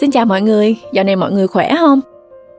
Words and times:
Xin 0.00 0.10
chào 0.10 0.26
mọi 0.26 0.42
người, 0.42 0.76
dạo 0.92 1.04
này 1.04 1.16
mọi 1.16 1.32
người 1.32 1.46
khỏe 1.46 1.74
không? 1.78 2.00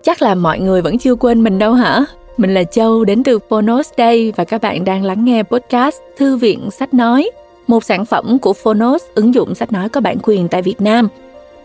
Chắc 0.03 0.21
là 0.21 0.35
mọi 0.35 0.59
người 0.59 0.81
vẫn 0.81 0.97
chưa 0.97 1.15
quên 1.15 1.43
mình 1.43 1.59
đâu 1.59 1.73
hả? 1.73 2.05
Mình 2.37 2.53
là 2.53 2.63
Châu 2.63 3.05
đến 3.05 3.23
từ 3.23 3.39
Phonos 3.49 3.89
Day 3.97 4.33
và 4.35 4.43
các 4.43 4.61
bạn 4.61 4.85
đang 4.85 5.03
lắng 5.03 5.25
nghe 5.25 5.43
podcast 5.43 5.95
Thư 6.17 6.37
viện 6.37 6.71
Sách 6.71 6.93
Nói, 6.93 7.31
một 7.67 7.83
sản 7.83 8.05
phẩm 8.05 8.39
của 8.39 8.53
Phonos 8.53 9.03
ứng 9.15 9.33
dụng 9.33 9.55
sách 9.55 9.71
nói 9.71 9.89
có 9.89 10.01
bản 10.01 10.17
quyền 10.23 10.47
tại 10.47 10.61
Việt 10.61 10.81
Nam. 10.81 11.07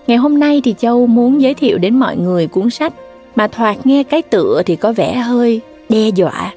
Ngày 0.06 0.16
hôm 0.16 0.38
nay 0.38 0.60
thì 0.64 0.74
Châu 0.78 1.06
muốn 1.06 1.42
giới 1.42 1.54
thiệu 1.54 1.78
đến 1.78 1.98
mọi 1.98 2.16
người 2.16 2.46
cuốn 2.46 2.70
sách 2.70 2.92
mà 3.36 3.48
thoạt 3.48 3.86
nghe 3.86 4.02
cái 4.02 4.22
tựa 4.22 4.62
thì 4.66 4.76
có 4.76 4.92
vẻ 4.92 5.14
hơi 5.14 5.60
đe 5.88 6.08
dọa. 6.08 6.54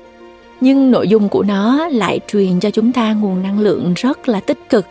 Nhưng 0.61 0.92
nội 0.92 1.07
dung 1.07 1.29
của 1.29 1.43
nó 1.43 1.88
lại 1.88 2.20
truyền 2.28 2.60
cho 2.60 2.70
chúng 2.71 2.92
ta 2.92 3.14
nguồn 3.14 3.43
năng 3.43 3.60
lượng 3.60 3.93
rất 3.96 4.29
là 4.29 4.39
tích 4.39 4.70
cực. 4.70 4.86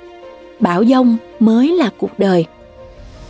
Bảo 0.61 0.85
dông 0.85 1.17
mới 1.41 1.73
là 1.73 1.91
cuộc 1.99 2.19
đời. 2.19 2.47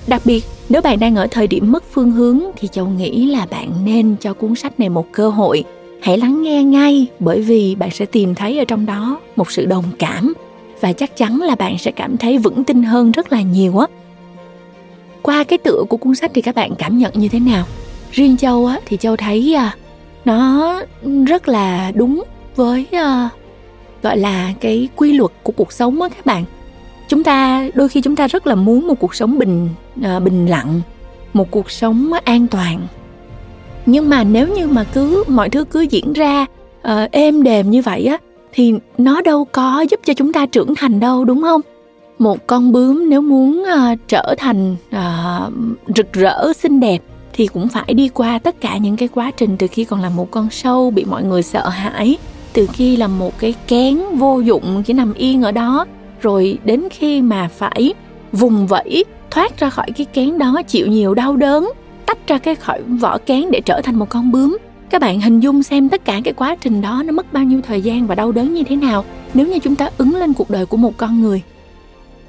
Đặc 0.06 0.22
biệt, 0.24 0.44
nếu 0.68 0.82
bạn 0.82 1.00
đang 1.00 1.16
ở 1.16 1.26
thời 1.30 1.46
điểm 1.46 1.72
mất 1.72 1.84
phương 1.92 2.10
hướng 2.10 2.40
thì 2.56 2.68
Châu 2.68 2.86
nghĩ 2.86 3.26
là 3.26 3.46
bạn 3.50 3.70
nên 3.84 4.16
cho 4.20 4.34
cuốn 4.34 4.54
sách 4.54 4.80
này 4.80 4.88
một 4.88 5.06
cơ 5.12 5.28
hội. 5.28 5.64
Hãy 6.02 6.18
lắng 6.18 6.42
nghe 6.42 6.64
ngay 6.64 7.06
bởi 7.18 7.42
vì 7.42 7.74
bạn 7.74 7.90
sẽ 7.90 8.06
tìm 8.06 8.34
thấy 8.34 8.58
ở 8.58 8.64
trong 8.64 8.86
đó 8.86 9.20
một 9.36 9.50
sự 9.50 9.66
đồng 9.66 9.84
cảm 9.98 10.32
và 10.80 10.92
chắc 10.92 11.16
chắn 11.16 11.40
là 11.40 11.54
bạn 11.54 11.78
sẽ 11.78 11.90
cảm 11.90 12.16
thấy 12.16 12.38
vững 12.38 12.64
tin 12.64 12.82
hơn 12.82 13.12
rất 13.12 13.32
là 13.32 13.42
nhiều 13.42 13.78
á. 13.78 13.86
Qua 15.22 15.44
cái 15.44 15.58
tựa 15.58 15.82
của 15.88 15.96
cuốn 15.96 16.14
sách 16.14 16.30
thì 16.34 16.42
các 16.42 16.55
bạn 16.55 16.74
cảm 16.78 16.98
nhận 16.98 17.12
như 17.14 17.28
thế 17.28 17.41
nào? 17.41 17.64
Riêng 18.12 18.36
Châu 18.36 18.66
á 18.66 18.80
thì 18.86 18.96
Châu 18.96 19.16
thấy 19.16 19.55
à, 19.55 19.77
nó 20.24 20.80
rất 21.27 21.48
là 21.48 21.92
đúng 21.94 22.24
với 22.56 22.86
à, 22.92 23.28
gọi 24.02 24.16
là 24.16 24.52
cái 24.60 24.88
quy 24.96 25.12
luật 25.12 25.30
của 25.42 25.52
cuộc 25.52 25.72
sống 25.72 26.02
á 26.02 26.08
các 26.08 26.27
bạn 26.27 26.44
chúng 27.08 27.24
ta 27.24 27.68
đôi 27.74 27.88
khi 27.88 28.00
chúng 28.00 28.16
ta 28.16 28.26
rất 28.26 28.46
là 28.46 28.54
muốn 28.54 28.86
một 28.86 28.94
cuộc 29.00 29.14
sống 29.14 29.38
bình 29.38 29.69
à, 30.02 30.20
bình 30.20 30.47
lặng 30.47 30.80
một 31.33 31.50
cuộc 31.50 31.70
sống 31.70 32.12
an 32.24 32.47
toàn. 32.47 32.86
Nhưng 33.86 34.08
mà 34.08 34.24
nếu 34.24 34.48
như 34.48 34.66
mà 34.66 34.84
cứ 34.84 35.25
mọi 35.28 35.50
thứ 35.50 35.64
cứ 35.64 35.80
diễn 35.80 36.12
ra 36.12 36.47
à, 36.82 37.08
êm 37.12 37.42
đềm 37.42 37.70
như 37.70 37.82
vậy 37.82 38.06
á 38.06 38.19
thì 38.52 38.75
nó 38.98 39.20
đâu 39.20 39.44
có 39.44 39.84
giúp 39.91 40.00
cho 40.05 40.14
chúng 40.14 40.32
ta 40.32 40.47
trưởng 40.47 40.75
thành 40.75 41.00
đâu 41.00 41.25
đúng 41.25 41.42
không? 41.42 41.60
Một 42.19 42.47
con 42.47 42.72
bướm 42.72 43.08
nếu 43.08 43.20
muốn 43.20 43.64
à, 43.64 43.94
trở 44.08 44.34
thành 44.38 44.77
à, 44.91 45.41
rực 45.97 46.12
rỡ 46.12 46.52
xinh 46.52 46.80
đẹp 46.80 47.02
thì 47.32 47.47
cũng 47.47 47.69
phải 47.69 47.94
đi 47.94 48.08
qua 48.08 48.38
tất 48.38 48.60
cả 48.60 48.77
những 48.77 48.97
cái 48.97 49.08
quá 49.08 49.30
trình 49.36 49.56
từ 49.56 49.66
khi 49.66 49.84
còn 49.84 50.02
là 50.02 50.08
một 50.08 50.30
con 50.30 50.50
sâu 50.50 50.91
bị 50.91 51.05
mọi 51.05 51.25
người 51.25 51.42
sợ 51.42 51.69
hãi 51.69 52.16
từ 52.52 52.66
khi 52.72 52.97
là 52.97 53.06
một 53.06 53.38
cái 53.38 53.55
kén 53.69 53.98
vô 54.14 54.41
dụng 54.41 54.82
chỉ 54.86 54.92
nằm 54.92 55.14
yên 55.14 55.42
ở 55.42 55.52
đó 55.52 55.86
rồi 56.25 56.58
đến 56.64 56.83
khi 56.91 57.22
mà 57.22 57.48
phải 57.48 57.94
vùng 58.33 58.67
vẫy 58.67 59.05
thoát 59.30 59.58
ra 59.61 59.70
khỏi 59.70 59.86
cái 59.97 60.06
kén 60.12 60.39
đó 60.39 60.62
chịu 60.66 60.86
nhiều 60.86 61.14
đau 61.14 61.36
đớn 61.36 61.72
tách 62.06 62.27
ra 62.27 62.39
cái 62.39 62.55
khỏi 62.55 62.83
vỏ 62.83 63.19
kén 63.19 63.50
để 63.50 63.61
trở 63.61 63.81
thành 63.81 63.97
một 63.97 64.08
con 64.08 64.33
bướm 64.33 64.58
các 64.91 65.00
bạn 65.00 65.20
hình 65.20 65.41
dung 65.41 65.62
xem 65.62 65.89
tất 65.89 66.05
cả 66.05 66.20
cái 66.25 66.34
quá 66.34 66.56
trình 66.61 66.81
đó 66.81 67.03
nó 67.06 67.12
mất 67.12 67.33
bao 67.33 67.44
nhiêu 67.44 67.61
thời 67.66 67.83
gian 67.83 68.06
và 68.06 68.14
đau 68.14 68.33
đớn 68.33 68.55
như 68.55 68.62
thế 68.64 68.77
nào 68.77 69.05
nếu 69.34 69.47
như 69.47 69.58
chúng 69.58 69.77
ta 69.77 69.91
ứng 69.98 70.16
lên 70.16 70.33
cuộc 70.33 70.50
đời 70.50 70.66
của 70.66 70.77
một 70.77 70.92
con 70.97 71.20
người. 71.20 71.42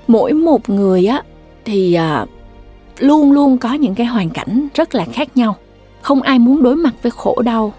Mỗi 0.08 0.34
một 0.34 0.70
người 0.70 1.06
á 1.06 1.22
thì 1.66 1.94
à, 1.94 2.26
luôn 3.00 3.32
luôn 3.32 3.58
có 3.58 3.74
những 3.74 3.96
cái 3.96 4.08
hoàn 4.08 4.30
cảnh 4.30 4.68
rất 4.76 4.96
là 4.96 5.06
khác 5.14 5.38
nhau. 5.38 5.56
Không 6.02 6.22
ai 6.22 6.40
muốn 6.40 6.64
đối 6.64 6.76
mặt 6.76 6.94
với 7.02 7.12
khổ 7.12 7.42
đau. 7.42 7.74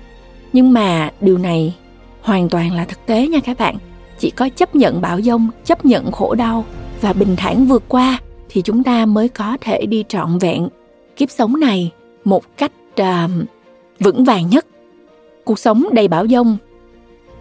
Nhưng 0.52 0.72
mà 0.72 1.10
điều 1.20 1.38
này 1.38 1.74
hoàn 2.22 2.48
toàn 2.48 2.72
là 2.72 2.84
thực 2.84 3.06
tế 3.06 3.28
nha 3.28 3.40
các 3.40 3.58
bạn 3.58 3.76
chỉ 4.18 4.30
có 4.30 4.48
chấp 4.56 4.74
nhận 4.74 5.00
bão 5.00 5.20
dông 5.20 5.48
chấp 5.64 5.84
nhận 5.84 6.12
khổ 6.12 6.34
đau 6.34 6.64
và 7.00 7.12
bình 7.12 7.36
thản 7.36 7.66
vượt 7.66 7.82
qua 7.88 8.18
thì 8.48 8.62
chúng 8.62 8.82
ta 8.82 9.06
mới 9.06 9.28
có 9.28 9.56
thể 9.60 9.86
đi 9.86 10.04
trọn 10.08 10.38
vẹn 10.38 10.68
kiếp 11.16 11.30
sống 11.30 11.60
này 11.60 11.92
một 12.24 12.44
cách 12.56 12.72
uh, 13.00 13.30
vững 14.00 14.24
vàng 14.24 14.50
nhất 14.50 14.66
cuộc 15.44 15.58
sống 15.58 15.84
đầy 15.92 16.08
bão 16.08 16.26
dông 16.28 16.56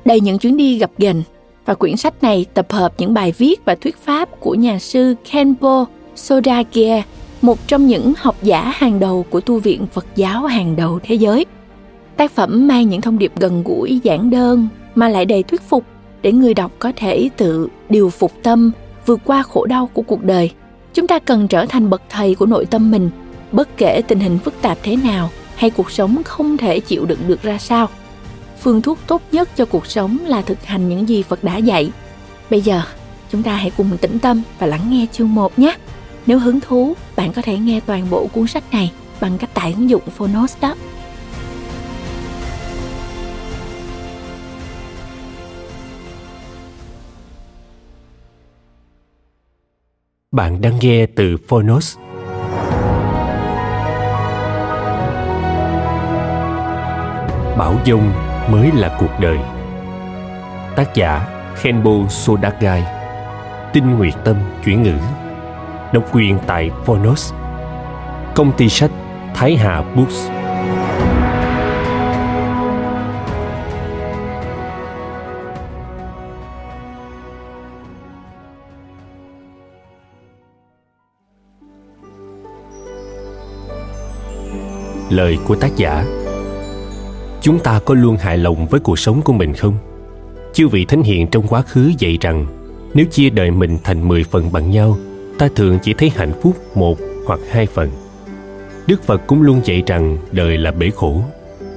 đầy 0.05 0.19
những 0.19 0.37
chuyến 0.37 0.57
đi 0.57 0.77
gặp 0.77 0.91
ghềnh 0.97 1.21
và 1.65 1.73
quyển 1.73 1.97
sách 1.97 2.23
này 2.23 2.45
tập 2.53 2.71
hợp 2.71 2.93
những 2.97 3.13
bài 3.13 3.33
viết 3.37 3.65
và 3.65 3.75
thuyết 3.75 3.97
pháp 3.97 4.39
của 4.39 4.55
nhà 4.55 4.79
sư 4.79 5.15
Kenpo 5.31 5.85
Sodagie, 6.15 7.03
một 7.41 7.67
trong 7.67 7.87
những 7.87 8.13
học 8.17 8.35
giả 8.41 8.73
hàng 8.75 8.99
đầu 8.99 9.25
của 9.29 9.41
tu 9.41 9.59
viện 9.59 9.87
Phật 9.93 10.05
giáo 10.15 10.45
hàng 10.45 10.75
đầu 10.75 10.99
thế 11.03 11.15
giới. 11.15 11.45
Tác 12.17 12.31
phẩm 12.31 12.67
mang 12.67 12.89
những 12.89 13.01
thông 13.01 13.17
điệp 13.17 13.31
gần 13.39 13.63
gũi, 13.63 13.99
giản 14.03 14.29
đơn 14.29 14.67
mà 14.95 15.09
lại 15.09 15.25
đầy 15.25 15.43
thuyết 15.43 15.61
phục 15.61 15.83
để 16.25 16.31
người 16.31 16.53
đọc 16.53 16.71
có 16.79 16.91
thể 16.95 17.29
tự 17.37 17.67
điều 17.89 18.09
phục 18.09 18.31
tâm, 18.43 18.71
vượt 19.05 19.19
qua 19.23 19.43
khổ 19.43 19.65
đau 19.65 19.89
của 19.93 20.01
cuộc 20.01 20.23
đời. 20.23 20.51
Chúng 20.93 21.07
ta 21.07 21.19
cần 21.19 21.47
trở 21.47 21.65
thành 21.65 21.89
bậc 21.89 22.01
thầy 22.09 22.35
của 22.35 22.45
nội 22.45 22.65
tâm 22.65 22.91
mình, 22.91 23.09
bất 23.51 23.77
kể 23.77 24.01
tình 24.07 24.19
hình 24.19 24.37
phức 24.37 24.61
tạp 24.61 24.77
thế 24.83 24.95
nào 24.95 25.29
hay 25.55 25.69
cuộc 25.69 25.91
sống 25.91 26.23
không 26.23 26.57
thể 26.57 26.79
chịu 26.79 27.05
đựng 27.05 27.19
được 27.27 27.41
ra 27.41 27.57
sao. 27.57 27.89
Phương 28.61 28.81
thuốc 28.81 28.99
tốt 29.07 29.21
nhất 29.31 29.49
cho 29.55 29.65
cuộc 29.65 29.85
sống 29.85 30.17
là 30.25 30.41
thực 30.41 30.65
hành 30.65 30.89
những 30.89 31.09
gì 31.09 31.23
Phật 31.23 31.43
đã 31.43 31.57
dạy. 31.57 31.91
Bây 32.49 32.61
giờ, 32.61 32.81
chúng 33.31 33.43
ta 33.43 33.55
hãy 33.55 33.71
cùng 33.77 33.97
tĩnh 33.97 34.19
tâm 34.19 34.41
và 34.59 34.67
lắng 34.67 34.87
nghe 34.89 35.05
chương 35.11 35.35
1 35.35 35.59
nhé. 35.59 35.75
Nếu 36.25 36.39
hứng 36.39 36.59
thú, 36.59 36.93
bạn 37.15 37.33
có 37.33 37.41
thể 37.41 37.57
nghe 37.57 37.79
toàn 37.85 38.07
bộ 38.09 38.27
cuốn 38.33 38.47
sách 38.47 38.63
này 38.71 38.91
bằng 39.21 39.37
cách 39.37 39.53
tải 39.53 39.73
ứng 39.73 39.89
dụng 39.89 40.03
Phonos 40.17 40.55
đó. 40.61 40.75
Bạn 50.35 50.61
đang 50.61 50.73
nghe 50.81 51.05
từ 51.05 51.37
Phonos. 51.47 51.97
Bảo 57.57 57.75
dung 57.85 58.11
mới 58.49 58.71
là 58.71 58.97
cuộc 58.99 59.19
đời. 59.21 59.37
Tác 60.75 60.95
giả 60.95 61.27
Khenbo 61.55 61.91
Sodagai 62.09 62.83
Tinh 63.73 63.97
Nguyệt 63.97 64.13
Tâm 64.23 64.35
chuyển 64.65 64.83
ngữ 64.83 64.97
Độc 65.93 66.03
quyền 66.15 66.37
tại 66.47 66.71
Phonos 66.85 67.33
Công 68.35 68.51
ty 68.57 68.69
sách 68.69 68.91
Thái 69.35 69.55
Hà 69.55 69.81
Books 69.95 70.29
lời 85.15 85.37
của 85.45 85.55
tác 85.55 85.75
giả. 85.75 86.05
Chúng 87.41 87.59
ta 87.59 87.79
có 87.85 87.93
luôn 87.93 88.17
hài 88.17 88.37
lòng 88.37 88.67
với 88.67 88.79
cuộc 88.79 88.99
sống 88.99 89.21
của 89.21 89.33
mình 89.33 89.53
không? 89.53 89.73
Chư 90.53 90.67
vị 90.67 90.85
thánh 90.85 91.03
hiền 91.03 91.27
trong 91.27 91.47
quá 91.47 91.61
khứ 91.61 91.91
dạy 91.99 92.17
rằng, 92.21 92.45
nếu 92.93 93.05
chia 93.05 93.29
đời 93.29 93.51
mình 93.51 93.77
thành 93.83 94.07
10 94.07 94.23
phần 94.23 94.51
bằng 94.51 94.71
nhau, 94.71 94.97
ta 95.39 95.49
thường 95.55 95.79
chỉ 95.83 95.93
thấy 95.93 96.11
hạnh 96.15 96.33
phúc 96.41 96.55
một 96.75 96.97
hoặc 97.25 97.39
hai 97.49 97.65
phần. 97.65 97.89
Đức 98.87 99.03
phật 99.03 99.21
cũng 99.27 99.41
luôn 99.41 99.61
dạy 99.63 99.83
rằng 99.87 100.17
đời 100.31 100.57
là 100.57 100.71
bể 100.71 100.89
khổ. 100.95 101.21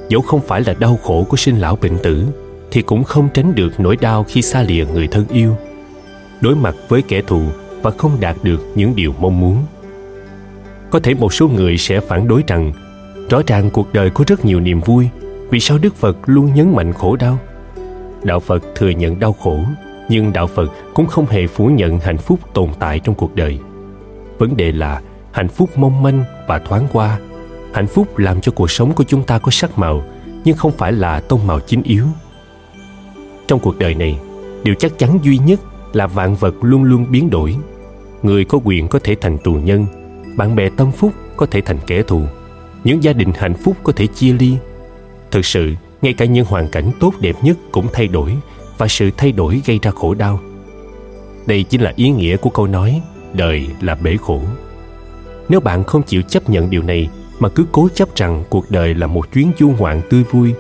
Dẫu 0.09 0.21
không 0.21 0.41
phải 0.41 0.63
là 0.67 0.75
đau 0.79 0.99
khổ 1.03 1.27
của 1.29 1.37
sinh 1.37 1.59
lão 1.59 1.77
bệnh 1.77 1.99
tử, 1.99 2.25
thì 2.71 2.83
cũng 2.83 3.05
không 3.05 3.29
tránh 3.35 3.55
được 3.55 3.81
nỗi 3.81 3.97
đau 3.97 4.25
khi 4.25 4.43
xa 4.43 4.63
lìa 4.63 4.85
người 4.85 5.07
thân 5.07 5.25
yêu. 5.29 5.57
Đối 6.41 6.55
mặt 6.55 6.75
với 6.89 7.03
kẻ 7.03 7.23
thù 7.27 7.43
và 7.83 7.91
không 7.91 8.17
đạt 8.21 8.37
được 8.43 8.73
những 8.75 8.97
điều 8.97 9.15
mong 9.21 9.41
muốn. 9.41 9.57
Có 10.91 11.01
thể 11.01 11.15
một 11.15 11.33
số 11.33 11.49
người 11.49 11.79
sẽ 11.79 12.01
phản 12.01 12.29
đối 12.29 12.43
rằng 12.47 12.73
rõ 13.31 13.43
ràng 13.47 13.71
cuộc 13.71 13.93
đời 13.93 14.11
có 14.11 14.25
rất 14.27 14.45
nhiều 14.45 14.61
niềm 14.61 14.81
vui, 14.81 15.09
vì 15.51 15.61
sao 15.61 15.79
đức 15.79 15.97
phật 15.97 16.17
luôn 16.27 16.55
nhấn 16.55 16.77
mạnh 16.77 16.93
khổ 16.93 17.17
đau? 17.17 17.39
Đạo 18.23 18.41
phật 18.41 18.63
thừa 18.75 18.91
nhận 18.91 19.21
đau 19.21 19.33
khổ, 19.33 19.61
nhưng 20.09 20.33
đạo 20.33 20.47
phật 20.47 20.73
cũng 20.95 21.07
không 21.07 21.27
hề 21.27 21.47
phủ 21.47 21.67
nhận 21.67 21.99
hạnh 21.99 22.19
phúc 22.19 22.39
tồn 22.55 22.69
tại 22.79 23.01
trong 23.01 23.15
cuộc 23.15 23.35
đời. 23.35 23.59
Vấn 24.39 24.57
đề 24.57 24.73
là 24.73 25.01
hạnh 25.33 25.49
phúc 25.49 25.71
mong 25.77 26.03
manh 26.03 26.25
và 26.47 26.59
thoáng 26.59 26.87
qua. 26.93 27.19
Hạnh 27.73 27.87
phúc 27.87 28.19
làm 28.19 28.41
cho 28.41 28.53
cuộc 28.53 28.71
sống 28.71 28.93
của 28.93 29.05
chúng 29.05 29.23
ta 29.23 29.39
có 29.39 29.51
sắc 29.51 29.79
màu, 29.79 30.03
nhưng 30.45 30.57
không 30.57 30.73
phải 30.73 30.93
là 30.93 31.21
tông 31.21 31.47
màu 31.47 31.61
chính 31.61 31.83
yếu. 31.83 32.05
Trong 33.49 33.61
cuộc 33.61 33.79
đời 33.79 33.95
này, 33.95 34.19
điều 34.63 34.75
chắc 34.75 34.99
chắn 34.99 35.19
duy 35.23 35.39
nhất 35.39 35.61
là 35.93 36.07
vạn 36.07 36.35
vật 36.35 36.55
luôn 36.61 36.85
luôn 36.85 37.07
biến 37.11 37.31
đổi. 37.31 37.57
Người 38.23 38.45
có 38.45 38.59
quyền 38.65 38.89
có 38.89 38.99
thể 39.05 39.17
thành 39.21 39.39
tù 39.39 39.53
nhân, 39.53 39.87
bạn 40.37 40.57
bè 40.57 40.69
tâm 40.77 40.93
phúc 40.93 41.13
có 41.37 41.47
thể 41.47 41.61
thành 41.61 41.79
kẻ 41.87 42.03
thù 42.03 42.23
những 42.89 43.03
gia 43.03 43.13
đình 43.13 43.33
hạnh 43.37 43.55
phúc 43.55 43.77
có 43.85 43.93
thể 43.97 44.07
chia 44.07 44.33
ly. 44.33 44.57
Thực 45.31 45.47
sự, 45.47 45.73
ngay 46.03 46.13
cả 46.13 46.25
những 46.25 46.45
hoàn 46.45 46.69
cảnh 46.69 46.91
tốt 47.01 47.13
đẹp 47.21 47.37
nhất 47.43 47.57
cũng 47.73 47.87
thay 47.93 48.09
đổi 48.09 48.37
và 48.79 48.89
sự 48.89 49.11
thay 49.17 49.33
đổi 49.33 49.63
gây 49.67 49.79
ra 49.83 49.91
khổ 49.91 50.15
đau. 50.15 50.41
Đây 51.47 51.63
chính 51.63 51.81
là 51.81 51.93
ý 51.97 52.11
nghĩa 52.11 52.37
của 52.37 52.51
câu 52.51 52.67
nói, 52.67 53.03
đời 53.33 53.67
là 53.81 53.95
bể 53.95 54.17
khổ. 54.17 54.41
Nếu 55.49 55.61
bạn 55.61 55.85
không 55.85 56.03
chịu 56.03 56.23
chấp 56.23 56.51
nhận 56.51 56.71
điều 56.71 56.83
này, 56.83 57.09
mà 57.39 57.49
cứ 57.49 57.65
cố 57.73 57.89
chấp 57.95 58.09
rằng 58.15 58.45
cuộc 58.49 58.71
đời 58.71 58.95
là 58.95 59.07
một 59.07 59.33
chuyến 59.33 59.53
du 59.59 59.73
ngoạn 59.79 60.01
tươi 60.11 60.25
vui, 60.31 60.55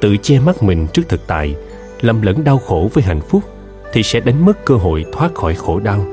tự 0.00 0.16
che 0.16 0.40
mắt 0.40 0.62
mình 0.62 0.86
trước 0.92 1.02
thực 1.08 1.26
tại, 1.26 1.54
lầm 2.00 2.22
lẫn 2.22 2.44
đau 2.44 2.58
khổ 2.58 2.90
với 2.94 3.04
hạnh 3.04 3.20
phúc, 3.28 3.42
thì 3.92 4.02
sẽ 4.02 4.20
đánh 4.20 4.44
mất 4.44 4.64
cơ 4.64 4.74
hội 4.74 5.04
thoát 5.12 5.34
khỏi 5.34 5.54
khổ 5.54 5.80
đau. 5.80 6.06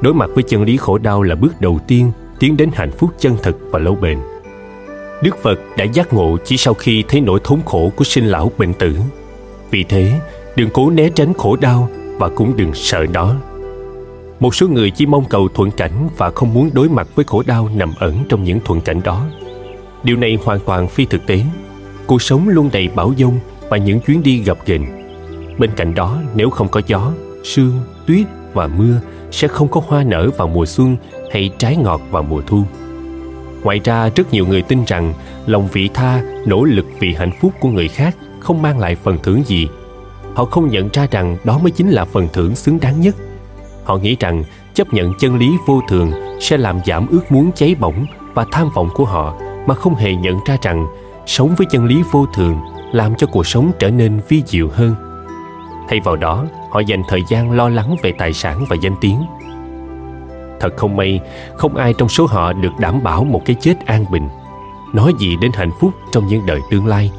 Đối 0.00 0.14
mặt 0.14 0.30
với 0.34 0.44
chân 0.48 0.62
lý 0.62 0.76
khổ 0.76 0.98
đau 0.98 1.22
là 1.22 1.34
bước 1.34 1.60
đầu 1.60 1.78
tiên 1.86 2.12
tiến 2.38 2.56
đến 2.56 2.70
hạnh 2.74 2.92
phúc 2.92 3.10
chân 3.18 3.36
thực 3.42 3.58
và 3.70 3.78
lâu 3.78 3.94
bền 3.94 4.18
đức 5.22 5.42
phật 5.42 5.60
đã 5.76 5.84
giác 5.84 6.12
ngộ 6.12 6.36
chỉ 6.44 6.56
sau 6.56 6.74
khi 6.74 7.04
thấy 7.08 7.20
nỗi 7.20 7.40
thống 7.44 7.60
khổ 7.64 7.92
của 7.96 8.04
sinh 8.04 8.26
lão 8.26 8.52
bệnh 8.58 8.74
tử. 8.74 8.96
Vì 9.70 9.84
thế, 9.84 10.20
đừng 10.56 10.70
cố 10.70 10.90
né 10.90 11.08
tránh 11.14 11.34
khổ 11.34 11.56
đau 11.56 11.88
và 12.18 12.28
cũng 12.28 12.56
đừng 12.56 12.74
sợ 12.74 13.06
nó. 13.12 13.34
Một 14.40 14.54
số 14.54 14.68
người 14.68 14.90
chỉ 14.90 15.06
mong 15.06 15.24
cầu 15.24 15.48
thuận 15.48 15.70
cảnh 15.70 16.08
và 16.16 16.30
không 16.30 16.54
muốn 16.54 16.70
đối 16.72 16.88
mặt 16.88 17.08
với 17.14 17.24
khổ 17.24 17.42
đau 17.46 17.68
nằm 17.74 17.92
ẩn 17.98 18.24
trong 18.28 18.44
những 18.44 18.60
thuận 18.64 18.80
cảnh 18.80 19.00
đó. 19.04 19.26
Điều 20.02 20.16
này 20.16 20.38
hoàn 20.44 20.60
toàn 20.66 20.88
phi 20.88 21.04
thực 21.04 21.26
tế. 21.26 21.40
Cuộc 22.06 22.22
sống 22.22 22.48
luôn 22.48 22.70
đầy 22.72 22.88
bão 22.94 23.12
dông 23.18 23.38
và 23.68 23.76
những 23.76 24.00
chuyến 24.00 24.22
đi 24.22 24.38
gập 24.38 24.66
ghềnh. 24.66 24.82
Bên 25.58 25.70
cạnh 25.76 25.94
đó, 25.94 26.18
nếu 26.34 26.50
không 26.50 26.68
có 26.68 26.80
gió, 26.86 27.12
sương, 27.44 27.80
tuyết 28.06 28.26
và 28.54 28.66
mưa, 28.66 29.00
sẽ 29.30 29.48
không 29.48 29.68
có 29.68 29.82
hoa 29.86 30.04
nở 30.04 30.30
vào 30.36 30.48
mùa 30.48 30.66
xuân 30.66 30.96
hay 31.32 31.50
trái 31.58 31.76
ngọt 31.76 32.00
vào 32.10 32.22
mùa 32.22 32.42
thu 32.46 32.62
ngoài 33.62 33.80
ra, 33.84 34.08
rất 34.16 34.32
nhiều 34.32 34.46
người 34.46 34.62
tin 34.62 34.84
rằng 34.84 35.14
lòng 35.46 35.68
vị 35.72 35.88
tha, 35.94 36.22
nỗ 36.46 36.64
lực 36.64 36.86
vì 36.98 37.14
hạnh 37.14 37.32
phúc 37.40 37.52
của 37.60 37.68
người 37.68 37.88
khác 37.88 38.16
không 38.40 38.62
mang 38.62 38.78
lại 38.78 38.94
phần 38.94 39.18
thưởng 39.22 39.42
gì. 39.46 39.68
Họ 40.34 40.44
không 40.44 40.68
nhận 40.68 40.88
ra 40.92 41.06
rằng 41.10 41.36
đó 41.44 41.58
mới 41.58 41.70
chính 41.70 41.90
là 41.90 42.04
phần 42.04 42.28
thưởng 42.32 42.54
xứng 42.54 42.80
đáng 42.80 43.00
nhất. 43.00 43.16
Họ 43.84 43.96
nghĩ 43.96 44.16
rằng 44.20 44.44
chấp 44.74 44.92
nhận 44.92 45.12
chân 45.18 45.38
lý 45.38 45.50
vô 45.66 45.80
thường 45.88 46.12
sẽ 46.40 46.56
làm 46.56 46.80
giảm 46.86 47.06
ước 47.08 47.32
muốn 47.32 47.50
cháy 47.54 47.74
bỏng 47.80 48.06
và 48.34 48.44
tham 48.52 48.70
vọng 48.74 48.88
của 48.94 49.04
họ, 49.04 49.34
mà 49.66 49.74
không 49.74 49.94
hề 49.94 50.14
nhận 50.14 50.36
ra 50.46 50.56
rằng 50.62 50.86
sống 51.26 51.54
với 51.56 51.66
chân 51.70 51.84
lý 51.86 52.02
vô 52.12 52.26
thường 52.34 52.56
làm 52.92 53.14
cho 53.14 53.26
cuộc 53.26 53.46
sống 53.46 53.72
trở 53.78 53.90
nên 53.90 54.20
vi 54.28 54.42
diệu 54.46 54.68
hơn. 54.68 54.94
Thay 55.88 56.00
vào 56.04 56.16
đó, 56.16 56.44
họ 56.70 56.80
dành 56.80 57.02
thời 57.08 57.22
gian 57.28 57.50
lo 57.50 57.68
lắng 57.68 57.96
về 58.02 58.12
tài 58.18 58.32
sản 58.32 58.64
và 58.68 58.76
danh 58.82 58.94
tiếng 59.00 59.24
thật 60.60 60.76
không 60.76 60.96
may, 60.96 61.20
không 61.56 61.76
ai 61.76 61.94
trong 61.98 62.08
số 62.08 62.26
họ 62.26 62.52
được 62.52 62.72
đảm 62.80 63.02
bảo 63.02 63.24
một 63.24 63.42
cái 63.44 63.56
chết 63.60 63.86
an 63.86 64.04
bình. 64.10 64.28
Nói 64.92 65.12
gì 65.18 65.36
đến 65.40 65.50
hạnh 65.54 65.70
phúc 65.80 65.92
trong 66.12 66.26
những 66.26 66.46
đời 66.46 66.60
tương 66.70 66.86
lai? 66.86 67.10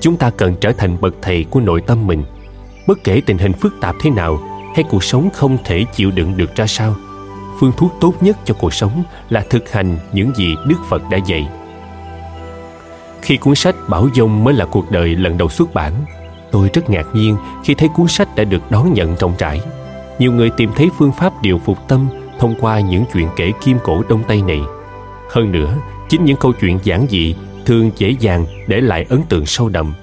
Chúng 0.00 0.16
ta 0.16 0.30
cần 0.30 0.54
trở 0.60 0.72
thành 0.72 0.96
bậc 1.00 1.14
thầy 1.22 1.44
của 1.44 1.60
nội 1.60 1.80
tâm 1.80 2.06
mình. 2.06 2.24
Bất 2.86 2.98
kể 3.04 3.20
tình 3.26 3.38
hình 3.38 3.52
phức 3.52 3.74
tạp 3.80 3.96
thế 4.00 4.10
nào, 4.10 4.38
hay 4.74 4.84
cuộc 4.90 5.04
sống 5.04 5.28
không 5.34 5.58
thể 5.64 5.84
chịu 5.94 6.10
đựng 6.10 6.36
được 6.36 6.56
ra 6.56 6.66
sao, 6.66 6.94
phương 7.60 7.72
thuốc 7.76 7.92
tốt 8.00 8.14
nhất 8.20 8.36
cho 8.44 8.54
cuộc 8.54 8.74
sống 8.74 9.02
là 9.30 9.44
thực 9.50 9.72
hành 9.72 9.98
những 10.12 10.34
gì 10.34 10.54
đức 10.66 10.76
phật 10.88 11.02
đã 11.10 11.18
dạy. 11.26 11.48
Khi 13.22 13.36
cuốn 13.36 13.54
sách 13.54 13.76
bảo 13.88 14.08
dông 14.14 14.44
mới 14.44 14.54
là 14.54 14.64
cuộc 14.64 14.90
đời 14.90 15.08
lần 15.08 15.38
đầu 15.38 15.48
xuất 15.48 15.74
bản, 15.74 15.92
tôi 16.52 16.70
rất 16.72 16.90
ngạc 16.90 17.06
nhiên 17.12 17.36
khi 17.64 17.74
thấy 17.74 17.88
cuốn 17.88 18.08
sách 18.08 18.36
đã 18.36 18.44
được 18.44 18.70
đón 18.70 18.94
nhận 18.94 19.16
rộng 19.16 19.34
rãi. 19.38 19.60
Nhiều 20.18 20.32
người 20.32 20.50
tìm 20.50 20.70
thấy 20.76 20.90
phương 20.98 21.12
pháp 21.12 21.32
điều 21.42 21.58
phục 21.58 21.88
tâm 21.88 22.08
thông 22.38 22.54
qua 22.60 22.80
những 22.80 23.04
chuyện 23.12 23.28
kể 23.36 23.52
kim 23.64 23.78
cổ 23.84 24.02
đông 24.08 24.22
tây 24.28 24.42
này. 24.42 24.60
Hơn 25.30 25.52
nữa, 25.52 25.76
chính 26.08 26.24
những 26.24 26.36
câu 26.36 26.52
chuyện 26.52 26.78
giản 26.82 27.06
dị, 27.10 27.34
thường 27.66 27.90
dễ 27.96 28.14
dàng 28.20 28.46
để 28.66 28.80
lại 28.80 29.06
ấn 29.08 29.22
tượng 29.28 29.46
sâu 29.46 29.68
đậm. 29.68 29.94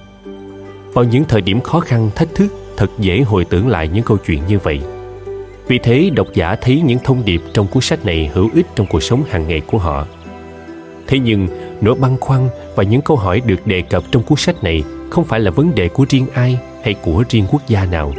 Vào 0.93 1.05
những 1.05 1.23
thời 1.23 1.41
điểm 1.41 1.61
khó 1.61 1.79
khăn, 1.79 2.09
thách 2.15 2.35
thức, 2.35 2.47
thật 2.77 2.89
dễ 2.99 3.21
hồi 3.21 3.45
tưởng 3.45 3.67
lại 3.67 3.89
những 3.93 4.03
câu 4.03 4.17
chuyện 4.17 4.41
như 4.47 4.59
vậy. 4.59 4.81
Vì 5.67 5.79
thế, 5.83 6.09
độc 6.13 6.27
giả 6.33 6.55
thấy 6.55 6.81
những 6.81 6.99
thông 7.03 7.25
điệp 7.25 7.41
trong 7.53 7.67
cuốn 7.67 7.81
sách 7.81 8.05
này 8.05 8.31
hữu 8.33 8.49
ích 8.53 8.65
trong 8.75 8.87
cuộc 8.87 9.03
sống 9.03 9.23
hàng 9.29 9.47
ngày 9.47 9.61
của 9.67 9.77
họ. 9.77 10.05
Thế 11.07 11.19
nhưng, 11.19 11.47
nỗi 11.81 11.95
băn 11.95 12.17
khoăn 12.17 12.49
và 12.75 12.83
những 12.83 13.01
câu 13.01 13.17
hỏi 13.17 13.41
được 13.45 13.67
đề 13.67 13.81
cập 13.81 14.03
trong 14.11 14.23
cuốn 14.23 14.37
sách 14.37 14.63
này 14.63 14.83
không 15.09 15.25
phải 15.25 15.39
là 15.39 15.51
vấn 15.51 15.75
đề 15.75 15.89
của 15.89 16.05
riêng 16.09 16.27
ai 16.33 16.59
hay 16.83 16.93
của 16.93 17.23
riêng 17.29 17.45
quốc 17.51 17.61
gia 17.67 17.85
nào. 17.85 18.13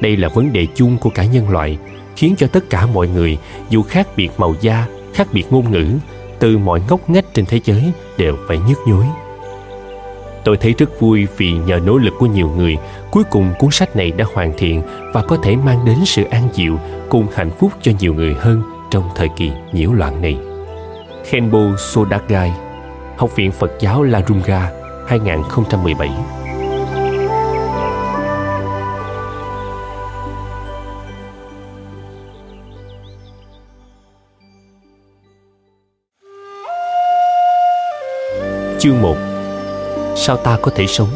Đây 0.00 0.16
là 0.16 0.28
vấn 0.28 0.52
đề 0.52 0.66
chung 0.74 0.96
của 0.98 1.10
cả 1.10 1.24
nhân 1.24 1.50
loại 1.50 1.78
khiến 2.18 2.34
cho 2.38 2.46
tất 2.46 2.70
cả 2.70 2.86
mọi 2.86 3.08
người, 3.08 3.38
dù 3.70 3.82
khác 3.82 4.08
biệt 4.16 4.30
màu 4.38 4.54
da, 4.60 4.86
khác 5.14 5.28
biệt 5.32 5.44
ngôn 5.50 5.70
ngữ, 5.70 5.86
từ 6.38 6.58
mọi 6.58 6.82
ngóc 6.88 7.10
ngách 7.10 7.24
trên 7.34 7.46
thế 7.46 7.60
giới 7.64 7.92
đều 8.16 8.36
phải 8.48 8.58
nhức 8.68 8.78
nhối. 8.86 9.04
Tôi 10.44 10.56
thấy 10.56 10.74
rất 10.78 11.00
vui 11.00 11.26
vì 11.36 11.52
nhờ 11.52 11.80
nỗ 11.86 11.98
lực 11.98 12.14
của 12.18 12.26
nhiều 12.26 12.50
người, 12.56 12.76
cuối 13.10 13.24
cùng 13.30 13.52
cuốn 13.58 13.70
sách 13.70 13.96
này 13.96 14.10
đã 14.10 14.24
hoàn 14.34 14.52
thiện 14.58 14.82
và 15.12 15.22
có 15.22 15.36
thể 15.42 15.56
mang 15.56 15.84
đến 15.84 15.96
sự 16.06 16.24
an 16.24 16.48
dịu, 16.54 16.78
cùng 17.08 17.26
hạnh 17.34 17.50
phúc 17.58 17.72
cho 17.82 17.92
nhiều 18.00 18.14
người 18.14 18.34
hơn 18.34 18.62
trong 18.90 19.08
thời 19.16 19.28
kỳ 19.36 19.50
nhiễu 19.72 19.92
loạn 19.92 20.22
này. 20.22 20.38
Khenbo 21.24 21.76
Sodagai, 21.78 22.52
Học 23.16 23.36
viện 23.36 23.52
Phật 23.52 23.70
giáo 23.80 24.02
La 24.02 24.22
2017 25.06 26.10
Chương 38.80 39.02
1 39.02 39.16
Sao 40.16 40.36
ta 40.36 40.58
có 40.62 40.70
thể 40.74 40.86
sống 40.86 41.08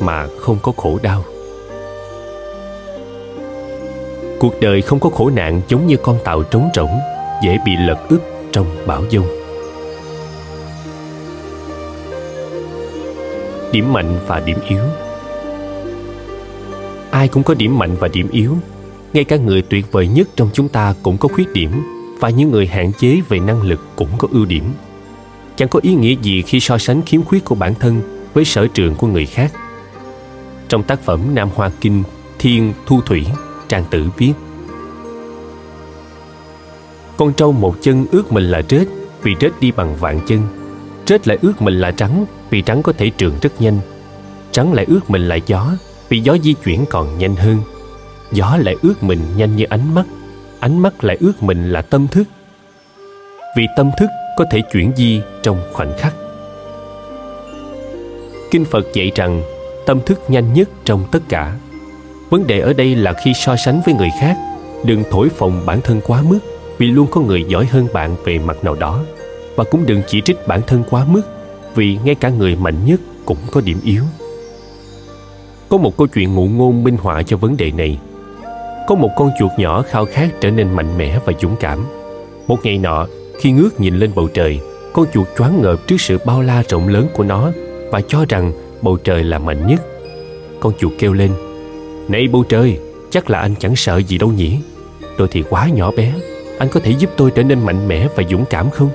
mà 0.00 0.26
không 0.38 0.58
có 0.62 0.72
khổ 0.76 0.98
đau? 1.02 1.24
Cuộc 4.40 4.60
đời 4.60 4.82
không 4.82 5.00
có 5.00 5.10
khổ 5.10 5.30
nạn 5.30 5.60
giống 5.68 5.86
như 5.86 5.96
con 5.96 6.18
tàu 6.24 6.42
trống 6.42 6.70
rỗng, 6.74 6.98
Dễ 7.42 7.58
bị 7.66 7.72
lật 7.86 7.98
úp 8.08 8.20
trong 8.52 8.66
bão 8.86 9.02
dông 9.10 9.26
Điểm 13.72 13.92
mạnh 13.92 14.18
và 14.26 14.40
điểm 14.40 14.58
yếu. 14.68 14.82
Ai 17.10 17.28
cũng 17.28 17.42
có 17.42 17.54
điểm 17.54 17.78
mạnh 17.78 17.96
và 18.00 18.08
điểm 18.08 18.28
yếu. 18.32 18.54
Ngay 19.12 19.24
cả 19.24 19.36
người 19.36 19.62
tuyệt 19.62 19.92
vời 19.92 20.08
nhất 20.08 20.28
trong 20.36 20.50
chúng 20.52 20.68
ta 20.68 20.94
cũng 21.02 21.18
có 21.18 21.28
khuyết 21.28 21.52
điểm, 21.52 21.70
Và 22.20 22.30
những 22.30 22.50
người 22.50 22.66
hạn 22.66 22.92
chế 22.92 23.20
về 23.28 23.38
năng 23.38 23.62
lực 23.62 23.80
cũng 23.96 24.08
có 24.18 24.28
ưu 24.32 24.44
điểm. 24.44 24.64
Chẳng 25.58 25.68
có 25.68 25.80
ý 25.82 25.94
nghĩa 25.94 26.14
gì 26.22 26.42
khi 26.42 26.60
so 26.60 26.78
sánh 26.78 27.02
khiếm 27.02 27.24
khuyết 27.24 27.44
của 27.44 27.54
bản 27.54 27.74
thân 27.74 28.02
với 28.34 28.44
sở 28.44 28.66
trường 28.66 28.94
của 28.94 29.06
người 29.06 29.26
khác. 29.26 29.52
Trong 30.68 30.82
tác 30.82 31.00
phẩm 31.00 31.20
nam 31.34 31.48
hoa 31.54 31.70
kinh, 31.80 32.02
thiên 32.38 32.72
thu 32.86 33.00
thủy, 33.00 33.26
trang 33.68 33.84
tử 33.90 34.08
viết, 34.16 34.32
con 37.16 37.32
trâu 37.32 37.52
một 37.52 37.76
chân 37.80 38.06
ước 38.12 38.32
mình 38.32 38.44
là 38.44 38.62
rết 38.68 38.88
vì 39.22 39.34
rết 39.40 39.52
đi 39.60 39.72
bằng 39.72 39.96
vạn 39.96 40.20
chân. 40.26 40.40
Rết 41.06 41.28
lại 41.28 41.38
ước 41.42 41.62
mình 41.62 41.80
là 41.80 41.90
trắng 41.90 42.26
vì 42.50 42.62
trắng 42.62 42.82
có 42.82 42.92
thể 42.92 43.10
trường 43.10 43.34
rất 43.42 43.60
nhanh. 43.60 43.78
Trắng 44.52 44.72
lại 44.72 44.84
ước 44.88 45.10
mình 45.10 45.28
là 45.28 45.38
gió 45.46 45.72
vì 46.08 46.20
gió 46.20 46.36
di 46.42 46.54
chuyển 46.54 46.84
còn 46.90 47.18
nhanh 47.18 47.36
hơn. 47.36 47.58
Gió 48.32 48.56
lại 48.56 48.76
ước 48.82 49.02
mình 49.02 49.20
nhanh 49.36 49.56
như 49.56 49.64
ánh 49.64 49.94
mắt 49.94 50.04
ánh 50.60 50.78
mắt 50.78 51.04
lại 51.04 51.16
ước 51.20 51.42
mình 51.42 51.70
là 51.72 51.82
tâm 51.82 52.08
thức. 52.08 52.24
Vì 53.56 53.66
tâm 53.76 53.90
thức 53.98 54.08
có 54.38 54.44
thể 54.50 54.60
chuyển 54.60 54.92
di 54.96 55.20
trong 55.42 55.60
khoảnh 55.72 55.92
khắc. 55.98 56.14
Kinh 58.50 58.64
phật 58.64 58.86
dạy 58.92 59.12
rằng, 59.14 59.42
tâm 59.86 60.00
thức 60.06 60.30
nhanh 60.30 60.52
nhất 60.52 60.68
trong 60.84 61.04
tất 61.12 61.18
cả. 61.28 61.56
Vấn 62.30 62.46
đề 62.46 62.60
ở 62.60 62.72
đây 62.72 62.94
là 62.94 63.12
khi 63.12 63.34
so 63.34 63.56
sánh 63.56 63.80
với 63.84 63.94
người 63.94 64.10
khác, 64.20 64.36
đừng 64.84 65.04
thổi 65.10 65.28
phồng 65.28 65.62
bản 65.66 65.80
thân 65.80 66.00
quá 66.06 66.22
mức 66.22 66.38
vì 66.78 66.86
luôn 66.86 67.06
có 67.10 67.20
người 67.20 67.44
giỏi 67.48 67.66
hơn 67.66 67.88
bạn 67.92 68.16
về 68.24 68.38
mặt 68.38 68.64
nào 68.64 68.74
đó. 68.74 69.02
Và 69.56 69.64
cũng 69.64 69.86
đừng 69.86 70.02
chỉ 70.06 70.20
trích 70.24 70.46
bản 70.46 70.60
thân 70.66 70.82
quá 70.90 71.04
mức 71.08 71.22
vì 71.74 71.98
ngay 72.04 72.14
cả 72.14 72.28
người 72.28 72.56
mạnh 72.56 72.86
nhất 72.86 73.00
cũng 73.24 73.38
có 73.52 73.60
điểm 73.60 73.78
yếu. 73.84 74.02
Có 75.68 75.76
một 75.76 75.96
câu 75.96 76.06
chuyện 76.06 76.34
ngụ 76.34 76.46
ngôn 76.46 76.84
minh 76.84 76.96
họa 76.96 77.22
cho 77.22 77.36
vấn 77.36 77.56
đề 77.56 77.70
này. 77.70 77.98
Có 78.86 78.94
một 78.94 79.10
con 79.16 79.30
chuột 79.38 79.50
nhỏ 79.56 79.82
khao 79.82 80.04
khát 80.04 80.28
trở 80.40 80.50
nên 80.50 80.76
mạnh 80.76 80.98
mẽ 80.98 81.18
và 81.24 81.32
dũng 81.40 81.56
cảm. 81.60 81.86
Một 82.46 82.58
ngày 82.62 82.78
nọ 82.78 83.06
khi 83.38 83.50
ngước 83.50 83.80
nhìn 83.80 83.98
lên 83.98 84.10
bầu 84.14 84.28
trời 84.34 84.60
con 84.92 85.06
chuột 85.12 85.28
choáng 85.38 85.62
ngợp 85.62 85.86
trước 85.86 86.00
sự 86.00 86.18
bao 86.24 86.42
la 86.42 86.62
rộng 86.68 86.88
lớn 86.88 87.08
của 87.14 87.24
nó 87.24 87.50
và 87.90 88.00
cho 88.08 88.24
rằng 88.28 88.52
bầu 88.82 88.96
trời 88.96 89.24
là 89.24 89.38
mạnh 89.38 89.66
nhất. 89.66 89.82
Con 90.60 90.72
chuột 90.78 90.92
kêu 90.98 91.12
lên, 91.12 91.32
này 92.08 92.28
bầu 92.28 92.44
trời, 92.48 92.78
chắc 93.10 93.30
là 93.30 93.40
anh 93.40 93.54
chẳng 93.58 93.76
sợ 93.76 93.96
gì 93.96 94.18
đâu 94.18 94.32
nhỉ. 94.32 94.58
Tôi 95.18 95.28
thì 95.30 95.44
quá 95.50 95.68
nhỏ 95.68 95.90
bé, 95.96 96.14
anh 96.58 96.68
có 96.68 96.80
thể 96.80 96.90
giúp 96.90 97.10
tôi 97.16 97.30
trở 97.30 97.42
nên 97.42 97.66
mạnh 97.66 97.88
mẽ 97.88 98.08
và 98.16 98.22
dũng 98.30 98.44
cảm 98.50 98.70
không? 98.70 98.90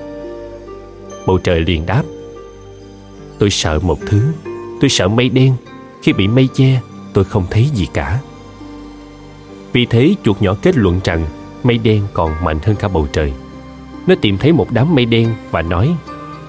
Bầu 1.26 1.38
trời 1.38 1.60
liền 1.60 1.86
đáp, 1.86 2.02
tôi 3.38 3.50
sợ 3.50 3.78
một 3.82 3.98
thứ, 4.06 4.22
tôi 4.80 4.90
sợ 4.90 5.08
mây 5.08 5.28
đen. 5.28 5.52
Khi 6.02 6.12
bị 6.12 6.28
mây 6.28 6.48
che, 6.54 6.80
tôi 7.12 7.24
không 7.24 7.46
thấy 7.50 7.68
gì 7.74 7.86
cả. 7.92 8.20
Vì 9.72 9.86
thế, 9.86 10.14
chuột 10.24 10.42
nhỏ 10.42 10.56
kết 10.62 10.76
luận 10.76 11.00
rằng 11.04 11.26
mây 11.62 11.78
đen 11.78 12.02
còn 12.12 12.44
mạnh 12.44 12.58
hơn 12.62 12.76
cả 12.76 12.88
bầu 12.88 13.06
trời 13.12 13.32
nó 14.06 14.14
tìm 14.20 14.38
thấy 14.38 14.52
một 14.52 14.66
đám 14.70 14.94
mây 14.94 15.04
đen 15.04 15.34
và 15.50 15.62
nói, 15.62 15.94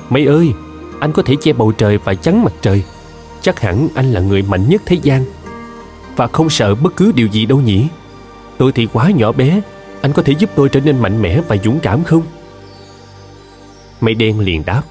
mây 0.10 0.26
ơi, 0.26 0.54
anh 1.00 1.12
có 1.12 1.22
thể 1.22 1.36
che 1.42 1.54
bầu 1.54 1.72
trời 1.72 1.98
và 1.98 2.14
chắn 2.14 2.44
mặt 2.44 2.54
trời. 2.62 2.84
Chắc 3.42 3.60
hẳn 3.60 3.88
anh 3.96 4.12
là 4.12 4.20
người 4.20 4.42
mạnh 4.42 4.70
nhất 4.70 4.82
thế 4.86 4.98
gian. 5.02 5.26
Và 6.16 6.28
không 6.28 6.50
sợ 6.50 6.76
bất 6.76 6.96
cứ 6.96 7.12
điều 7.16 7.28
gì 7.28 7.46
đâu 7.46 7.62
nhỉ. 7.62 7.88
Tôi 8.58 8.72
thì 8.72 8.88
quá 8.94 9.12
nhỏ 9.12 9.32
bé, 9.32 9.62
anh 10.02 10.14
có 10.14 10.22
thể 10.22 10.34
giúp 10.40 10.50
tôi 10.56 10.70
trở 10.70 10.80
nên 10.80 11.00
mạnh 11.00 11.22
mẽ 11.22 11.42
và 11.48 11.58
dũng 11.64 11.80
cảm 11.80 12.04
không? 12.04 12.22
Mây 14.02 14.14
đen 14.14 14.40
liền 14.40 14.64
đáp, 14.66 14.82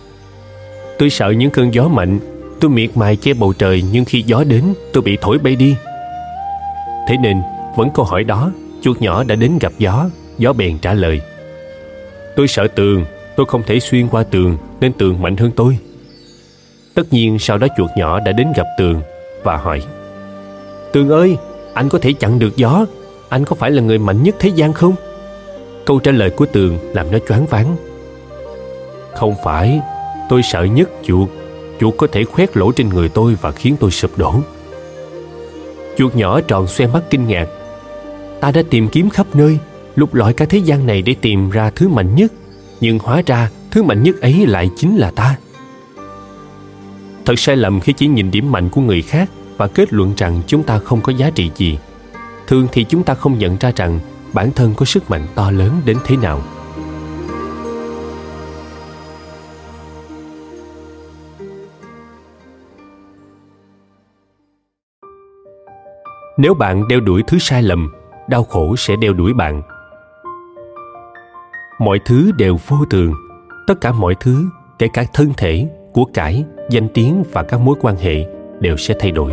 tôi 0.99 1.11
sợ 1.11 1.31
những 1.31 1.51
cơn 1.51 1.75
gió 1.75 1.89
mạnh. 1.89 2.19
Tôi 2.61 2.71
miệt 2.71 2.97
mài 2.97 3.17
che 3.17 3.35
bầu 3.35 3.53
trời, 3.53 3.85
nhưng 3.93 4.05
khi 4.05 4.23
gió 4.23 4.45
đến, 4.45 4.75
tôi 4.93 5.03
bị 5.03 5.19
thổi 5.21 5.39
bay 5.39 5.57
đi. 5.57 5.77
Thế 7.09 7.17
nên, 7.23 7.37
vẫn 7.77 7.89
câu 7.95 8.05
hỏi 8.05 8.25
đó, 8.25 8.51
chuột 8.83 9.01
nhỏ 9.01 9.25
đã 9.25 9.35
đến 9.35 9.59
gặp 9.61 9.73
gió 9.79 10.09
gió 10.39 10.53
bèn 10.53 10.79
trả 10.79 10.93
lời 10.93 11.21
tôi 12.37 12.49
sợ 12.49 12.67
tường, 12.67 13.05
tôi 13.37 13.47
không 13.47 13.63
thể 13.67 13.81
xuyên 13.81 14.09
qua 14.09 14.23
tường, 14.23 14.57
nên 14.81 14.93
tường 14.93 15.23
mạnh 15.23 15.37
hơn 15.37 15.51
tôi. 15.57 15.79
Tất 16.95 17.13
nhiên 17.13 17.39
sau 17.39 17.59
đó 17.59 17.67
chuột 17.77 17.91
nhỏ 17.97 18.21
đã 18.21 18.33
đến 18.33 18.53
gặp 18.57 18.67
tường 18.79 19.03
và 19.43 19.57
hỏi, 19.57 19.83
tường 20.93 21.09
ơi, 21.09 21.37
anh 21.75 21.89
có 21.89 21.99
thể 21.99 22.13
chặn 22.13 22.39
được 22.39 22.57
gió? 22.57 22.87
Anh 23.29 23.45
có 23.45 23.57
phải 23.57 23.71
là 23.71 23.83
người 23.83 23.99
mạnh 23.99 24.23
nhất 24.23 24.35
thế 24.39 24.49
gian 24.49 24.73
không? 24.73 24.95
Câu 25.85 25.99
trả 25.99 26.13
lời 26.13 26.31
của 26.31 26.47
tường 26.47 26.79
làm 26.95 27.11
nó 27.11 27.19
choáng 27.29 27.47
váng. 27.47 27.77
Không 29.15 29.35
phải, 29.45 29.81
tôi 30.29 30.43
sợ 30.43 30.65
nhất 30.65 30.91
chuột 31.03 31.29
chuột 31.81 31.95
có 31.97 32.07
thể 32.13 32.25
khoét 32.25 32.57
lỗ 32.57 32.73
trên 32.73 32.89
người 32.89 33.09
tôi 33.09 33.37
và 33.41 33.53
khiến 33.53 33.77
tôi 33.81 33.91
sụp 33.91 34.19
đổ. 34.19 34.35
Chuột 35.99 36.15
nhỏ 36.15 36.41
tròn 36.41 36.67
xoe 36.67 36.87
mắt 36.87 37.03
kinh 37.11 37.29
ngạc. 37.29 37.49
Ta 38.41 38.51
đã 38.51 38.63
tìm 38.71 38.89
kiếm 38.89 39.11
khắp 39.11 39.27
nơi 39.35 39.59
lục 39.95 40.15
lọi 40.15 40.33
cả 40.33 40.45
thế 40.45 40.59
gian 40.59 40.87
này 40.87 41.03
để 41.03 41.15
tìm 41.21 41.51
ra 41.51 41.71
thứ 41.71 41.89
mạnh 41.89 42.15
nhất, 42.15 42.33
nhưng 42.81 42.99
hóa 42.99 43.23
ra 43.27 43.51
thứ 43.71 43.83
mạnh 43.83 44.03
nhất 44.03 44.21
ấy 44.21 44.47
lại 44.47 44.71
chính 44.77 44.97
là 44.97 45.11
ta. 45.11 45.37
Thật 47.25 47.35
sai 47.39 47.57
lầm 47.57 47.81
khi 47.81 47.93
chỉ 47.93 48.07
nhìn 48.07 48.31
điểm 48.31 48.53
mạnh 48.53 48.69
của 48.69 48.81
người 48.81 49.03
khác 49.03 49.31
và 49.57 49.67
kết 49.67 49.93
luận 49.93 50.13
rằng 50.17 50.43
chúng 50.47 50.63
ta 50.63 50.79
không 50.79 51.01
có 51.01 51.13
giá 51.13 51.31
trị 51.31 51.51
gì. 51.57 51.79
Thường 52.47 52.67
thì 52.73 52.85
chúng 52.85 53.03
ta 53.03 53.15
không 53.15 53.39
nhận 53.39 53.57
ra 53.61 53.73
rằng 53.77 54.01
bản 54.33 54.53
thân 54.53 54.75
có 54.77 54.85
sức 54.85 55.11
mạnh 55.11 55.27
to 55.35 55.51
lớn 55.51 55.81
đến 55.85 55.97
thế 56.05 56.17
nào. 56.17 56.43
Nếu 66.37 66.55
bạn 66.55 66.89
đeo 66.89 67.01
đuổi 67.01 67.23
thứ 67.27 67.39
sai 67.39 67.63
lầm, 67.63 67.93
đau 68.29 68.45
khổ 68.45 68.77
sẽ 68.77 68.97
đeo 68.97 69.13
đuổi 69.13 69.33
bạn 69.35 69.63
mọi 71.79 71.99
thứ 72.05 72.33
đều 72.39 72.57
vô 72.69 72.77
thường 72.91 73.13
tất 73.67 73.81
cả 73.81 73.93
mọi 73.93 74.15
thứ, 74.21 74.47
kể 74.79 74.89
cả 74.93 75.05
thân 75.13 75.33
thể, 75.37 75.67
của 75.93 76.05
cải, 76.05 76.45
danh 76.71 76.89
tiếng 76.95 77.23
và 77.33 77.43
các 77.43 77.61
mối 77.61 77.77
quan 77.81 77.97
hệ 77.97 78.27
đều 78.61 78.77
sẽ 78.77 78.95
thay 78.99 79.11
đổi. 79.11 79.33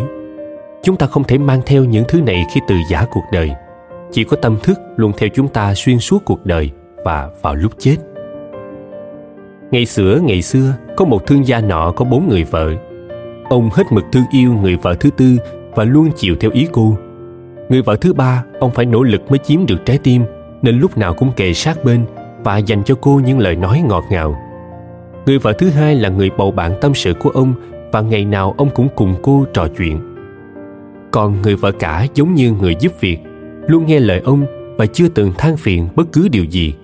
Chúng 0.83 0.97
ta 0.97 1.07
không 1.07 1.23
thể 1.23 1.37
mang 1.37 1.61
theo 1.65 1.83
những 1.83 2.03
thứ 2.07 2.21
này 2.21 2.45
khi 2.53 2.61
từ 2.67 2.75
giả 2.89 3.05
cuộc 3.11 3.23
đời. 3.31 3.51
Chỉ 4.11 4.23
có 4.23 4.37
tâm 4.37 4.57
thức 4.63 4.79
luôn 4.95 5.11
theo 5.17 5.29
chúng 5.33 5.47
ta 5.47 5.73
xuyên 5.75 5.99
suốt 5.99 6.25
cuộc 6.25 6.45
đời 6.45 6.71
và 7.05 7.29
vào 7.41 7.55
lúc 7.55 7.71
chết. 7.77 7.95
Ngày 9.71 9.85
xưa 9.85 10.19
ngày 10.23 10.41
xưa, 10.41 10.73
có 10.97 11.05
một 11.05 11.27
thương 11.27 11.47
gia 11.47 11.61
nọ 11.61 11.91
có 11.91 12.05
bốn 12.05 12.29
người 12.29 12.43
vợ. 12.43 12.71
Ông 13.49 13.69
hết 13.73 13.83
mực 13.91 14.03
thương 14.11 14.25
yêu 14.31 14.53
người 14.53 14.75
vợ 14.75 14.95
thứ 14.99 15.09
tư 15.17 15.37
và 15.75 15.83
luôn 15.83 16.09
chịu 16.15 16.35
theo 16.39 16.51
ý 16.51 16.67
cô. 16.71 16.97
Người 17.69 17.81
vợ 17.81 17.95
thứ 17.95 18.13
ba, 18.13 18.43
ông 18.59 18.71
phải 18.71 18.85
nỗ 18.85 19.03
lực 19.03 19.21
mới 19.29 19.37
chiếm 19.39 19.65
được 19.65 19.85
trái 19.85 19.99
tim, 20.03 20.23
nên 20.61 20.79
lúc 20.79 20.97
nào 20.97 21.13
cũng 21.13 21.31
kề 21.35 21.53
sát 21.53 21.83
bên 21.83 22.05
và 22.43 22.57
dành 22.57 22.83
cho 22.83 22.95
cô 23.01 23.21
những 23.25 23.39
lời 23.39 23.55
nói 23.55 23.83
ngọt 23.87 24.03
ngào. 24.09 24.35
Người 25.25 25.39
vợ 25.39 25.53
thứ 25.53 25.69
hai 25.69 25.95
là 25.95 26.09
người 26.09 26.29
bầu 26.37 26.51
bạn 26.51 26.71
tâm 26.81 26.93
sự 26.93 27.13
của 27.13 27.29
ông 27.29 27.53
và 27.91 28.01
ngày 28.01 28.25
nào 28.25 28.55
ông 28.57 28.69
cũng 28.75 28.87
cùng 28.95 29.15
cô 29.21 29.45
trò 29.53 29.67
chuyện. 29.77 29.99
Còn 31.11 31.41
người 31.41 31.55
vợ 31.55 31.71
cả 31.71 32.07
giống 32.13 32.35
như 32.35 32.51
người 32.51 32.75
giúp 32.79 32.91
việc, 32.99 33.17
luôn 33.67 33.85
nghe 33.85 33.99
lời 33.99 34.21
ông 34.25 34.45
và 34.77 34.85
chưa 34.85 35.07
từng 35.07 35.31
than 35.37 35.57
phiền 35.57 35.87
bất 35.95 36.07
cứ 36.13 36.27
điều 36.27 36.43
gì. 36.43 36.75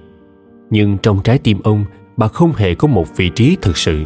Nhưng 0.69 0.97
trong 0.97 1.19
trái 1.23 1.37
tim 1.37 1.59
ông, 1.63 1.85
bà 2.17 2.27
không 2.27 2.53
hề 2.53 2.75
có 2.75 2.87
một 2.87 3.17
vị 3.17 3.29
trí 3.29 3.57
thực 3.61 3.77
sự. 3.77 4.03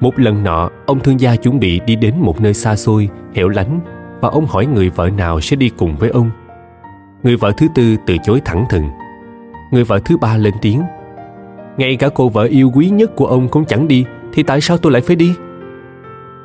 Một 0.00 0.18
lần 0.18 0.44
nọ, 0.44 0.70
ông 0.86 1.00
thương 1.00 1.20
gia 1.20 1.36
chuẩn 1.36 1.60
bị 1.60 1.80
đi 1.86 1.96
đến 1.96 2.14
một 2.18 2.40
nơi 2.40 2.54
xa 2.54 2.76
xôi, 2.76 3.08
hẻo 3.34 3.48
lánh 3.48 3.80
và 4.20 4.28
ông 4.28 4.46
hỏi 4.46 4.66
người 4.66 4.90
vợ 4.90 5.10
nào 5.10 5.40
sẽ 5.40 5.56
đi 5.56 5.68
cùng 5.68 5.96
với 5.96 6.10
ông. 6.10 6.30
Người 7.22 7.36
vợ 7.36 7.52
thứ 7.56 7.66
tư 7.74 7.96
từ 8.06 8.16
chối 8.24 8.40
thẳng 8.44 8.64
thừng 8.70 8.84
người 9.70 9.84
vợ 9.84 10.00
thứ 10.04 10.16
ba 10.16 10.36
lên 10.36 10.54
tiếng. 10.62 10.82
Ngay 11.76 11.96
cả 11.96 12.08
cô 12.14 12.28
vợ 12.28 12.44
yêu 12.44 12.72
quý 12.74 12.90
nhất 12.90 13.16
của 13.16 13.26
ông 13.26 13.48
cũng 13.48 13.64
chẳng 13.64 13.88
đi, 13.88 14.04
thì 14.32 14.42
tại 14.42 14.60
sao 14.60 14.76
tôi 14.76 14.92
lại 14.92 15.02
phải 15.02 15.16
đi? 15.16 15.34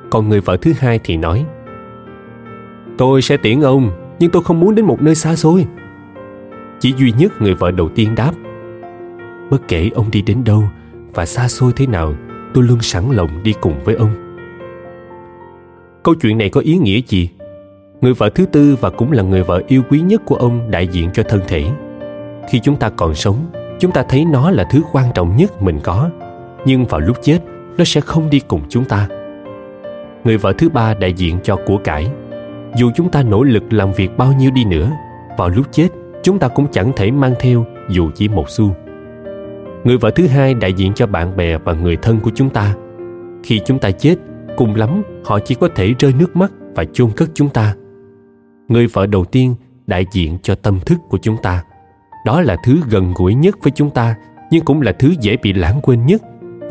Còn 0.09 0.29
người 0.29 0.41
vợ 0.41 0.57
thứ 0.57 0.73
hai 0.79 0.99
thì 1.03 1.17
nói, 1.17 1.45
tôi 2.97 3.21
sẽ 3.21 3.37
tiễn 3.37 3.61
ông, 3.61 3.91
nhưng 4.19 4.31
tôi 4.31 4.43
không 4.43 4.59
muốn 4.59 4.75
đến 4.75 4.85
một 4.85 5.01
nơi 5.01 5.15
xa 5.15 5.35
xôi. 5.35 5.65
Chỉ 6.79 6.93
duy 6.97 7.13
nhất 7.17 7.41
người 7.41 7.53
vợ 7.53 7.71
đầu 7.71 7.89
tiên 7.89 8.15
đáp, 8.15 8.31
bất 9.49 9.67
kể 9.67 9.89
ông 9.95 10.11
đi 10.11 10.21
đến 10.21 10.43
đâu 10.43 10.63
và 11.13 11.25
xa 11.25 11.47
xôi 11.47 11.71
thế 11.75 11.87
nào, 11.87 12.13
tôi 12.53 12.63
luôn 12.63 12.81
sẵn 12.81 13.11
lòng 13.11 13.29
đi 13.43 13.53
cùng 13.61 13.83
với 13.83 13.95
ông. 13.95 14.41
Câu 16.03 16.15
chuyện 16.15 16.37
này 16.37 16.49
có 16.49 16.61
ý 16.61 16.77
nghĩa 16.77 16.99
gì? 17.07 17.29
Người 18.01 18.13
vợ 18.13 18.29
thứ 18.29 18.45
tư 18.45 18.75
và 18.81 18.89
cũng 18.89 19.11
là 19.11 19.23
người 19.23 19.43
vợ 19.43 19.61
yêu 19.67 19.81
quý 19.89 20.01
nhất 20.01 20.21
của 20.25 20.35
ông 20.35 20.71
đại 20.71 20.87
diện 20.87 21.09
cho 21.13 21.23
thân 21.23 21.41
thể 21.47 21.65
khi 22.49 22.59
chúng 22.59 22.75
ta 22.75 22.89
còn 22.89 23.15
sống, 23.15 23.37
chúng 23.79 23.91
ta 23.91 24.03
thấy 24.09 24.25
nó 24.25 24.51
là 24.51 24.67
thứ 24.71 24.81
quan 24.91 25.11
trọng 25.13 25.37
nhất 25.37 25.61
mình 25.61 25.79
có. 25.83 26.09
Nhưng 26.65 26.85
vào 26.85 26.99
lúc 26.99 27.17
chết, 27.21 27.39
nó 27.77 27.83
sẽ 27.83 28.01
không 28.01 28.29
đi 28.29 28.39
cùng 28.39 28.61
chúng 28.69 28.85
ta. 28.85 29.07
Người 30.23 30.37
vợ 30.37 30.53
thứ 30.57 30.69
ba 30.69 30.93
đại 30.93 31.13
diện 31.13 31.39
cho 31.43 31.57
của 31.65 31.77
cải. 31.77 32.07
Dù 32.75 32.91
chúng 32.95 33.11
ta 33.11 33.23
nỗ 33.23 33.43
lực 33.43 33.73
làm 33.73 33.93
việc 33.93 34.17
bao 34.17 34.33
nhiêu 34.33 34.51
đi 34.51 34.65
nữa, 34.65 34.91
vào 35.37 35.49
lúc 35.49 35.65
chết, 35.71 35.87
chúng 36.23 36.39
ta 36.39 36.47
cũng 36.47 36.67
chẳng 36.71 36.91
thể 36.95 37.11
mang 37.11 37.33
theo 37.39 37.65
dù 37.89 38.09
chỉ 38.15 38.27
một 38.27 38.49
xu. 38.49 38.75
Người 39.83 39.97
vợ 39.97 40.11
thứ 40.11 40.27
hai 40.27 40.53
đại 40.53 40.73
diện 40.73 40.93
cho 40.93 41.07
bạn 41.07 41.37
bè 41.37 41.57
và 41.57 41.73
người 41.73 41.97
thân 41.97 42.19
của 42.19 42.31
chúng 42.35 42.49
ta. 42.49 42.75
Khi 43.43 43.61
chúng 43.65 43.79
ta 43.79 43.91
chết, 43.91 44.15
cùng 44.57 44.75
lắm, 44.75 45.03
họ 45.25 45.39
chỉ 45.39 45.55
có 45.55 45.69
thể 45.75 45.93
rơi 45.99 46.13
nước 46.19 46.35
mắt 46.35 46.51
và 46.75 46.85
chôn 46.93 47.11
cất 47.11 47.29
chúng 47.33 47.49
ta. 47.49 47.75
Người 48.67 48.87
vợ 48.87 49.05
đầu 49.05 49.25
tiên 49.25 49.55
đại 49.87 50.05
diện 50.11 50.37
cho 50.43 50.55
tâm 50.55 50.79
thức 50.79 50.97
của 51.09 51.17
chúng 51.21 51.37
ta 51.43 51.63
đó 52.25 52.41
là 52.41 52.55
thứ 52.63 52.81
gần 52.89 53.13
gũi 53.15 53.33
nhất 53.33 53.55
với 53.63 53.71
chúng 53.71 53.89
ta, 53.89 54.15
nhưng 54.51 54.65
cũng 54.65 54.81
là 54.81 54.91
thứ 54.91 55.13
dễ 55.21 55.37
bị 55.37 55.53
lãng 55.53 55.79
quên 55.83 56.05
nhất, 56.05 56.21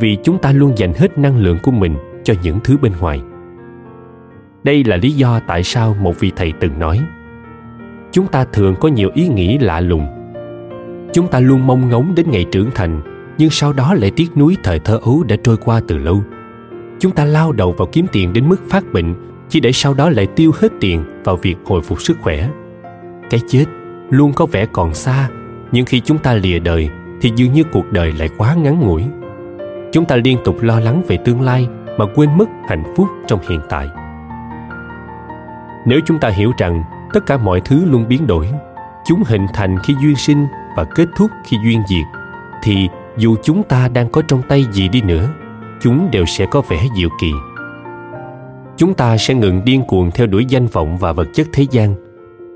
vì 0.01 0.17
chúng 0.25 0.39
ta 0.39 0.53
luôn 0.53 0.73
dành 0.77 0.93
hết 0.93 1.19
năng 1.19 1.39
lượng 1.39 1.59
của 1.63 1.71
mình 1.71 1.97
cho 2.25 2.35
những 2.43 2.59
thứ 2.65 2.77
bên 2.83 2.93
ngoài. 3.01 3.21
Đây 4.65 4.85
là 4.85 4.97
lý 4.97 5.11
do 5.11 5.41
tại 5.47 5.63
sao 5.63 5.97
một 6.01 6.21
vị 6.21 6.33
thầy 6.37 6.53
từng 6.61 6.79
nói, 6.79 7.01
chúng 8.13 8.27
ta 8.27 8.45
thường 8.53 8.75
có 8.81 8.89
nhiều 8.89 9.11
ý 9.15 9.29
nghĩ 9.29 9.59
lạ 9.59 9.81
lùng. 9.81 10.07
Chúng 11.13 11.29
ta 11.29 11.41
luôn 11.41 11.67
mong 11.67 11.89
ngóng 11.89 12.15
đến 12.15 12.31
ngày 12.31 12.47
trưởng 12.53 12.71
thành, 12.75 13.01
nhưng 13.39 13.51
sau 13.51 13.73
đó 13.73 13.95
lại 13.95 14.13
tiếc 14.17 14.37
nuối 14.37 14.57
thời 14.63 14.79
thơ 14.79 14.99
ấu 15.03 15.23
đã 15.29 15.37
trôi 15.43 15.57
qua 15.57 15.81
từ 15.89 15.99
lâu. 15.99 16.23
Chúng 16.99 17.13
ta 17.13 17.25
lao 17.25 17.53
đầu 17.53 17.73
vào 17.73 17.89
kiếm 17.93 18.07
tiền 18.13 18.33
đến 18.33 18.49
mức 18.49 18.61
phát 18.69 18.93
bệnh, 18.93 19.15
chỉ 19.49 19.61
để 19.61 19.73
sau 19.73 19.95
đó 19.95 20.11
lại 20.11 20.27
tiêu 20.27 20.53
hết 20.55 20.73
tiền 20.81 21.05
vào 21.25 21.37
việc 21.37 21.57
hồi 21.65 21.81
phục 21.81 22.01
sức 22.01 22.17
khỏe. 22.21 22.49
Cái 23.31 23.41
chết 23.49 23.65
luôn 24.11 24.33
có 24.33 24.47
vẻ 24.47 24.67
còn 24.73 24.95
xa 24.95 25.29
nhưng 25.75 25.87
khi 25.87 26.01
chúng 26.01 26.19
ta 26.19 26.35
lìa 26.35 26.59
đời, 26.59 26.89
thì 27.21 27.33
dường 27.37 27.53
như 27.53 27.65
cuộc 27.73 27.93
đời 27.93 28.13
lại 28.13 28.29
quá 28.39 28.55
ngắn 28.55 28.81
ngủi. 28.81 29.05
Chúng 29.93 30.05
ta 30.05 30.17
liên 30.17 30.39
tục 30.45 30.63
lo 30.63 30.81
lắng 30.81 31.03
về 31.09 31.17
tương 31.17 31.41
lai 31.41 31.69
mà 31.99 32.05
quên 32.15 32.39
mất 32.39 32.49
hạnh 32.69 32.95
phúc 32.97 33.09
trong 33.27 33.41
hiện 33.49 33.61
tại. 33.69 33.89
Nếu 35.87 36.01
chúng 36.07 36.19
ta 36.19 36.29
hiểu 36.29 36.53
rằng 36.59 36.85
tất 37.13 37.27
cả 37.27 37.37
mọi 37.37 37.61
thứ 37.61 37.85
luôn 37.85 38.09
biến 38.09 38.27
đổi, 38.27 38.49
chúng 39.07 39.23
hình 39.27 39.47
thành 39.55 39.79
khi 39.85 39.95
duyên 40.03 40.17
sinh 40.17 40.47
và 40.77 40.85
kết 40.85 41.09
thúc 41.17 41.31
khi 41.45 41.57
duyên 41.65 41.83
diệt, 41.89 42.21
thì 42.63 42.89
dù 43.17 43.37
chúng 43.43 43.63
ta 43.63 43.89
đang 43.89 44.09
có 44.09 44.23
trong 44.23 44.43
tay 44.49 44.65
gì 44.73 44.89
đi 44.89 45.01
nữa, 45.01 45.29
chúng 45.81 46.11
đều 46.11 46.25
sẽ 46.27 46.47
có 46.47 46.61
vẻ 46.61 46.87
diệu 46.97 47.09
kỳ. 47.21 47.33
Chúng 48.77 48.95
ta 48.95 49.17
sẽ 49.17 49.35
ngừng 49.35 49.65
điên 49.65 49.83
cuồng 49.89 50.11
theo 50.11 50.27
đuổi 50.27 50.45
danh 50.45 50.67
vọng 50.67 50.97
và 50.97 51.13
vật 51.13 51.29
chất 51.35 51.47
thế 51.53 51.67
gian. 51.71 51.95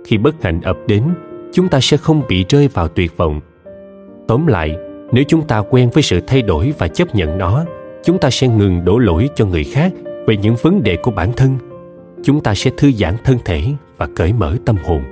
Khi 0.07 0.19
bất 0.19 0.43
hạnh 0.43 0.61
ập 0.61 0.77
đến 0.87 1.03
chúng 1.53 1.69
ta 1.69 1.81
sẽ 1.81 1.97
không 1.97 2.23
bị 2.29 2.45
rơi 2.49 2.69
vào 2.69 2.89
tuyệt 2.89 3.17
vọng. 3.17 3.41
Tóm 4.29 4.47
lại, 4.47 4.77
nếu 5.13 5.25
chúng 5.29 5.47
ta 5.47 5.63
quen 5.71 5.91
với 5.91 6.03
sự 6.03 6.21
thay 6.27 6.43
đổi 6.43 6.75
và 6.79 6.89
chấp 6.89 7.15
nhận 7.15 7.39
nó, 7.39 7.65
chúng 8.05 8.19
ta 8.19 8.31
sẽ 8.31 8.49
ngừng 8.49 8.85
đổ 8.85 8.99
lỗi 8.99 9.29
cho 9.35 9.47
người 9.47 9.65
khác 9.65 9.93
về 10.27 10.37
những 10.37 10.57
vấn 10.63 10.83
đề 10.83 10.97
của 11.03 11.11
bản 11.11 11.33
thân. 11.37 11.59
Chúng 12.23 12.41
ta 12.41 12.55
sẽ 12.55 12.71
thư 12.77 12.93
giãn 12.93 13.15
thân 13.25 13.39
thể 13.45 13.63
và 13.97 14.09
cởi 14.17 14.33
mở 14.33 14.57
tâm 14.67 14.77
hồn. 14.85 15.03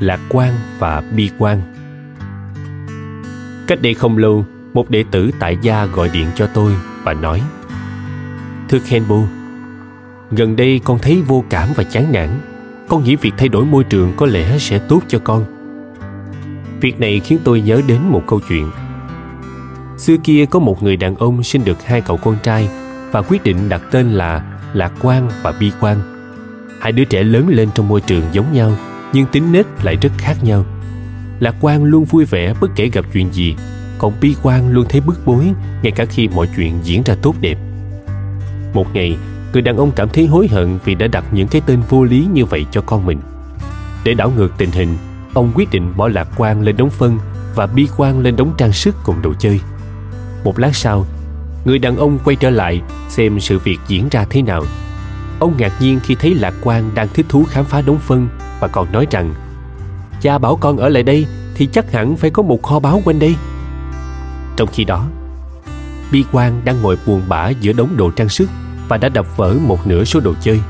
Lạc 0.00 0.20
quan 0.30 0.52
và 0.78 1.02
bi 1.16 1.30
quan 1.38 1.75
cách 3.66 3.82
đây 3.82 3.94
không 3.94 4.18
lâu, 4.18 4.44
một 4.74 4.90
đệ 4.90 5.04
tử 5.10 5.30
tại 5.38 5.58
gia 5.62 5.84
gọi 5.84 6.10
điện 6.12 6.26
cho 6.34 6.46
tôi 6.46 6.72
và 7.02 7.14
nói, 7.14 7.42
thưa 8.68 8.78
kenbo, 8.88 9.16
gần 10.30 10.56
đây 10.56 10.80
con 10.84 10.98
thấy 10.98 11.22
vô 11.26 11.44
cảm 11.50 11.68
và 11.74 11.84
chán 11.84 12.12
nản. 12.12 12.28
Con 12.88 13.04
nghĩ 13.04 13.16
việc 13.16 13.32
thay 13.36 13.48
đổi 13.48 13.64
môi 13.64 13.84
trường 13.84 14.12
có 14.16 14.26
lẽ 14.26 14.58
sẽ 14.58 14.78
tốt 14.78 15.00
cho 15.08 15.18
con. 15.18 15.44
Việc 16.80 17.00
này 17.00 17.20
khiến 17.20 17.38
tôi 17.44 17.60
nhớ 17.60 17.82
đến 17.88 18.00
một 18.08 18.22
câu 18.26 18.40
chuyện. 18.48 18.70
Xưa 19.98 20.16
kia 20.24 20.46
có 20.50 20.58
một 20.58 20.82
người 20.82 20.96
đàn 20.96 21.16
ông 21.16 21.42
sinh 21.42 21.64
được 21.64 21.84
hai 21.84 22.00
cậu 22.00 22.16
con 22.16 22.36
trai 22.42 22.68
và 23.12 23.22
quyết 23.22 23.42
định 23.42 23.68
đặt 23.68 23.82
tên 23.90 24.12
là 24.12 24.58
lạc 24.72 24.92
quan 25.00 25.28
và 25.42 25.52
bi 25.60 25.72
quan 25.80 26.16
hai 26.80 26.92
đứa 26.92 27.04
trẻ 27.04 27.22
lớn 27.22 27.48
lên 27.48 27.68
trong 27.74 27.88
môi 27.88 28.00
trường 28.00 28.22
giống 28.32 28.52
nhau, 28.52 28.72
nhưng 29.12 29.26
tính 29.26 29.52
nết 29.52 29.66
lại 29.82 29.96
rất 29.96 30.12
khác 30.18 30.36
nhau 30.42 30.64
lạc 31.40 31.54
quan 31.60 31.84
luôn 31.84 32.04
vui 32.04 32.24
vẻ 32.24 32.54
bất 32.60 32.70
kể 32.76 32.88
gặp 32.88 33.04
chuyện 33.12 33.32
gì. 33.32 33.56
Còn 33.98 34.12
bi 34.20 34.34
quan 34.42 34.70
luôn 34.70 34.86
thấy 34.88 35.00
bức 35.00 35.26
bối 35.26 35.52
ngay 35.82 35.92
cả 35.92 36.04
khi 36.04 36.28
mọi 36.28 36.48
chuyện 36.56 36.78
diễn 36.82 37.02
ra 37.02 37.14
tốt 37.22 37.34
đẹp. 37.40 37.58
Một 38.74 38.94
ngày, 38.94 39.16
người 39.52 39.62
đàn 39.62 39.76
ông 39.76 39.90
cảm 39.96 40.08
thấy 40.08 40.26
hối 40.26 40.48
hận 40.48 40.78
vì 40.84 40.94
đã 40.94 41.06
đặt 41.06 41.24
những 41.32 41.48
cái 41.48 41.62
tên 41.66 41.80
vô 41.88 42.04
lý 42.04 42.26
như 42.32 42.44
vậy 42.44 42.66
cho 42.70 42.80
con 42.80 43.06
mình. 43.06 43.20
Để 44.04 44.14
đảo 44.14 44.32
ngược 44.36 44.52
tình 44.58 44.70
hình, 44.70 44.96
ông 45.34 45.52
quyết 45.54 45.70
định 45.70 45.92
bỏ 45.96 46.08
lạc 46.08 46.28
quan 46.36 46.62
lên 46.62 46.76
đống 46.76 46.90
phân 46.90 47.18
và 47.54 47.66
bi 47.66 47.88
quan 47.96 48.20
lên 48.20 48.36
đống 48.36 48.54
trang 48.58 48.72
sức 48.72 48.94
cùng 49.04 49.22
đồ 49.22 49.34
chơi. 49.38 49.60
Một 50.44 50.58
lát 50.58 50.76
sau, 50.76 51.06
người 51.64 51.78
đàn 51.78 51.96
ông 51.96 52.18
quay 52.24 52.36
trở 52.36 52.50
lại 52.50 52.82
xem 53.08 53.40
sự 53.40 53.58
việc 53.58 53.78
diễn 53.88 54.08
ra 54.10 54.26
thế 54.30 54.42
nào. 54.42 54.64
Ông 55.38 55.54
ngạc 55.58 55.72
nhiên 55.80 56.00
khi 56.02 56.14
thấy 56.14 56.34
lạc 56.34 56.54
quan 56.62 56.90
đang 56.94 57.08
thích 57.14 57.26
thú 57.28 57.44
khám 57.44 57.64
phá 57.64 57.80
đống 57.80 57.98
phân 57.98 58.28
và 58.60 58.68
còn 58.68 58.92
nói 58.92 59.06
rằng 59.10 59.34
cha 60.26 60.38
bảo 60.38 60.56
con 60.56 60.76
ở 60.76 60.88
lại 60.88 61.02
đây 61.02 61.26
thì 61.54 61.68
chắc 61.72 61.92
hẳn 61.92 62.16
phải 62.16 62.30
có 62.30 62.42
một 62.42 62.62
kho 62.62 62.78
báu 62.78 63.02
quanh 63.04 63.18
đây. 63.18 63.34
Trong 64.56 64.68
khi 64.72 64.84
đó, 64.84 65.06
bi 66.12 66.24
quan 66.32 66.60
đang 66.64 66.82
ngồi 66.82 66.98
buồn 67.06 67.22
bã 67.28 67.48
giữa 67.48 67.72
đống 67.72 67.96
đồ 67.96 68.10
trang 68.10 68.28
sức 68.28 68.48
và 68.88 68.96
đã 68.96 69.08
đập 69.08 69.36
vỡ 69.36 69.54
một 69.66 69.86
nửa 69.86 70.04
số 70.04 70.20
đồ 70.20 70.34
chơi. 70.40 70.60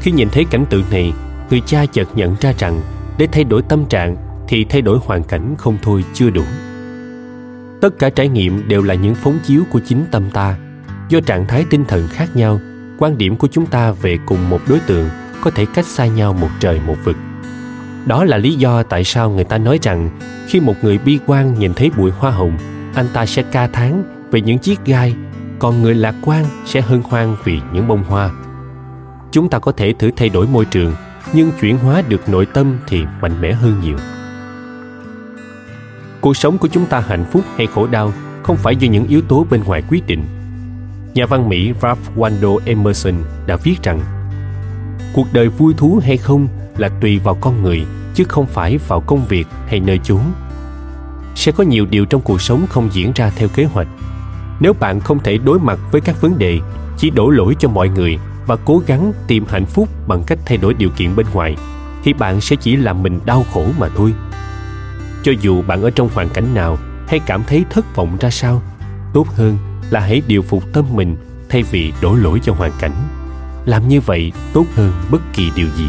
Khi 0.00 0.10
nhìn 0.10 0.28
thấy 0.32 0.44
cảnh 0.44 0.64
tượng 0.70 0.84
này, 0.90 1.12
người 1.50 1.60
cha 1.66 1.86
chợt 1.86 2.08
nhận 2.14 2.36
ra 2.40 2.52
rằng 2.58 2.80
để 3.18 3.28
thay 3.32 3.44
đổi 3.44 3.62
tâm 3.62 3.86
trạng 3.86 4.16
thì 4.48 4.64
thay 4.64 4.82
đổi 4.82 4.98
hoàn 5.04 5.22
cảnh 5.22 5.54
không 5.58 5.78
thôi 5.82 6.04
chưa 6.14 6.30
đủ. 6.30 6.44
Tất 7.80 7.98
cả 7.98 8.10
trải 8.10 8.28
nghiệm 8.28 8.68
đều 8.68 8.82
là 8.82 8.94
những 8.94 9.14
phóng 9.14 9.38
chiếu 9.44 9.62
của 9.70 9.80
chính 9.88 10.04
tâm 10.10 10.30
ta, 10.30 10.56
do 11.08 11.20
trạng 11.20 11.46
thái 11.46 11.64
tinh 11.70 11.84
thần 11.88 12.08
khác 12.08 12.36
nhau, 12.36 12.60
quan 12.98 13.18
điểm 13.18 13.36
của 13.36 13.48
chúng 13.52 13.66
ta 13.66 13.92
về 13.92 14.18
cùng 14.26 14.50
một 14.50 14.60
đối 14.68 14.80
tượng 14.80 15.08
có 15.40 15.50
thể 15.50 15.66
cách 15.74 15.86
xa 15.86 16.06
nhau 16.06 16.32
một 16.32 16.50
trời 16.60 16.80
một 16.86 16.96
vực 17.04 17.16
đó 18.06 18.24
là 18.24 18.36
lý 18.36 18.54
do 18.54 18.82
tại 18.82 19.04
sao 19.04 19.30
người 19.30 19.44
ta 19.44 19.58
nói 19.58 19.78
rằng 19.82 20.10
khi 20.46 20.60
một 20.60 20.74
người 20.82 20.98
bi 20.98 21.18
quan 21.26 21.58
nhìn 21.58 21.74
thấy 21.74 21.90
bụi 21.96 22.10
hoa 22.10 22.30
hồng, 22.30 22.58
anh 22.94 23.06
ta 23.12 23.26
sẽ 23.26 23.42
ca 23.42 23.66
thán 23.66 24.04
về 24.30 24.40
những 24.40 24.58
chiếc 24.58 24.84
gai, 24.84 25.14
còn 25.58 25.82
người 25.82 25.94
lạc 25.94 26.14
quan 26.24 26.44
sẽ 26.64 26.80
hân 26.80 27.02
hoan 27.02 27.36
vì 27.44 27.60
những 27.72 27.88
bông 27.88 28.04
hoa. 28.04 28.30
Chúng 29.32 29.48
ta 29.48 29.58
có 29.58 29.72
thể 29.72 29.94
thử 29.98 30.10
thay 30.16 30.28
đổi 30.28 30.46
môi 30.46 30.64
trường, 30.64 30.94
nhưng 31.32 31.50
chuyển 31.60 31.78
hóa 31.78 32.02
được 32.08 32.28
nội 32.28 32.46
tâm 32.46 32.78
thì 32.86 33.04
mạnh 33.20 33.40
mẽ 33.40 33.52
hơn 33.52 33.80
nhiều. 33.82 33.96
Cuộc 36.20 36.36
sống 36.36 36.58
của 36.58 36.68
chúng 36.68 36.86
ta 36.86 37.00
hạnh 37.00 37.24
phúc 37.32 37.44
hay 37.56 37.66
khổ 37.66 37.86
đau 37.86 38.12
không 38.42 38.56
phải 38.56 38.76
do 38.76 38.88
những 38.90 39.06
yếu 39.06 39.20
tố 39.20 39.46
bên 39.50 39.64
ngoài 39.64 39.82
quyết 39.88 40.06
định. 40.06 40.24
Nhà 41.14 41.26
văn 41.26 41.48
mỹ 41.48 41.72
ralph 41.82 42.16
waldo 42.16 42.58
emerson 42.64 43.14
đã 43.46 43.56
viết 43.56 43.82
rằng, 43.82 44.00
cuộc 45.14 45.26
đời 45.32 45.48
vui 45.48 45.74
thú 45.76 46.00
hay 46.04 46.16
không 46.16 46.48
là 46.76 46.88
tùy 47.00 47.18
vào 47.18 47.34
con 47.40 47.62
người, 47.62 47.84
chứ 48.14 48.24
không 48.28 48.46
phải 48.46 48.78
vào 48.88 49.00
công 49.00 49.24
việc 49.24 49.46
hay 49.68 49.80
nơi 49.80 50.00
chốn 50.04 50.20
sẽ 51.34 51.52
có 51.52 51.64
nhiều 51.64 51.86
điều 51.86 52.04
trong 52.04 52.20
cuộc 52.20 52.40
sống 52.40 52.66
không 52.70 52.88
diễn 52.92 53.12
ra 53.14 53.30
theo 53.36 53.48
kế 53.48 53.64
hoạch. 53.64 53.88
Nếu 54.60 54.72
bạn 54.72 55.00
không 55.00 55.18
thể 55.22 55.38
đối 55.38 55.58
mặt 55.58 55.78
với 55.92 56.00
các 56.00 56.20
vấn 56.20 56.38
đề, 56.38 56.60
chỉ 56.98 57.10
đổ 57.10 57.30
lỗi 57.30 57.56
cho 57.58 57.68
mọi 57.68 57.88
người 57.88 58.18
và 58.46 58.56
cố 58.56 58.82
gắng 58.86 59.12
tìm 59.26 59.44
hạnh 59.48 59.66
phúc 59.66 59.88
bằng 60.06 60.24
cách 60.26 60.38
thay 60.46 60.58
đổi 60.58 60.74
điều 60.74 60.90
kiện 60.90 61.16
bên 61.16 61.26
ngoài, 61.32 61.56
thì 62.04 62.12
bạn 62.12 62.40
sẽ 62.40 62.56
chỉ 62.56 62.76
làm 62.76 63.02
mình 63.02 63.20
đau 63.26 63.44
khổ 63.52 63.66
mà 63.78 63.88
thôi. 63.96 64.12
Cho 65.22 65.32
dù 65.40 65.62
bạn 65.62 65.82
ở 65.82 65.90
trong 65.90 66.08
hoàn 66.14 66.28
cảnh 66.28 66.54
nào 66.54 66.78
hay 67.08 67.20
cảm 67.26 67.42
thấy 67.46 67.64
thất 67.70 67.96
vọng 67.96 68.16
ra 68.20 68.30
sao, 68.30 68.62
tốt 69.14 69.28
hơn 69.28 69.58
là 69.90 70.00
hãy 70.00 70.22
điều 70.26 70.42
phục 70.42 70.64
tâm 70.72 70.84
mình 70.92 71.16
thay 71.48 71.62
vì 71.62 71.92
đổ 72.02 72.14
lỗi 72.14 72.40
cho 72.42 72.52
hoàn 72.52 72.72
cảnh. 72.80 72.94
Làm 73.66 73.88
như 73.88 74.00
vậy 74.00 74.32
tốt 74.52 74.64
hơn 74.74 74.92
bất 75.10 75.20
kỳ 75.32 75.50
điều 75.56 75.68
gì. 75.68 75.88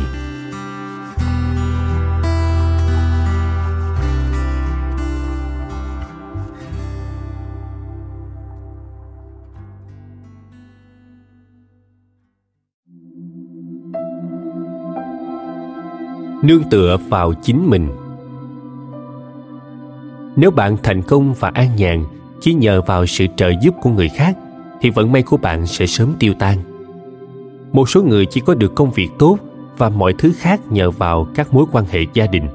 Nương 16.44 16.64
tựa 16.64 16.98
vào 17.10 17.34
chính 17.34 17.70
mình. 17.70 17.88
Nếu 20.36 20.52
bạn 20.52 20.78
thành 20.84 21.02
công 21.02 21.34
và 21.34 21.52
an 21.54 21.76
nhàn 21.76 22.06
chỉ 22.42 22.54
nhờ 22.54 22.82
vào 22.82 23.06
sự 23.06 23.26
trợ 23.36 23.52
giúp 23.62 23.76
của 23.82 23.90
người 23.90 24.10
khác, 24.10 24.38
thì 24.82 24.90
vận 24.90 25.12
may 25.12 25.22
của 25.24 25.38
bạn 25.38 25.68
sẽ 25.68 25.86
sớm 25.86 26.14
tiêu 26.20 26.34
tan. 26.40 26.58
Một 27.72 27.90
số 27.90 28.04
người 28.04 28.26
chỉ 28.26 28.42
có 28.42 28.54
được 28.54 28.76
công 28.76 28.92
việc 28.92 29.10
tốt 29.20 29.38
và 29.78 29.90
mọi 29.90 30.14
thứ 30.18 30.34
khác 30.38 30.62
nhờ 30.70 30.92
vào 30.92 31.28
các 31.36 31.54
mối 31.54 31.66
quan 31.72 31.86
hệ 31.90 32.06
gia 32.14 32.28
đình. 32.28 32.48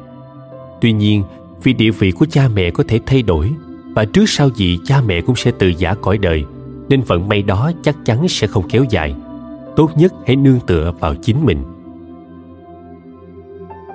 Tuy 0.81 0.93
nhiên, 0.93 1.23
vì 1.63 1.73
địa 1.73 1.91
vị 1.91 2.11
của 2.11 2.27
cha 2.31 2.49
mẹ 2.55 2.71
có 2.71 2.85
thể 2.89 3.01
thay 3.07 3.23
đổi 3.23 3.53
và 3.95 4.05
trước 4.05 4.25
sau 4.27 4.49
gì 4.49 4.79
cha 4.85 5.01
mẹ 5.07 5.21
cũng 5.21 5.37
sẽ 5.37 5.51
tự 5.51 5.69
giả 5.69 5.95
cõi 5.95 6.19
đời, 6.19 6.45
nên 6.89 7.03
vận 7.03 7.29
may 7.29 7.43
đó 7.43 7.71
chắc 7.83 7.97
chắn 8.05 8.29
sẽ 8.29 8.47
không 8.47 8.69
kéo 8.69 8.85
dài. 8.91 9.15
Tốt 9.77 9.91
nhất 9.97 10.13
hãy 10.27 10.37
nương 10.37 10.61
tựa 10.67 10.93
vào 11.01 11.15
chính 11.15 11.47
mình 11.47 11.63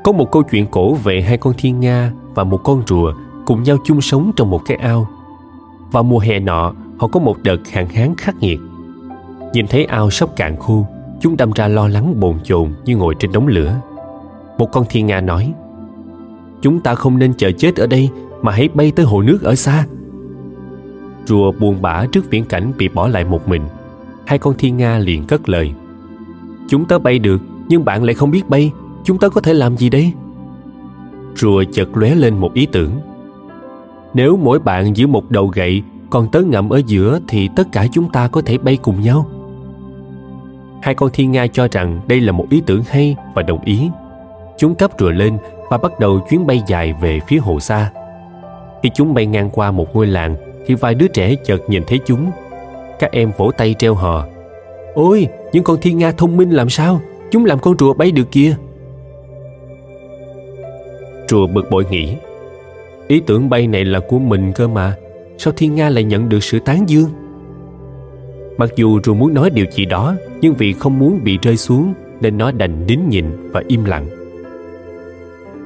có 0.05 0.11
một 0.11 0.31
câu 0.31 0.43
chuyện 0.43 0.67
cổ 0.71 0.93
về 0.93 1.21
hai 1.21 1.37
con 1.37 1.53
thiên 1.57 1.79
nga 1.79 2.11
và 2.35 2.43
một 2.43 2.61
con 2.63 2.83
rùa 2.87 3.13
cùng 3.45 3.63
nhau 3.63 3.77
chung 3.83 4.01
sống 4.01 4.31
trong 4.35 4.49
một 4.49 4.61
cái 4.65 4.77
ao. 4.77 5.07
Vào 5.91 6.03
mùa 6.03 6.19
hè 6.19 6.39
nọ, 6.39 6.73
họ 6.97 7.07
có 7.07 7.19
một 7.19 7.37
đợt 7.43 7.67
hạn 7.71 7.89
hán 7.89 8.15
khắc 8.17 8.35
nghiệt. 8.39 8.59
Nhìn 9.53 9.67
thấy 9.67 9.85
ao 9.85 10.09
sắp 10.09 10.29
cạn 10.35 10.55
khô, 10.59 10.87
chúng 11.21 11.37
đâm 11.37 11.51
ra 11.51 11.67
lo 11.67 11.87
lắng 11.87 12.19
bồn 12.19 12.37
chồn 12.43 12.73
như 12.85 12.97
ngồi 12.97 13.15
trên 13.19 13.31
đống 13.31 13.47
lửa. 13.47 13.81
Một 14.57 14.71
con 14.71 14.85
thiên 14.89 15.05
nga 15.05 15.21
nói, 15.21 15.53
Chúng 16.61 16.79
ta 16.79 16.95
không 16.95 17.17
nên 17.17 17.33
chờ 17.33 17.51
chết 17.51 17.75
ở 17.75 17.87
đây 17.87 18.09
mà 18.41 18.51
hãy 18.51 18.69
bay 18.73 18.91
tới 18.91 19.05
hồ 19.05 19.21
nước 19.21 19.43
ở 19.43 19.55
xa. 19.55 19.85
Rùa 21.25 21.51
buồn 21.51 21.81
bã 21.81 22.05
trước 22.05 22.29
viễn 22.29 22.45
cảnh 22.45 22.73
bị 22.77 22.87
bỏ 22.87 23.07
lại 23.07 23.25
một 23.25 23.47
mình. 23.47 23.61
Hai 24.25 24.39
con 24.39 24.55
thiên 24.57 24.77
nga 24.77 24.97
liền 24.97 25.25
cất 25.27 25.49
lời. 25.49 25.73
Chúng 26.67 26.85
ta 26.85 26.97
bay 26.97 27.19
được, 27.19 27.41
nhưng 27.67 27.85
bạn 27.85 28.03
lại 28.03 28.13
không 28.13 28.31
biết 28.31 28.49
bay 28.49 28.71
chúng 29.05 29.17
ta 29.17 29.29
có 29.29 29.41
thể 29.41 29.53
làm 29.53 29.77
gì 29.77 29.89
đây? 29.89 30.11
Rùa 31.35 31.63
chợt 31.73 31.97
lóe 31.97 32.15
lên 32.15 32.37
một 32.37 32.53
ý 32.53 32.65
tưởng. 32.65 32.91
Nếu 34.13 34.37
mỗi 34.37 34.59
bạn 34.59 34.97
giữ 34.97 35.07
một 35.07 35.31
đầu 35.31 35.47
gậy, 35.47 35.83
còn 36.09 36.31
tớ 36.31 36.41
ngậm 36.41 36.69
ở 36.69 36.81
giữa 36.87 37.19
thì 37.27 37.49
tất 37.55 37.67
cả 37.71 37.87
chúng 37.91 38.11
ta 38.11 38.27
có 38.27 38.41
thể 38.41 38.57
bay 38.57 38.77
cùng 38.77 39.01
nhau. 39.01 39.25
Hai 40.81 40.95
con 40.95 41.09
thiên 41.13 41.31
nga 41.31 41.47
cho 41.47 41.67
rằng 41.71 42.01
đây 42.07 42.21
là 42.21 42.31
một 42.31 42.45
ý 42.49 42.61
tưởng 42.65 42.83
hay 42.87 43.15
và 43.35 43.41
đồng 43.41 43.61
ý. 43.63 43.89
Chúng 44.57 44.75
cắp 44.75 44.91
rùa 44.99 45.11
lên 45.11 45.37
và 45.69 45.77
bắt 45.77 45.99
đầu 45.99 46.19
chuyến 46.29 46.47
bay 46.47 46.61
dài 46.67 46.93
về 47.01 47.19
phía 47.27 47.37
hồ 47.37 47.59
xa. 47.59 47.91
Khi 48.83 48.89
chúng 48.95 49.13
bay 49.13 49.25
ngang 49.25 49.49
qua 49.49 49.71
một 49.71 49.95
ngôi 49.95 50.07
làng, 50.07 50.35
thì 50.67 50.75
vài 50.75 50.95
đứa 50.95 51.07
trẻ 51.07 51.35
chợt 51.45 51.59
nhìn 51.67 51.83
thấy 51.87 51.99
chúng. 52.05 52.31
Các 52.99 53.11
em 53.11 53.31
vỗ 53.37 53.51
tay 53.57 53.75
treo 53.79 53.95
hò. 53.95 54.25
Ôi, 54.93 55.27
những 55.53 55.63
con 55.63 55.77
thiên 55.81 55.97
nga 55.97 56.11
thông 56.11 56.37
minh 56.37 56.49
làm 56.49 56.69
sao? 56.69 57.01
Chúng 57.31 57.45
làm 57.45 57.59
con 57.59 57.77
rùa 57.79 57.93
bay 57.93 58.11
được 58.11 58.31
kia 58.31 58.55
Rùa 61.27 61.47
bực 61.47 61.71
bội 61.71 61.85
nghĩ, 61.89 62.15
Ý 63.07 63.21
tưởng 63.25 63.49
bay 63.49 63.67
này 63.67 63.85
là 63.85 63.99
của 63.99 64.19
mình 64.19 64.51
cơ 64.55 64.67
mà, 64.67 64.95
Sao 65.37 65.53
thiên 65.57 65.75
nga 65.75 65.89
lại 65.89 66.03
nhận 66.03 66.29
được 66.29 66.43
sự 66.43 66.59
tán 66.59 66.89
dương? 66.89 67.09
Mặc 68.57 68.69
dù 68.75 68.99
rùa 69.03 69.13
muốn 69.13 69.33
nói 69.33 69.49
điều 69.49 69.65
gì 69.71 69.85
đó, 69.85 70.15
Nhưng 70.41 70.53
vì 70.53 70.73
không 70.73 70.99
muốn 70.99 71.19
bị 71.23 71.37
rơi 71.41 71.57
xuống, 71.57 71.93
Nên 72.21 72.37
nó 72.37 72.51
đành 72.51 72.85
nín 72.87 72.99
nhịn 73.09 73.25
và 73.51 73.63
im 73.67 73.85
lặng. 73.85 74.07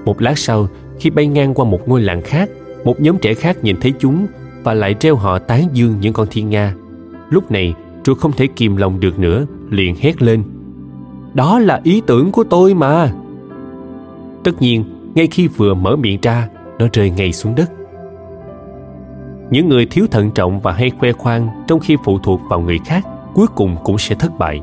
Một 0.05 0.21
lát 0.21 0.37
sau, 0.37 0.67
Khi 0.99 1.09
bay 1.09 1.27
ngang 1.27 1.53
qua 1.53 1.65
một 1.65 1.87
ngôi 1.87 2.01
làng 2.01 2.21
khác, 2.21 2.49
Một 2.83 3.01
nhóm 3.01 3.17
trẻ 3.17 3.33
khác 3.33 3.63
nhìn 3.63 3.75
thấy 3.81 3.93
chúng 3.99 4.27
Và 4.63 4.73
lại 4.73 4.93
treo 4.93 5.15
họ 5.15 5.39
tán 5.39 5.67
dương 5.73 5.95
những 6.01 6.13
con 6.13 6.27
thiên 6.31 6.49
nga. 6.49 6.73
Lúc 7.29 7.51
này, 7.51 7.73
rùa 8.05 8.15
không 8.15 8.31
thể 8.31 8.47
kìm 8.55 8.75
lòng 8.75 8.99
được 8.99 9.19
nữa, 9.19 9.45
Liền 9.69 9.95
hét 9.99 10.21
lên, 10.21 10.43
Đó 11.33 11.59
là 11.59 11.81
ý 11.83 12.01
tưởng 12.07 12.31
của 12.31 12.43
tôi 12.43 12.73
mà. 12.73 13.11
Tất 14.43 14.61
nhiên 14.61 14.83
ngay 15.15 15.27
khi 15.27 15.47
vừa 15.47 15.73
mở 15.73 15.95
miệng 15.95 16.19
ra, 16.21 16.49
nó 16.79 16.87
rơi 16.93 17.09
ngay 17.09 17.31
xuống 17.31 17.55
đất. 17.55 17.71
Những 19.51 19.69
người 19.69 19.85
thiếu 19.85 20.07
thận 20.11 20.31
trọng 20.31 20.59
và 20.59 20.71
hay 20.71 20.89
khoe 20.89 21.11
khoang 21.11 21.47
trong 21.67 21.79
khi 21.79 21.95
phụ 22.03 22.19
thuộc 22.19 22.41
vào 22.49 22.59
người 22.59 22.79
khác 22.85 23.05
cuối 23.33 23.47
cùng 23.55 23.75
cũng 23.83 23.97
sẽ 23.97 24.15
thất 24.15 24.37
bại. 24.37 24.61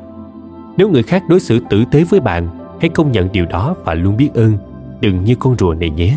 Nếu 0.77 0.89
người 0.89 1.03
khác 1.03 1.23
đối 1.29 1.41
xử 1.41 1.61
tử 1.71 1.85
tế 1.91 2.05
với 2.05 2.21
bạn, 2.21 2.49
hãy 2.81 2.89
công 2.89 3.13
nhận 3.13 3.33
điều 3.33 3.47
đó 3.47 3.75
và 3.85 3.95
luôn 3.95 4.17
biết 4.17 4.31
ơn. 4.35 4.53
Đừng 5.01 5.25
như 5.25 5.35
con 5.35 5.57
rùa 5.59 5.75
này 5.75 5.91
nhé. 5.91 6.17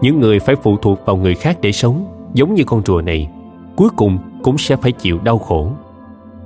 Những 0.00 0.20
người 0.20 0.38
phải 0.38 0.56
phụ 0.56 0.76
thuộc 0.76 1.06
vào 1.06 1.16
người 1.16 1.34
khác 1.34 1.58
để 1.62 1.72
sống, 1.72 2.06
giống 2.34 2.54
như 2.54 2.64
con 2.64 2.82
rùa 2.86 3.00
này, 3.00 3.28
cuối 3.76 3.88
cùng 3.96 4.18
cũng 4.42 4.58
sẽ 4.58 4.76
phải 4.76 4.92
chịu 4.92 5.18
đau 5.24 5.38
khổ. 5.38 5.72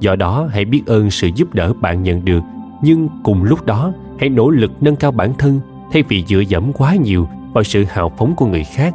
Do 0.00 0.16
đó, 0.16 0.48
hãy 0.50 0.64
biết 0.64 0.82
ơn 0.86 1.10
sự 1.10 1.28
giúp 1.34 1.54
đỡ 1.54 1.72
bạn 1.80 2.02
nhận 2.02 2.24
được, 2.24 2.40
nhưng 2.82 3.08
cùng 3.22 3.42
lúc 3.42 3.66
đó, 3.66 3.92
hãy 4.18 4.28
nỗ 4.28 4.50
lực 4.50 4.72
nâng 4.80 4.96
cao 4.96 5.10
bản 5.12 5.34
thân 5.38 5.60
thay 5.92 6.02
vì 6.02 6.24
dựa 6.28 6.40
dẫm 6.40 6.72
quá 6.72 6.94
nhiều 6.94 7.28
vào 7.52 7.64
sự 7.64 7.84
hào 7.84 8.08
phóng 8.08 8.34
của 8.36 8.46
người 8.46 8.64
khác, 8.64 8.94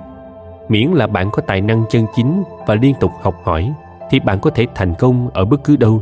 miễn 0.69 0.87
là 0.87 1.07
bạn 1.07 1.29
có 1.31 1.41
tài 1.41 1.61
năng 1.61 1.83
chân 1.89 2.05
chính 2.15 2.43
và 2.67 2.75
liên 2.75 2.95
tục 2.99 3.11
học 3.21 3.35
hỏi, 3.43 3.73
thì 4.09 4.19
bạn 4.19 4.39
có 4.39 4.49
thể 4.49 4.67
thành 4.75 4.93
công 4.99 5.29
ở 5.33 5.45
bất 5.45 5.63
cứ 5.63 5.75
đâu. 5.75 6.01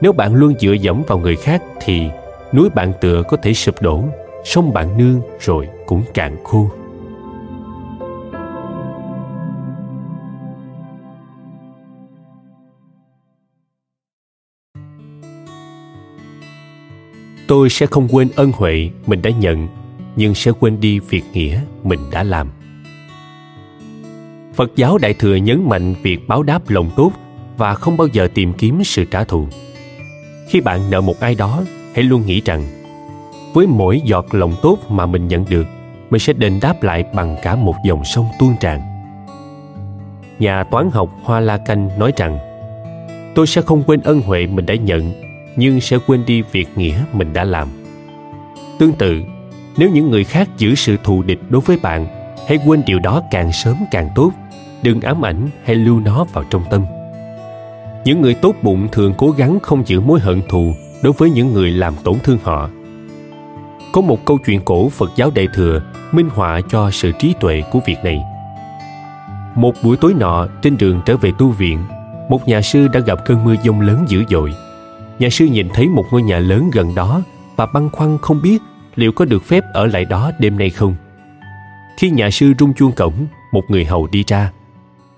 Nếu 0.00 0.12
bạn 0.12 0.34
luôn 0.34 0.54
dựa 0.60 0.72
dẫm 0.72 1.02
vào 1.06 1.18
người 1.18 1.36
khác, 1.36 1.62
thì 1.80 2.08
núi 2.52 2.68
bạn 2.74 2.92
tựa 3.00 3.22
có 3.28 3.36
thể 3.36 3.54
sụp 3.54 3.82
đổ, 3.82 4.04
sông 4.44 4.72
bạn 4.72 4.98
nương 4.98 5.20
rồi 5.40 5.68
cũng 5.86 6.02
cạn 6.14 6.36
khô. 6.44 6.68
Tôi 17.48 17.70
sẽ 17.70 17.86
không 17.86 18.08
quên 18.12 18.28
ân 18.36 18.52
huệ 18.52 18.90
mình 19.06 19.22
đã 19.22 19.30
nhận 19.30 19.68
nhưng 20.16 20.34
sẽ 20.34 20.50
quên 20.60 20.80
đi 20.80 20.98
việc 20.98 21.24
nghĩa 21.32 21.60
mình 21.82 22.00
đã 22.10 22.22
làm. 22.22 22.50
Phật 24.54 24.70
giáo 24.76 24.98
đại 24.98 25.14
thừa 25.14 25.34
nhấn 25.36 25.68
mạnh 25.68 25.94
việc 26.02 26.28
báo 26.28 26.42
đáp 26.42 26.70
lòng 26.70 26.90
tốt 26.96 27.12
và 27.56 27.74
không 27.74 27.96
bao 27.96 28.06
giờ 28.06 28.28
tìm 28.34 28.52
kiếm 28.52 28.84
sự 28.84 29.04
trả 29.04 29.24
thù. 29.24 29.46
Khi 30.48 30.60
bạn 30.60 30.90
nợ 30.90 31.00
một 31.00 31.20
ai 31.20 31.34
đó, 31.34 31.62
hãy 31.94 32.04
luôn 32.04 32.26
nghĩ 32.26 32.42
rằng, 32.44 32.64
với 33.54 33.66
mỗi 33.66 34.00
giọt 34.04 34.26
lòng 34.34 34.54
tốt 34.62 34.78
mà 34.88 35.06
mình 35.06 35.28
nhận 35.28 35.44
được, 35.48 35.66
mình 36.10 36.20
sẽ 36.20 36.32
đền 36.32 36.58
đáp 36.62 36.82
lại 36.82 37.04
bằng 37.14 37.36
cả 37.42 37.56
một 37.56 37.74
dòng 37.84 38.04
sông 38.04 38.26
tuôn 38.38 38.54
tràn. 38.60 38.80
Nhà 40.38 40.64
toán 40.64 40.90
học 40.90 41.10
hoa 41.22 41.40
la 41.40 41.56
canh 41.56 41.98
nói 41.98 42.12
rằng, 42.16 42.38
tôi 43.34 43.46
sẽ 43.46 43.62
không 43.62 43.82
quên 43.86 44.00
ân 44.00 44.20
huệ 44.20 44.46
mình 44.46 44.66
đã 44.66 44.74
nhận, 44.74 45.12
nhưng 45.56 45.80
sẽ 45.80 45.98
quên 46.06 46.24
đi 46.26 46.42
việc 46.42 46.68
nghĩa 46.76 46.98
mình 47.12 47.32
đã 47.32 47.44
làm. 47.44 47.68
Tương 48.78 48.92
tự 48.92 49.22
nếu 49.76 49.90
những 49.90 50.10
người 50.10 50.24
khác 50.24 50.48
giữ 50.58 50.74
sự 50.74 50.96
thù 51.04 51.22
địch 51.22 51.40
đối 51.48 51.60
với 51.60 51.76
bạn, 51.82 52.06
hãy 52.48 52.58
quên 52.66 52.82
điều 52.86 52.98
đó 52.98 53.22
càng 53.30 53.52
sớm 53.52 53.76
càng 53.90 54.08
tốt. 54.14 54.30
Đừng 54.82 55.00
ám 55.00 55.24
ảnh 55.24 55.48
hay 55.64 55.76
lưu 55.76 56.00
nó 56.00 56.24
vào 56.32 56.44
trong 56.50 56.64
tâm. 56.70 56.84
Những 58.04 58.20
người 58.20 58.34
tốt 58.34 58.54
bụng 58.62 58.88
thường 58.92 59.14
cố 59.18 59.30
gắng 59.30 59.58
không 59.62 59.86
giữ 59.86 60.00
mối 60.00 60.20
hận 60.20 60.42
thù 60.48 60.74
đối 61.02 61.12
với 61.12 61.30
những 61.30 61.52
người 61.52 61.70
làm 61.70 61.94
tổn 62.04 62.18
thương 62.22 62.38
họ. 62.42 62.70
Có 63.92 64.00
một 64.00 64.24
câu 64.24 64.38
chuyện 64.46 64.60
cổ 64.64 64.88
phật 64.88 65.10
giáo 65.16 65.30
đại 65.34 65.48
thừa 65.54 65.82
minh 66.12 66.28
họa 66.34 66.60
cho 66.68 66.90
sự 66.90 67.12
trí 67.18 67.34
tuệ 67.40 67.62
của 67.72 67.80
việc 67.86 67.96
này. 68.04 68.22
Một 69.54 69.74
buổi 69.82 69.96
tối 69.96 70.14
nọ, 70.14 70.46
trên 70.62 70.76
đường 70.76 71.00
trở 71.06 71.16
về 71.16 71.32
tu 71.38 71.50
viện, 71.50 71.78
một 72.28 72.48
nhà 72.48 72.62
sư 72.62 72.88
đã 72.88 73.00
gặp 73.00 73.18
cơn 73.24 73.44
mưa 73.44 73.54
giông 73.62 73.80
lớn 73.80 74.04
dữ 74.08 74.24
dội. 74.30 74.54
Nhà 75.18 75.28
sư 75.30 75.44
nhìn 75.44 75.68
thấy 75.74 75.88
một 75.88 76.04
ngôi 76.10 76.22
nhà 76.22 76.38
lớn 76.38 76.70
gần 76.72 76.94
đó 76.94 77.22
và 77.56 77.66
băn 77.66 77.90
khoăn 77.90 78.18
không 78.22 78.42
biết 78.42 78.58
liệu 78.94 79.12
có 79.12 79.24
được 79.24 79.42
phép 79.42 79.64
ở 79.72 79.86
lại 79.86 80.04
đó 80.04 80.30
đêm 80.38 80.58
nay 80.58 80.70
không? 80.70 80.94
Khi 81.98 82.10
nhà 82.10 82.30
sư 82.30 82.52
rung 82.58 82.74
chuông 82.74 82.92
cổng, 82.92 83.26
một 83.52 83.62
người 83.68 83.84
hầu 83.84 84.08
đi 84.12 84.24
ra. 84.26 84.52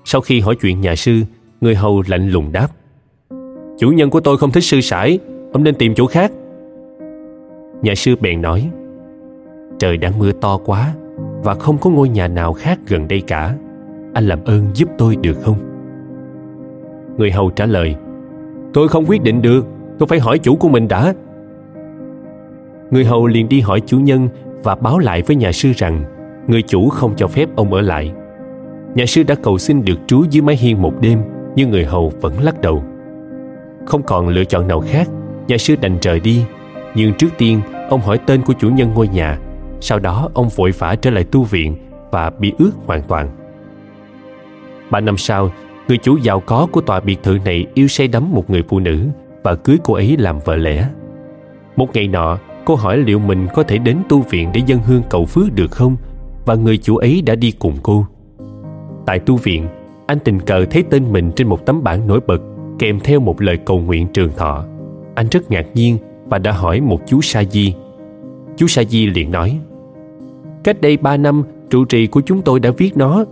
Sau 0.05 0.21
khi 0.21 0.41
hỏi 0.41 0.57
chuyện 0.61 0.81
nhà 0.81 0.97
sư, 0.97 1.21
người 1.61 1.75
hầu 1.75 2.03
lạnh 2.07 2.31
lùng 2.31 2.53
đáp, 2.53 2.69
chủ 3.79 3.89
nhân 3.91 4.11
của 4.11 4.21
tôi 4.21 4.39
không 4.39 4.53
thích 4.53 4.65
sư 4.65 4.81
sãi, 4.81 5.19
ông 5.53 5.65
nên 5.65 5.75
tìm 5.75 5.95
chỗ 5.95 6.07
khác. 6.07 6.33
Nhà 7.83 7.95
sư 7.95 8.17
bèn 8.21 8.43
nói, 8.43 8.71
trời 9.79 9.97
đang 9.97 10.19
mưa 10.19 10.33
to 10.33 10.59
quá 10.65 10.95
và 11.43 11.55
không 11.55 11.79
có 11.79 11.91
ngôi 11.91 12.09
nhà 12.09 12.29
nào 12.29 12.53
khác 12.53 12.79
gần 12.87 13.09
đây 13.09 13.21
cả. 13.21 13.55
Anh 14.15 14.29
làm 14.29 14.45
ơn 14.45 14.71
giúp 14.75 14.89
tôi 14.99 15.17
được 15.17 15.37
không? 15.43 15.57
Người 17.19 17.31
hầu 17.31 17.51
trả 17.51 17.67
lời, 17.67 17.95
tôi 18.73 18.89
không 18.89 19.05
quyết 19.09 19.23
định 19.23 19.43
được, 19.43 19.67
tôi 19.99 20.07
phải 20.07 20.19
hỏi 20.19 20.39
chủ 20.39 20.57
của 20.57 20.69
mình 20.69 20.89
đã 20.89 21.15
người 22.91 23.05
hầu 23.05 23.27
liền 23.27 23.49
đi 23.49 23.61
hỏi 23.61 23.81
chủ 23.87 23.99
nhân 23.99 24.29
và 24.63 24.75
báo 24.75 24.99
lại 24.99 25.23
với 25.23 25.37
nhà 25.37 25.53
sư 25.53 25.73
rằng, 25.77 26.05
người 26.47 26.63
chủ 26.63 26.89
không 26.89 27.15
cho 27.17 27.27
phép 27.27 27.49
ông 27.57 27.73
ở 27.73 27.81
lại. 27.81 28.13
Nhà 28.95 29.07
sư 29.07 29.23
đã 29.23 29.35
cầu 29.35 29.59
xin 29.59 29.85
được 29.85 29.99
trú 30.07 30.25
dưới 30.31 30.43
mái 30.43 30.57
hiên 30.57 30.83
một 30.83 30.95
đêm, 31.01 31.23
nhưng 31.57 31.71
người 31.71 31.85
hầu 31.85 32.13
vẫn 32.21 32.43
lắc 32.43 32.61
đầu. 32.61 32.85
Không 33.87 34.03
còn 34.03 34.29
lựa 34.29 34.45
chọn 34.45 34.69
nào 34.69 34.81
khác, 34.81 35.09
nhà 35.49 35.59
sư 35.59 35.77
đành 35.81 35.99
rời 36.03 36.21
đi. 36.21 36.45
Nhưng 36.95 37.15
trước 37.15 37.29
tiên, 37.39 37.61
ông 37.91 38.01
hỏi 38.01 38.19
tên 38.27 38.43
của 38.43 38.53
chủ 38.53 38.69
nhân 38.71 38.91
ngôi 38.95 39.09
nhà. 39.09 39.39
Sau 39.81 39.99
đó, 39.99 40.29
ông 40.35 40.49
vội 40.49 40.71
vã 40.71 40.95
trở 40.95 41.11
lại 41.11 41.25
tu 41.25 41.43
viện 41.43 41.77
và 42.11 42.31
bị 42.39 42.53
ướt 42.59 42.71
hoàn 42.87 43.03
toàn. 43.03 43.31
Ba 44.91 45.01
năm 45.01 45.17
sau, 45.17 45.51
người 45.89 45.99
chủ 45.99 46.17
giàu 46.17 46.41
có 46.41 46.67
của 46.73 46.81
tòa 46.81 47.01
biệt 47.01 47.23
thự 47.23 47.39
này 47.45 47.67
yêu 47.75 47.89
say 47.89 48.09
đắm 48.09 48.33
một 48.33 48.51
người 48.51 48.63
phụ 48.69 48.79
nữ 48.79 49.07
và 49.43 49.55
cưới 49.55 49.79
cô 49.85 49.95
ấy 49.95 50.17
làm 50.19 50.39
vợ 50.45 50.57
lẽ. 50.57 50.89
Một 51.77 51.89
ngày 51.95 52.09
nọ 52.09 52.39
cô 52.67 52.75
hỏi 52.75 52.99
liệu 52.99 53.19
mình 53.19 53.47
có 53.55 53.63
thể 53.63 53.79
đến 53.79 53.97
tu 54.09 54.21
viện 54.21 54.51
để 54.55 54.61
dân 54.67 54.81
hương 54.87 55.03
cầu 55.11 55.25
phước 55.25 55.55
được 55.55 55.71
không? 55.71 55.97
Và 56.45 56.55
người 56.55 56.79
chủ 56.79 56.97
ấy 56.97 57.23
đã 57.27 57.35
đi 57.35 57.51
cùng 57.51 57.75
cô. 57.83 58.07
Tại 59.07 59.19
tu 59.19 59.37
viện, 59.37 59.67
anh 60.07 60.19
tình 60.19 60.41
cờ 60.41 60.65
thấy 60.71 60.83
tên 60.91 61.13
mình 61.13 61.33
trên 61.37 61.49
một 61.49 61.67
tấm 61.67 61.83
bảng 61.83 62.07
nổi 62.07 62.21
bật, 62.27 62.39
kèm 62.79 63.01
theo 63.01 63.21
một 63.21 63.41
lời 63.41 63.57
cầu 63.57 63.81
nguyện 63.81 64.07
trường 64.13 64.31
thọ. 64.37 64.65
Anh 65.15 65.27
rất 65.31 65.51
ngạc 65.51 65.67
nhiên 65.75 65.99
và 66.29 66.39
đã 66.39 66.53
hỏi 66.53 66.81
một 66.81 67.01
chú 67.07 67.21
sa 67.23 67.45
di. 67.45 67.75
Chú 68.57 68.67
sa 68.67 68.85
di 68.85 69.07
liền 69.07 69.31
nói, 69.31 69.59
cách 70.65 70.81
đây 70.81 70.97
ba 70.97 71.17
năm, 71.17 71.43
trụ 71.71 71.85
trì 71.85 72.07
của 72.07 72.21
chúng 72.21 72.43
tôi 72.43 72.61
đã 72.61 72.71
viết 72.71 72.97
nó. 72.97 73.25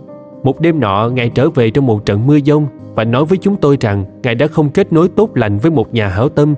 Một 0.43 0.61
đêm 0.61 0.79
nọ, 0.79 1.09
ngài 1.09 1.29
trở 1.29 1.49
về 1.49 1.71
trong 1.71 1.85
một 1.85 2.05
trận 2.05 2.27
mưa 2.27 2.35
giông 2.35 2.67
và 2.95 3.03
nói 3.03 3.25
với 3.25 3.37
chúng 3.37 3.55
tôi 3.55 3.77
rằng 3.79 4.05
ngài 4.23 4.35
đã 4.35 4.47
không 4.47 4.69
kết 4.69 4.93
nối 4.93 5.09
tốt 5.09 5.29
lành 5.37 5.57
với 5.57 5.71
một 5.71 5.93
nhà 5.93 6.07
hảo 6.07 6.29
tâm 6.29 6.55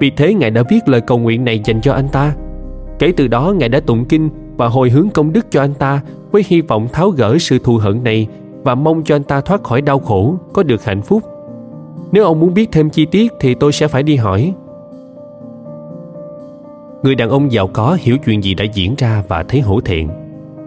vì 0.00 0.10
thế 0.10 0.34
ngài 0.34 0.50
đã 0.50 0.62
viết 0.68 0.88
lời 0.88 1.00
cầu 1.00 1.18
nguyện 1.18 1.44
này 1.44 1.60
dành 1.64 1.80
cho 1.80 1.92
anh 1.92 2.08
ta. 2.08 2.34
Kể 2.98 3.12
từ 3.16 3.28
đó, 3.28 3.54
ngài 3.58 3.68
đã 3.68 3.80
tụng 3.80 4.04
kinh 4.04 4.30
và 4.56 4.68
hồi 4.68 4.90
hướng 4.90 5.08
công 5.10 5.32
đức 5.32 5.46
cho 5.50 5.60
anh 5.60 5.74
ta 5.74 6.02
với 6.30 6.44
hy 6.46 6.60
vọng 6.60 6.88
tháo 6.92 7.10
gỡ 7.10 7.38
sự 7.38 7.58
thù 7.58 7.76
hận 7.76 8.04
này 8.04 8.26
và 8.62 8.74
mong 8.74 9.02
cho 9.04 9.16
anh 9.16 9.24
ta 9.24 9.40
thoát 9.40 9.62
khỏi 9.62 9.82
đau 9.82 9.98
khổ 9.98 10.34
có 10.52 10.62
được 10.62 10.84
hạnh 10.84 11.02
phúc. 11.02 11.22
Nếu 12.12 12.24
ông 12.24 12.40
muốn 12.40 12.54
biết 12.54 12.68
thêm 12.72 12.90
chi 12.90 13.06
tiết 13.06 13.32
thì 13.40 13.54
tôi 13.54 13.72
sẽ 13.72 13.88
phải 13.88 14.02
đi 14.02 14.16
hỏi. 14.16 14.54
Người 17.02 17.14
đàn 17.14 17.30
ông 17.30 17.52
giàu 17.52 17.68
có 17.72 17.96
hiểu 18.00 18.16
chuyện 18.24 18.44
gì 18.44 18.54
đã 18.54 18.64
diễn 18.64 18.94
ra 18.98 19.22
và 19.28 19.42
thấy 19.42 19.60
hổ 19.60 19.80
thẹn. 19.80 20.08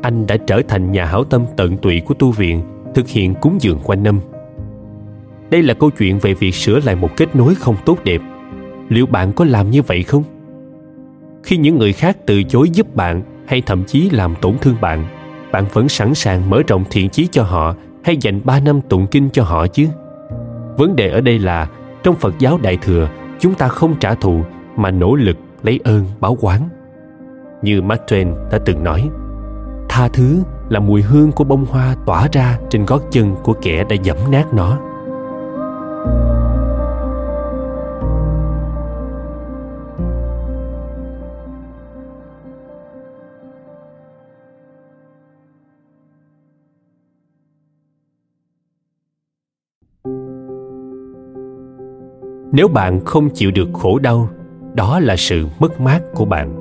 Anh 0.02 0.28
đã 0.28 0.38
trở 0.38 0.62
thành 0.68 0.92
nhà 0.92 1.06
hảo 1.06 1.24
tâm 1.24 1.46
tận 1.56 1.78
tụy 1.78 2.00
của 2.00 2.14
tu 2.14 2.32
viện, 2.32 2.62
thực 2.96 3.08
hiện 3.08 3.36
cúng 3.42 3.58
dường 3.62 3.80
quanh 3.84 4.04
năm. 4.04 4.20
Đây 5.50 5.64
là 5.64 5.74
câu 5.74 5.90
chuyện 5.90 6.20
về 6.20 6.34
việc 6.34 6.56
sửa 6.56 6.80
lại 6.80 6.96
một 6.96 7.10
kết 7.18 7.36
nối 7.36 7.56
không 7.56 7.76
tốt 7.86 7.98
đẹp 8.04 8.22
liệu 8.90 9.06
bạn 9.06 9.34
có 9.34 9.46
làm 9.46 9.72
như 9.72 9.82
vậy 9.82 10.04
không? 10.04 10.24
Khi 11.44 11.58
những 11.58 11.80
người 11.80 11.94
khác 11.94 12.18
từ 12.26 12.44
chối 12.44 12.70
giúp 12.70 12.96
bạn 12.96 13.22
hay 13.46 13.62
thậm 13.62 13.84
chí 13.84 14.10
làm 14.10 14.36
tổn 14.42 14.58
thương 14.62 14.76
bạn 14.82 15.06
bạn 15.54 15.66
vẫn 15.74 15.90
sẵn 15.90 16.14
sàng 16.14 16.50
mở 16.50 16.62
rộng 16.68 16.84
thiện 16.90 17.10
chí 17.10 17.28
cho 17.32 17.44
họ 17.44 17.76
hay 18.04 18.18
dành 18.18 18.42
ba 18.44 18.60
năm 18.60 18.82
tụng 18.82 19.08
kinh 19.08 19.30
cho 19.34 19.44
họ 19.44 19.68
chứ? 19.68 19.88
Vấn 20.78 20.96
đề 20.96 21.10
ở 21.10 21.22
đây 21.22 21.40
là, 21.40 21.68
trong 22.04 22.16
phật 22.16 22.40
giáo 22.40 22.60
đại 22.62 22.78
thừa, 22.82 23.10
chúng 23.40 23.54
ta 23.56 23.68
không 23.68 23.96
trả 24.00 24.16
thù 24.16 24.44
mà 24.76 24.92
nỗ 24.92 25.16
lực 25.16 25.38
lấy 25.64 25.80
ơn 25.84 26.06
báo 26.20 26.38
quán. 26.42 26.70
Như 27.62 27.82
mark 27.82 28.02
twain 28.08 28.50
đã 28.52 28.60
từng 28.66 28.84
nói, 28.84 29.10
tha 29.90 30.08
thứ 30.08 30.44
là 30.70 30.80
mùi 30.80 31.02
hương 31.02 31.32
của 31.32 31.44
bông 31.44 31.66
hoa 31.66 31.96
tỏa 32.06 32.28
ra 32.32 32.60
trên 32.70 32.86
gót 32.86 33.02
chân 33.12 33.36
của 33.44 33.54
kẻ 33.62 33.84
đã 33.90 33.96
dẫm 34.04 34.18
nát 34.32 34.54
nó. 34.54 34.80
Nếu 52.56 52.68
bạn 52.68 53.00
không 53.06 53.30
chịu 53.30 53.52
được 53.52 53.70
khổ 53.74 54.00
đau, 54.00 54.30
đó 54.74 55.00
là 55.00 55.16
sự 55.18 55.46
mất 55.60 55.82
mát 55.82 56.00
của 56.16 56.26
bạn. 56.26 56.56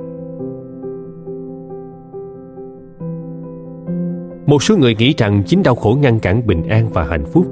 Một 4.46 4.62
số 4.62 4.76
người 4.76 4.94
nghĩ 4.94 5.14
rằng 5.18 5.42
chính 5.46 5.62
đau 5.62 5.74
khổ 5.74 5.98
ngăn 6.02 6.20
cản 6.20 6.46
bình 6.46 6.62
an 6.68 6.88
và 6.92 7.04
hạnh 7.04 7.24
phúc, 7.24 7.46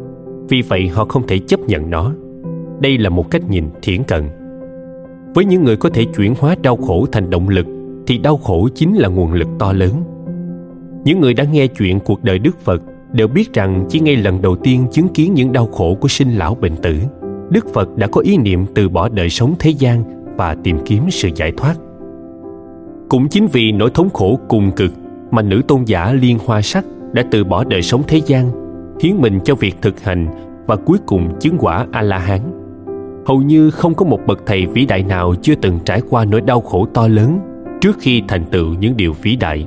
vì 0.48 0.62
vậy 0.62 0.88
họ 0.88 1.04
không 1.04 1.26
thể 1.26 1.38
chấp 1.38 1.60
nhận 1.60 1.90
nó. 1.90 2.12
Đây 2.80 2.98
là 2.98 3.10
một 3.10 3.30
cách 3.30 3.42
nhìn 3.50 3.64
thiển 3.82 4.02
cận. 4.04 4.28
Với 5.34 5.44
những 5.44 5.64
người 5.64 5.76
có 5.76 5.90
thể 5.90 6.04
chuyển 6.16 6.34
hóa 6.38 6.56
đau 6.62 6.76
khổ 6.76 7.06
thành 7.12 7.30
động 7.30 7.48
lực, 7.48 7.66
thì 8.06 8.18
đau 8.18 8.36
khổ 8.36 8.68
chính 8.74 8.96
là 8.96 9.08
nguồn 9.08 9.32
lực 9.32 9.48
to 9.58 9.72
lớn. 9.72 9.92
Những 11.04 11.20
người 11.20 11.34
đã 11.34 11.44
nghe 11.44 11.66
chuyện 11.66 12.00
cuộc 12.00 12.24
đời 12.24 12.38
đức 12.38 12.58
phật 12.58 12.82
đều 13.12 13.28
biết 13.28 13.52
rằng 13.52 13.86
chỉ 13.88 14.00
ngay 14.00 14.16
lần 14.16 14.42
đầu 14.42 14.56
tiên 14.56 14.86
chứng 14.92 15.08
kiến 15.08 15.34
những 15.34 15.52
đau 15.52 15.66
khổ 15.66 15.96
của 16.00 16.08
sinh 16.08 16.32
lão 16.32 16.54
bệnh 16.54 16.76
tử 16.76 16.94
đức 17.50 17.74
phật 17.74 17.96
đã 17.96 18.06
có 18.06 18.20
ý 18.20 18.36
niệm 18.36 18.66
từ 18.74 18.88
bỏ 18.88 19.08
đời 19.08 19.30
sống 19.30 19.54
thế 19.58 19.70
gian 19.70 20.02
và 20.36 20.56
tìm 20.62 20.78
kiếm 20.84 21.10
sự 21.10 21.28
giải 21.36 21.52
thoát. 21.56 21.74
Cũng 23.08 23.28
chính 23.28 23.46
vì 23.46 23.72
nỗi 23.72 23.90
thống 23.90 24.10
khổ 24.10 24.38
cùng 24.48 24.70
cực 24.76 24.92
mà 25.30 25.42
nữ 25.42 25.62
tôn 25.68 25.84
giả 25.84 26.12
liên 26.12 26.38
hoa 26.46 26.62
sắc 26.62 26.84
đã 27.12 27.22
từ 27.30 27.44
bỏ 27.44 27.64
đời 27.64 27.82
sống 27.82 28.02
thế 28.08 28.20
gian, 28.26 28.50
hiến 29.00 29.16
mình 29.16 29.40
cho 29.44 29.54
việc 29.54 29.76
thực 29.82 30.00
hành 30.00 30.28
và 30.66 30.76
cuối 30.76 30.98
cùng 31.06 31.38
chứng 31.40 31.56
quả 31.58 31.86
a 31.92 32.02
la 32.02 32.18
hán 32.18 32.60
hầu 33.26 33.42
như 33.42 33.70
không 33.70 33.94
có 33.94 34.04
một 34.04 34.20
bậc 34.26 34.42
thầy 34.46 34.66
vĩ 34.66 34.86
đại 34.86 35.02
nào 35.02 35.34
chưa 35.42 35.54
từng 35.54 35.78
trải 35.84 36.02
qua 36.10 36.24
nỗi 36.24 36.40
đau 36.40 36.60
khổ 36.60 36.86
to 36.94 37.08
lớn 37.08 37.38
trước 37.80 37.96
khi 38.00 38.22
thành 38.28 38.44
tựu 38.44 38.74
những 38.74 38.96
điều 38.96 39.12
vĩ 39.22 39.36
đại. 39.36 39.66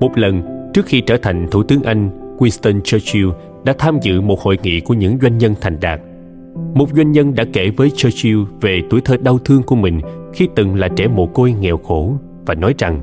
Một 0.00 0.18
lần, 0.18 0.42
trước 0.74 0.86
khi 0.86 1.00
trở 1.00 1.16
thành 1.22 1.46
thủ 1.50 1.62
tướng 1.62 1.82
anh, 1.82 2.10
winston 2.38 2.80
churchill 2.80 3.28
đã 3.64 3.74
tham 3.78 3.98
dự 4.02 4.20
một 4.20 4.40
hội 4.40 4.58
nghị 4.62 4.80
của 4.80 4.94
những 4.94 5.18
doanh 5.22 5.38
nhân 5.38 5.54
thành 5.60 5.80
đạt 5.80 6.00
một 6.74 6.88
doanh 6.96 7.12
nhân 7.12 7.34
đã 7.34 7.44
kể 7.52 7.70
với 7.70 7.90
churchill 7.90 8.38
về 8.60 8.82
tuổi 8.90 9.00
thơ 9.00 9.16
đau 9.16 9.38
thương 9.38 9.62
của 9.62 9.76
mình 9.76 10.00
khi 10.32 10.48
từng 10.56 10.74
là 10.74 10.88
trẻ 10.88 11.08
mồ 11.08 11.26
côi 11.26 11.52
nghèo 11.52 11.76
khổ 11.76 12.12
và 12.46 12.54
nói 12.54 12.74
rằng 12.78 13.00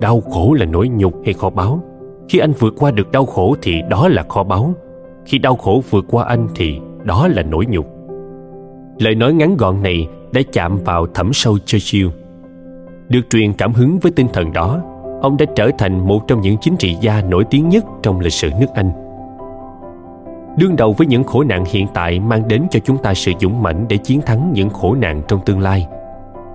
đau 0.00 0.20
khổ 0.20 0.54
là 0.58 0.64
nỗi 0.64 0.88
nhục 0.88 1.14
hay 1.24 1.34
kho 1.34 1.50
báu 1.50 1.82
khi 2.28 2.38
anh 2.38 2.52
vượt 2.58 2.74
qua 2.78 2.90
được 2.90 3.12
đau 3.12 3.26
khổ 3.26 3.56
thì 3.62 3.74
đó 3.90 4.08
là 4.08 4.22
kho 4.28 4.44
báu 4.44 4.74
khi 5.26 5.38
đau 5.38 5.56
khổ 5.56 5.82
vượt 5.90 6.04
qua 6.08 6.24
anh 6.24 6.48
thì 6.54 6.78
đó 7.04 7.28
là 7.28 7.42
nỗi 7.42 7.66
nhục 7.66 7.86
lời 8.98 9.14
nói 9.14 9.34
ngắn 9.34 9.56
gọn 9.56 9.82
này 9.82 10.08
đã 10.32 10.40
chạm 10.52 10.78
vào 10.84 11.06
thẳm 11.06 11.32
sâu 11.32 11.58
Churchill. 11.58 12.08
Được 13.08 13.20
truyền 13.30 13.52
cảm 13.52 13.72
hứng 13.72 13.98
với 13.98 14.12
tinh 14.12 14.26
thần 14.32 14.52
đó, 14.52 14.80
ông 15.22 15.36
đã 15.36 15.46
trở 15.56 15.70
thành 15.78 16.08
một 16.08 16.28
trong 16.28 16.40
những 16.40 16.56
chính 16.60 16.76
trị 16.76 16.96
gia 17.00 17.22
nổi 17.22 17.44
tiếng 17.50 17.68
nhất 17.68 17.84
trong 18.02 18.20
lịch 18.20 18.32
sử 18.32 18.50
nước 18.60 18.66
Anh. 18.74 19.07
Đương 20.58 20.76
đầu 20.76 20.92
với 20.92 21.06
những 21.06 21.24
khổ 21.24 21.44
nạn 21.44 21.64
hiện 21.68 21.86
tại 21.94 22.20
mang 22.20 22.48
đến 22.48 22.66
cho 22.70 22.80
chúng 22.84 22.98
ta 22.98 23.14
sự 23.14 23.32
dũng 23.40 23.62
mãnh 23.62 23.86
để 23.88 23.96
chiến 23.96 24.20
thắng 24.20 24.52
những 24.52 24.70
khổ 24.70 24.94
nạn 24.94 25.22
trong 25.28 25.40
tương 25.40 25.60
lai. 25.60 25.86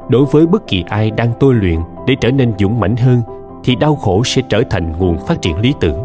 Đối 0.09 0.25
với 0.25 0.47
bất 0.47 0.67
kỳ 0.67 0.83
ai 0.89 1.11
đang 1.11 1.29
tôi 1.39 1.53
luyện 1.53 1.79
để 2.07 2.15
trở 2.21 2.31
nên 2.31 2.53
dũng 2.59 2.79
mãnh 2.79 2.95
hơn 2.95 3.21
thì 3.63 3.75
đau 3.75 3.95
khổ 3.95 4.23
sẽ 4.25 4.41
trở 4.49 4.63
thành 4.69 4.93
nguồn 4.97 5.17
phát 5.27 5.41
triển 5.41 5.59
lý 5.59 5.73
tưởng. 5.79 5.97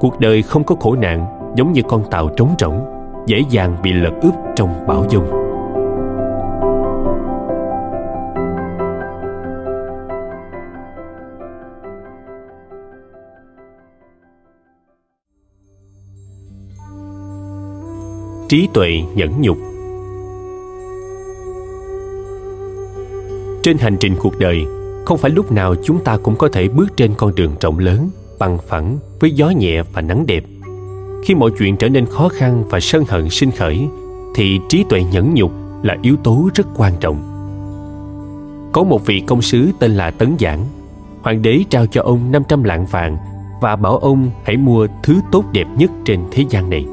Cuộc 0.00 0.20
đời 0.20 0.42
không 0.42 0.64
có 0.64 0.74
khổ 0.80 0.96
nạn 0.96 1.26
giống 1.56 1.72
như 1.72 1.82
con 1.88 2.02
tàu 2.10 2.28
trống 2.28 2.54
rỗng, 2.58 2.80
dễ 3.26 3.42
dàng 3.50 3.76
bị 3.82 3.92
lật 3.92 4.12
úp 4.22 4.34
trong 4.56 4.86
bão 4.86 5.04
giông. 5.10 5.43
Trí 18.54 18.68
tuệ 18.72 19.02
nhẫn 19.14 19.40
nhục. 19.40 19.58
Trên 23.62 23.78
hành 23.78 23.96
trình 24.00 24.16
cuộc 24.18 24.38
đời, 24.38 24.64
không 25.04 25.18
phải 25.18 25.30
lúc 25.30 25.52
nào 25.52 25.74
chúng 25.84 26.04
ta 26.04 26.16
cũng 26.16 26.36
có 26.36 26.48
thể 26.48 26.68
bước 26.68 26.96
trên 26.96 27.14
con 27.16 27.34
đường 27.34 27.54
rộng 27.60 27.78
lớn, 27.78 28.10
bằng 28.38 28.58
phẳng, 28.68 28.98
với 29.20 29.30
gió 29.30 29.50
nhẹ 29.50 29.82
và 29.92 30.02
nắng 30.02 30.26
đẹp. 30.26 30.44
Khi 31.24 31.34
mọi 31.34 31.50
chuyện 31.58 31.76
trở 31.76 31.88
nên 31.88 32.06
khó 32.06 32.28
khăn 32.28 32.64
và 32.70 32.80
sân 32.80 33.04
hận 33.08 33.30
sinh 33.30 33.50
khởi, 33.50 33.88
thì 34.34 34.60
trí 34.68 34.84
tuệ 34.88 35.02
nhẫn 35.12 35.34
nhục 35.34 35.52
là 35.82 35.96
yếu 36.02 36.16
tố 36.16 36.50
rất 36.54 36.66
quan 36.76 36.92
trọng. 37.00 37.16
Có 38.72 38.82
một 38.82 39.06
vị 39.06 39.22
công 39.26 39.42
sứ 39.42 39.70
tên 39.78 39.90
là 39.90 40.10
Tấn 40.10 40.36
Giảng, 40.40 40.64
Hoàng 41.22 41.42
đế 41.42 41.60
trao 41.70 41.86
cho 41.86 42.02
ông 42.02 42.32
500 42.32 42.64
lạng 42.64 42.86
vàng 42.86 43.16
và 43.60 43.76
bảo 43.76 43.98
ông 43.98 44.30
hãy 44.44 44.56
mua 44.56 44.86
thứ 45.02 45.20
tốt 45.32 45.44
đẹp 45.52 45.66
nhất 45.76 45.90
trên 46.04 46.20
thế 46.30 46.44
gian 46.50 46.70
này 46.70 46.86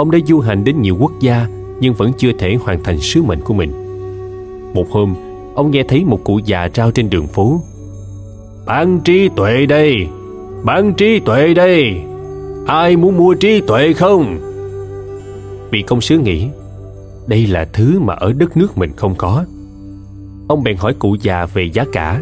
ông 0.00 0.10
đã 0.10 0.18
du 0.26 0.40
hành 0.40 0.64
đến 0.64 0.82
nhiều 0.82 0.96
quốc 1.00 1.12
gia 1.20 1.46
nhưng 1.80 1.94
vẫn 1.94 2.12
chưa 2.18 2.32
thể 2.32 2.54
hoàn 2.54 2.82
thành 2.82 2.98
sứ 2.98 3.22
mệnh 3.22 3.40
của 3.40 3.54
mình. 3.54 3.72
Một 4.74 4.90
hôm, 4.90 5.14
ông 5.54 5.70
nghe 5.70 5.82
thấy 5.88 6.04
một 6.04 6.20
cụ 6.24 6.40
già 6.44 6.68
rao 6.74 6.90
trên 6.90 7.10
đường 7.10 7.26
phố. 7.26 7.60
Bán 8.66 9.00
trí 9.00 9.28
tuệ 9.36 9.66
đây! 9.66 10.06
Bán 10.64 10.94
trí 10.94 11.20
tuệ 11.20 11.54
đây! 11.54 12.02
Ai 12.66 12.96
muốn 12.96 13.16
mua 13.16 13.34
trí 13.34 13.60
tuệ 13.60 13.92
không? 13.92 14.38
Vị 15.70 15.82
công 15.82 16.00
sứ 16.00 16.18
nghĩ, 16.18 16.48
đây 17.26 17.46
là 17.46 17.68
thứ 17.72 18.00
mà 18.00 18.14
ở 18.14 18.32
đất 18.32 18.56
nước 18.56 18.78
mình 18.78 18.90
không 18.96 19.14
có. 19.18 19.44
Ông 20.48 20.62
bèn 20.62 20.76
hỏi 20.76 20.94
cụ 20.98 21.16
già 21.22 21.46
về 21.46 21.70
giá 21.72 21.84
cả. 21.92 22.20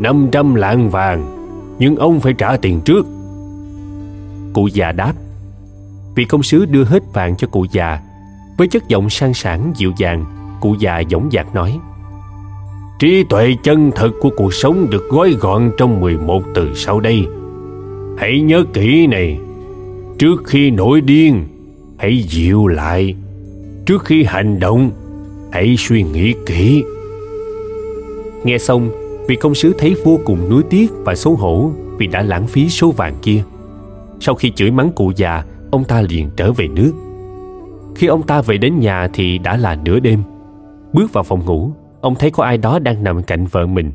500 0.00 0.54
lạng 0.54 0.90
vàng, 0.90 1.48
nhưng 1.78 1.96
ông 1.96 2.20
phải 2.20 2.32
trả 2.32 2.56
tiền 2.56 2.80
trước. 2.84 3.06
Cụ 4.52 4.66
già 4.66 4.92
đáp, 4.92 5.12
vị 6.16 6.24
công 6.24 6.42
sứ 6.42 6.64
đưa 6.64 6.84
hết 6.84 7.02
vàng 7.12 7.36
cho 7.36 7.46
cụ 7.46 7.66
già. 7.72 8.00
Với 8.56 8.68
chất 8.68 8.88
giọng 8.88 9.10
sang 9.10 9.34
sảng, 9.34 9.72
dịu 9.76 9.92
dàng, 9.98 10.24
cụ 10.60 10.76
già 10.78 11.02
dõng 11.10 11.28
dạc 11.32 11.54
nói, 11.54 11.78
trí 12.98 13.24
tuệ 13.24 13.54
chân 13.62 13.90
thật 13.94 14.10
của 14.20 14.30
cuộc 14.36 14.54
sống 14.54 14.86
được 14.90 15.08
gói 15.10 15.36
gọn 15.40 15.70
trong 15.78 16.00
11 16.00 16.42
từ 16.54 16.74
sau 16.74 17.00
đây. 17.00 17.26
Hãy 18.18 18.40
nhớ 18.40 18.64
kỹ 18.72 19.06
này, 19.06 19.38
trước 20.18 20.42
khi 20.46 20.70
nổi 20.70 21.00
điên, 21.00 21.44
hãy 21.98 22.18
dịu 22.18 22.66
lại. 22.66 23.14
Trước 23.86 24.04
khi 24.04 24.24
hành 24.24 24.60
động, 24.60 24.90
hãy 25.52 25.76
suy 25.78 26.02
nghĩ 26.02 26.34
kỹ. 26.46 26.84
Nghe 28.44 28.58
xong, 28.58 28.90
vị 29.28 29.36
công 29.36 29.54
sứ 29.54 29.72
thấy 29.78 29.94
vô 30.04 30.20
cùng 30.24 30.50
nuối 30.50 30.62
tiếc 30.70 30.86
và 31.04 31.14
xấu 31.14 31.34
hổ 31.34 31.70
vì 31.98 32.06
đã 32.06 32.22
lãng 32.22 32.46
phí 32.46 32.68
số 32.68 32.90
vàng 32.90 33.14
kia. 33.22 33.42
Sau 34.20 34.34
khi 34.34 34.50
chửi 34.50 34.70
mắng 34.70 34.92
cụ 34.92 35.12
già 35.16 35.44
ông 35.70 35.84
ta 35.84 36.02
liền 36.02 36.30
trở 36.36 36.52
về 36.52 36.68
nước. 36.68 36.92
Khi 37.94 38.06
ông 38.06 38.22
ta 38.22 38.42
về 38.42 38.58
đến 38.58 38.80
nhà 38.80 39.08
thì 39.12 39.38
đã 39.38 39.56
là 39.56 39.74
nửa 39.84 40.00
đêm. 40.00 40.22
Bước 40.92 41.12
vào 41.12 41.24
phòng 41.24 41.44
ngủ, 41.46 41.70
ông 42.00 42.14
thấy 42.14 42.30
có 42.30 42.44
ai 42.44 42.58
đó 42.58 42.78
đang 42.78 43.04
nằm 43.04 43.22
cạnh 43.22 43.46
vợ 43.50 43.66
mình. 43.66 43.92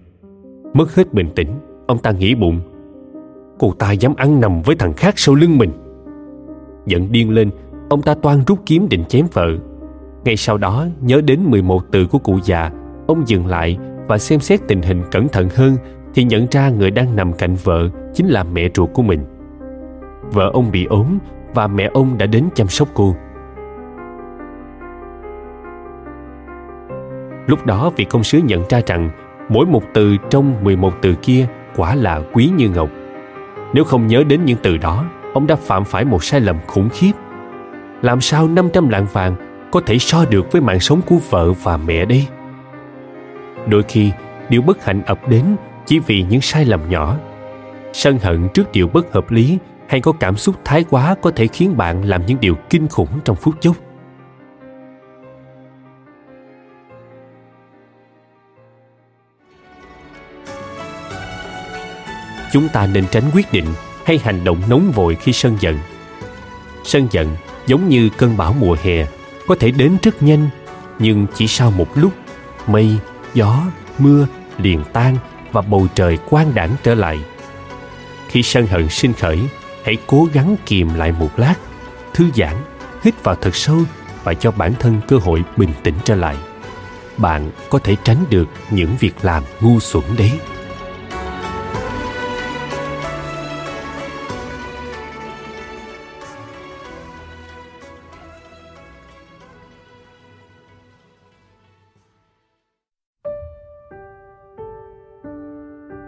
Mất 0.74 0.96
hết 0.96 1.14
bình 1.14 1.30
tĩnh, 1.36 1.50
ông 1.88 1.98
ta 1.98 2.12
nghĩ 2.12 2.36
bụng. 2.36 2.60
Cô 3.60 3.74
ta 3.80 3.92
dám 3.92 4.16
ăn 4.16 4.40
nằm 4.42 4.62
với 4.62 4.76
thằng 4.76 4.94
khác 4.94 5.14
sau 5.18 5.36
lưng 5.36 5.58
mình. 5.58 5.72
Giận 6.86 7.12
điên 7.12 7.30
lên, 7.30 7.50
ông 7.90 8.02
ta 8.02 8.14
toan 8.14 8.44
rút 8.48 8.60
kiếm 8.66 8.90
định 8.90 9.06
chém 9.06 9.26
vợ. 9.34 9.48
Ngay 10.26 10.38
sau 10.38 10.58
đó, 10.58 10.88
nhớ 11.02 11.22
đến 11.22 11.40
11 11.44 11.84
từ 11.92 12.06
của 12.06 12.18
cụ 12.18 12.40
già, 12.44 12.72
ông 13.08 13.24
dừng 13.28 13.48
lại 13.48 13.78
và 14.08 14.18
xem 14.18 14.40
xét 14.40 14.60
tình 14.68 14.82
hình 14.82 15.02
cẩn 15.12 15.28
thận 15.28 15.50
hơn 15.56 15.78
thì 16.14 16.24
nhận 16.24 16.48
ra 16.52 16.70
người 16.70 16.92
đang 16.92 17.16
nằm 17.16 17.34
cạnh 17.34 17.56
vợ 17.64 17.90
chính 18.14 18.28
là 18.28 18.44
mẹ 18.44 18.70
ruột 18.76 18.90
của 18.94 19.02
mình. 19.02 19.20
Vợ 20.32 20.50
ông 20.54 20.72
bị 20.72 20.86
ốm 20.86 21.18
và 21.54 21.68
mẹ 21.68 21.90
ông 21.94 22.18
đã 22.18 22.26
đến 22.26 22.50
chăm 22.56 22.68
sóc 22.68 22.88
cô. 22.94 23.16
Lúc 27.48 27.66
đó 27.66 27.92
vị 27.96 28.06
công 28.06 28.24
sứ 28.24 28.38
nhận 28.38 28.64
ra 28.70 28.82
rằng 28.88 29.10
mỗi 29.50 29.66
một 29.66 29.84
từ 29.94 30.18
trong 30.30 30.64
11 30.64 30.94
từ 31.02 31.16
kia 31.22 31.48
quả 31.76 31.96
là 31.96 32.22
quý 32.34 32.52
như 32.58 32.70
ngọc. 32.70 32.90
Nếu 33.74 33.84
không 33.84 34.08
nhớ 34.08 34.24
đến 34.24 34.46
những 34.46 34.58
từ 34.64 34.78
đó, 34.78 35.06
ông 35.34 35.48
đã 35.48 35.56
phạm 35.56 35.86
phải 35.86 36.06
một 36.06 36.24
sai 36.24 36.42
lầm 36.42 36.58
khủng 36.68 36.90
khiếp. 36.94 37.12
Làm 38.02 38.22
sao 38.22 38.48
500 38.48 38.90
lạng 38.90 39.06
vàng 39.14 39.36
có 39.72 39.82
thể 39.86 39.98
so 39.98 40.26
được 40.30 40.52
với 40.52 40.62
mạng 40.62 40.80
sống 40.80 41.02
của 41.08 41.18
vợ 41.30 41.52
và 41.52 41.78
mẹ 41.78 42.06
đây? 42.06 42.28
Đôi 43.68 43.84
khi, 43.84 44.12
điều 44.50 44.62
bất 44.62 44.86
hạnh 44.86 45.02
ập 45.06 45.30
đến 45.30 45.44
chỉ 45.86 46.00
vì 46.00 46.26
những 46.30 46.42
sai 46.42 46.66
lầm 46.66 46.80
nhỏ. 46.90 47.16
Sân 47.94 48.18
hận 48.22 48.48
trước 48.54 48.72
điều 48.72 48.88
bất 48.88 49.14
hợp 49.14 49.32
lý 49.32 49.58
hay 49.92 50.02
có 50.02 50.12
cảm 50.12 50.38
xúc 50.38 50.56
thái 50.66 50.86
quá 50.90 51.16
có 51.22 51.32
thể 51.36 51.48
khiến 51.48 51.78
bạn 51.78 52.04
làm 52.04 52.26
những 52.26 52.40
điều 52.40 52.56
kinh 52.70 52.88
khủng 52.88 53.20
trong 53.26 53.36
phút 53.36 53.56
chốc. 53.62 53.76
Chúng 62.54 62.68
ta 62.74 62.88
nên 62.88 63.06
tránh 63.12 63.24
quyết 63.34 63.54
định 63.54 63.66
hay 64.06 64.20
hành 64.24 64.44
động 64.44 64.62
nóng 64.70 64.92
vội 64.96 65.16
khi 65.16 65.34
sân 65.34 65.58
giận. 65.60 65.80
Sân 66.84 67.08
giận 67.12 67.36
giống 67.68 67.90
như 67.90 68.10
cơn 68.18 68.38
bão 68.38 68.54
mùa 68.60 68.76
hè, 68.84 69.06
có 69.48 69.56
thể 69.60 69.72
đến 69.72 69.98
rất 70.04 70.24
nhanh, 70.24 70.50
nhưng 71.00 71.28
chỉ 71.36 71.48
sau 71.48 71.72
một 71.72 71.88
lúc, 71.96 72.14
mây, 72.68 72.98
gió, 73.34 73.64
mưa 73.98 74.28
liền 74.58 74.84
tan 74.94 75.18
và 75.52 75.62
bầu 75.62 75.88
trời 75.96 76.18
quang 76.30 76.56
đãng 76.56 76.72
trở 76.84 76.96
lại. 76.96 77.20
Khi 78.28 78.44
sân 78.44 78.68
hận 78.68 78.90
sinh 78.90 79.14
khởi 79.14 79.40
hãy 79.84 79.98
cố 80.08 80.28
gắng 80.34 80.56
kìm 80.66 80.94
lại 80.94 81.12
một 81.12 81.30
lát, 81.38 81.56
thư 82.14 82.26
giãn, 82.36 82.56
hít 83.04 83.24
vào 83.24 83.36
thật 83.36 83.56
sâu 83.56 83.78
và 84.24 84.34
cho 84.34 84.52
bản 84.52 84.74
thân 84.80 85.02
cơ 85.08 85.18
hội 85.18 85.44
bình 85.58 85.72
tĩnh 85.84 85.96
trở 86.04 86.16
lại. 86.16 86.36
Bạn 87.18 87.52
có 87.70 87.80
thể 87.80 87.96
tránh 88.04 88.26
được 88.30 88.48
những 88.70 88.96
việc 89.00 89.14
làm 89.22 89.44
ngu 89.62 89.80
xuẩn 89.80 90.04
đấy. 90.18 90.32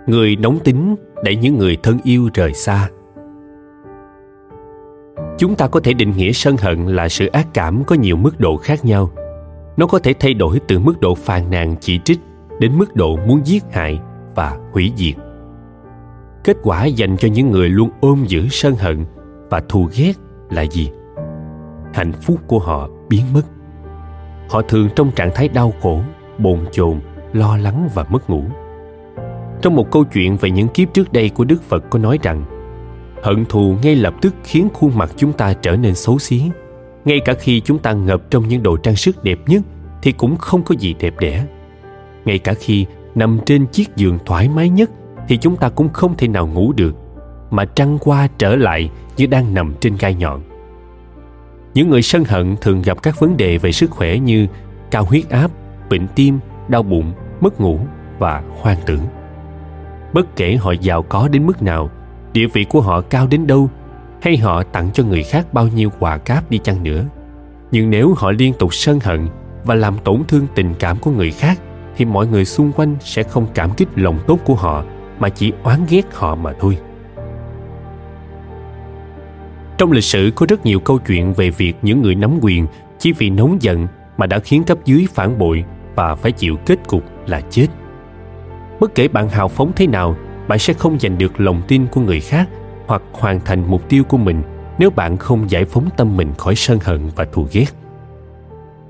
Người 0.07 0.35
nóng 0.35 0.59
tính 0.59 0.95
đẩy 1.23 1.35
những 1.35 1.57
người 1.57 1.77
thân 1.83 1.99
yêu 2.03 2.29
rời 2.33 2.53
xa 2.53 2.89
chúng 5.43 5.55
ta 5.55 5.67
có 5.67 5.79
thể 5.79 5.93
định 5.93 6.13
nghĩa 6.17 6.31
sân 6.31 6.57
hận 6.57 6.87
là 6.87 7.09
sự 7.09 7.27
ác 7.27 7.47
cảm 7.53 7.83
có 7.83 7.95
nhiều 7.95 8.15
mức 8.17 8.39
độ 8.39 8.57
khác 8.57 8.85
nhau. 8.85 9.09
Nó 9.77 9.87
có 9.87 9.99
thể 9.99 10.13
thay 10.19 10.33
đổi 10.33 10.59
từ 10.67 10.79
mức 10.79 10.99
độ 11.01 11.15
phàn 11.15 11.49
nàn 11.49 11.75
chỉ 11.79 11.99
trích 12.05 12.19
đến 12.59 12.77
mức 12.77 12.95
độ 12.95 13.17
muốn 13.27 13.41
giết 13.45 13.63
hại 13.71 13.99
và 14.35 14.57
hủy 14.71 14.91
diệt. 14.95 15.15
Kết 16.43 16.57
quả 16.63 16.85
dành 16.85 17.17
cho 17.17 17.27
những 17.27 17.51
người 17.51 17.69
luôn 17.69 17.89
ôm 18.01 18.25
giữ 18.27 18.47
sân 18.51 18.75
hận 18.75 19.05
và 19.49 19.61
thù 19.69 19.89
ghét 19.97 20.13
là 20.49 20.61
gì? 20.61 20.89
Hạnh 21.93 22.11
phúc 22.11 22.37
của 22.47 22.59
họ 22.59 22.89
biến 23.09 23.25
mất. 23.33 23.43
Họ 24.49 24.61
thường 24.61 24.89
trong 24.95 25.11
trạng 25.11 25.31
thái 25.35 25.47
đau 25.47 25.73
khổ, 25.81 26.01
bồn 26.37 26.59
chồn, 26.71 26.99
lo 27.33 27.57
lắng 27.57 27.89
và 27.93 28.05
mất 28.09 28.29
ngủ. 28.29 28.43
Trong 29.61 29.75
một 29.75 29.91
câu 29.91 30.03
chuyện 30.03 30.37
về 30.37 30.51
những 30.51 30.67
kiếp 30.67 30.93
trước 30.93 31.13
đây 31.13 31.29
của 31.29 31.43
đức 31.43 31.63
phật 31.63 31.83
có 31.89 31.99
nói 31.99 32.19
rằng 32.23 32.45
hận 33.23 33.45
thù 33.45 33.75
ngay 33.83 33.95
lập 33.95 34.13
tức 34.21 34.35
khiến 34.43 34.69
khuôn 34.73 34.97
mặt 34.97 35.11
chúng 35.17 35.33
ta 35.33 35.53
trở 35.53 35.75
nên 35.75 35.95
xấu 35.95 36.19
xí. 36.19 36.43
Ngay 37.05 37.19
cả 37.25 37.33
khi 37.33 37.59
chúng 37.59 37.79
ta 37.79 37.93
ngập 37.93 38.21
trong 38.29 38.47
những 38.47 38.63
đồ 38.63 38.77
trang 38.77 38.95
sức 38.95 39.23
đẹp 39.23 39.39
nhất 39.47 39.61
thì 40.01 40.11
cũng 40.11 40.37
không 40.37 40.63
có 40.63 40.75
gì 40.79 40.95
đẹp 40.99 41.13
đẽ. 41.19 41.45
Ngay 42.25 42.39
cả 42.39 42.53
khi 42.53 42.85
nằm 43.15 43.39
trên 43.45 43.67
chiếc 43.67 43.95
giường 43.95 44.19
thoải 44.25 44.49
mái 44.49 44.69
nhất 44.69 44.89
thì 45.27 45.37
chúng 45.37 45.55
ta 45.55 45.69
cũng 45.69 45.89
không 45.93 46.17
thể 46.17 46.27
nào 46.27 46.47
ngủ 46.47 46.73
được, 46.73 46.95
mà 47.51 47.65
trăng 47.65 47.97
qua 48.01 48.27
trở 48.37 48.55
lại 48.55 48.89
như 49.17 49.25
đang 49.25 49.53
nằm 49.53 49.73
trên 49.79 49.95
gai 49.99 50.15
nhọn. 50.15 50.41
Những 51.73 51.89
người 51.89 52.01
sân 52.01 52.23
hận 52.23 52.55
thường 52.61 52.81
gặp 52.81 53.03
các 53.03 53.19
vấn 53.19 53.37
đề 53.37 53.57
về 53.57 53.71
sức 53.71 53.91
khỏe 53.91 54.17
như 54.17 54.47
cao 54.91 55.05
huyết 55.05 55.29
áp, 55.29 55.51
bệnh 55.89 56.07
tim, 56.15 56.39
đau 56.67 56.83
bụng, 56.83 57.13
mất 57.41 57.61
ngủ 57.61 57.79
và 58.19 58.43
hoang 58.61 58.77
tưởng. 58.85 59.01
Bất 60.13 60.35
kể 60.35 60.55
họ 60.55 60.71
giàu 60.71 61.03
có 61.03 61.27
đến 61.27 61.45
mức 61.45 61.61
nào 61.61 61.89
địa 62.33 62.47
vị 62.47 62.65
của 62.69 62.81
họ 62.81 63.01
cao 63.01 63.27
đến 63.27 63.47
đâu? 63.47 63.69
Hay 64.21 64.37
họ 64.37 64.63
tặng 64.63 64.89
cho 64.93 65.03
người 65.03 65.23
khác 65.23 65.53
bao 65.53 65.67
nhiêu 65.67 65.89
quà 65.99 66.17
cáp 66.17 66.49
đi 66.49 66.57
chăng 66.57 66.83
nữa? 66.83 67.05
Nhưng 67.71 67.89
nếu 67.89 68.13
họ 68.17 68.31
liên 68.31 68.53
tục 68.59 68.73
sân 68.73 68.99
hận 68.99 69.27
và 69.63 69.75
làm 69.75 69.97
tổn 69.97 70.23
thương 70.27 70.47
tình 70.55 70.73
cảm 70.79 70.97
của 70.97 71.11
người 71.11 71.31
khác, 71.31 71.59
thì 71.95 72.05
mọi 72.05 72.27
người 72.27 72.45
xung 72.45 72.71
quanh 72.71 72.95
sẽ 72.99 73.23
không 73.23 73.47
cảm 73.53 73.73
kích 73.77 73.87
lòng 73.95 74.19
tốt 74.27 74.39
của 74.45 74.55
họ, 74.55 74.83
mà 75.19 75.29
chỉ 75.29 75.53
oán 75.63 75.79
ghét 75.89 76.13
họ 76.13 76.35
mà 76.35 76.53
thôi. 76.59 76.77
Trong 79.77 79.91
lịch 79.91 80.03
sử 80.03 80.31
có 80.35 80.45
rất 80.49 80.65
nhiều 80.65 80.79
câu 80.79 80.99
chuyện 80.99 81.33
về 81.33 81.49
việc 81.49 81.73
những 81.81 82.01
người 82.01 82.15
nắm 82.15 82.39
quyền 82.41 82.67
chỉ 82.99 83.11
vì 83.11 83.29
nóng 83.29 83.61
giận 83.61 83.87
mà 84.17 84.25
đã 84.25 84.39
khiến 84.39 84.63
cấp 84.63 84.77
dưới 84.85 85.07
phản 85.13 85.37
bội 85.37 85.63
và 85.95 86.15
phải 86.15 86.31
chịu 86.31 86.57
kết 86.65 86.87
cục 86.87 87.03
là 87.27 87.41
chết. 87.41 87.67
Bất 88.79 88.95
kể 88.95 89.07
bạn 89.07 89.29
hào 89.29 89.47
phóng 89.47 89.71
thế 89.75 89.87
nào 89.87 90.15
bạn 90.47 90.59
sẽ 90.59 90.73
không 90.73 90.99
giành 90.99 91.17
được 91.17 91.39
lòng 91.39 91.61
tin 91.67 91.87
của 91.87 92.01
người 92.01 92.19
khác 92.19 92.49
hoặc 92.87 93.01
hoàn 93.11 93.39
thành 93.39 93.71
mục 93.71 93.89
tiêu 93.89 94.03
của 94.03 94.17
mình 94.17 94.41
nếu 94.79 94.89
bạn 94.89 95.17
không 95.17 95.49
giải 95.49 95.65
phóng 95.65 95.89
tâm 95.97 96.17
mình 96.17 96.33
khỏi 96.37 96.55
sân 96.55 96.79
hận 96.83 97.09
và 97.15 97.25
thù 97.25 97.47
ghét. 97.51 97.65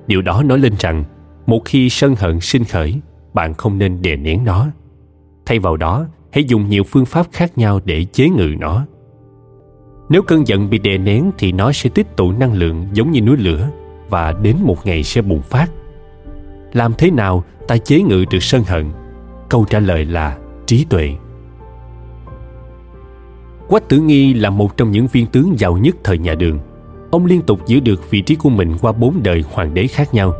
Điều 0.07 0.21
đó 0.21 0.43
nói 0.45 0.59
lên 0.59 0.73
rằng, 0.79 1.03
một 1.45 1.61
khi 1.65 1.89
sân 1.89 2.15
hận 2.15 2.39
sinh 2.39 2.63
khởi, 2.63 3.01
bạn 3.33 3.53
không 3.53 3.77
nên 3.77 4.01
đè 4.01 4.15
nén 4.15 4.43
nó. 4.45 4.67
Thay 5.45 5.59
vào 5.59 5.77
đó, 5.77 6.05
hãy 6.31 6.43
dùng 6.43 6.69
nhiều 6.69 6.83
phương 6.83 7.05
pháp 7.05 7.27
khác 7.31 7.57
nhau 7.57 7.79
để 7.85 8.03
chế 8.03 8.29
ngự 8.29 8.55
nó. 8.59 8.85
Nếu 10.09 10.21
cơn 10.21 10.47
giận 10.47 10.69
bị 10.69 10.77
đè 10.77 10.97
nén 10.97 11.31
thì 11.37 11.51
nó 11.51 11.71
sẽ 11.71 11.89
tích 11.89 12.17
tụ 12.17 12.31
năng 12.31 12.53
lượng 12.53 12.87
giống 12.93 13.11
như 13.11 13.21
núi 13.21 13.37
lửa 13.37 13.69
và 14.09 14.31
đến 14.31 14.55
một 14.63 14.85
ngày 14.85 15.03
sẽ 15.03 15.21
bùng 15.21 15.41
phát. 15.41 15.71
Làm 16.73 16.93
thế 16.97 17.11
nào 17.11 17.43
ta 17.67 17.77
chế 17.77 18.01
ngự 18.01 18.25
được 18.31 18.43
sân 18.43 18.63
hận? 18.63 18.91
Câu 19.49 19.65
trả 19.69 19.79
lời 19.79 20.05
là 20.05 20.37
trí 20.65 20.85
tuệ 20.89 21.15
quách 23.67 23.89
tử 23.89 23.99
nghi 23.99 24.33
là 24.33 24.49
một 24.49 24.77
trong 24.77 24.91
những 24.91 25.07
viên 25.07 25.25
tướng 25.25 25.59
giàu 25.59 25.77
nhất 25.77 25.95
thời 26.03 26.17
nhà 26.17 26.35
đường. 26.35 26.59
Ông 27.11 27.25
liên 27.25 27.41
tục 27.41 27.59
giữ 27.67 27.79
được 27.79 28.11
vị 28.11 28.21
trí 28.21 28.35
của 28.35 28.49
mình 28.49 28.77
qua 28.81 28.91
bốn 28.91 29.23
đời 29.23 29.43
hoàng 29.51 29.73
đế 29.73 29.87
khác 29.87 30.13
nhau. 30.13 30.33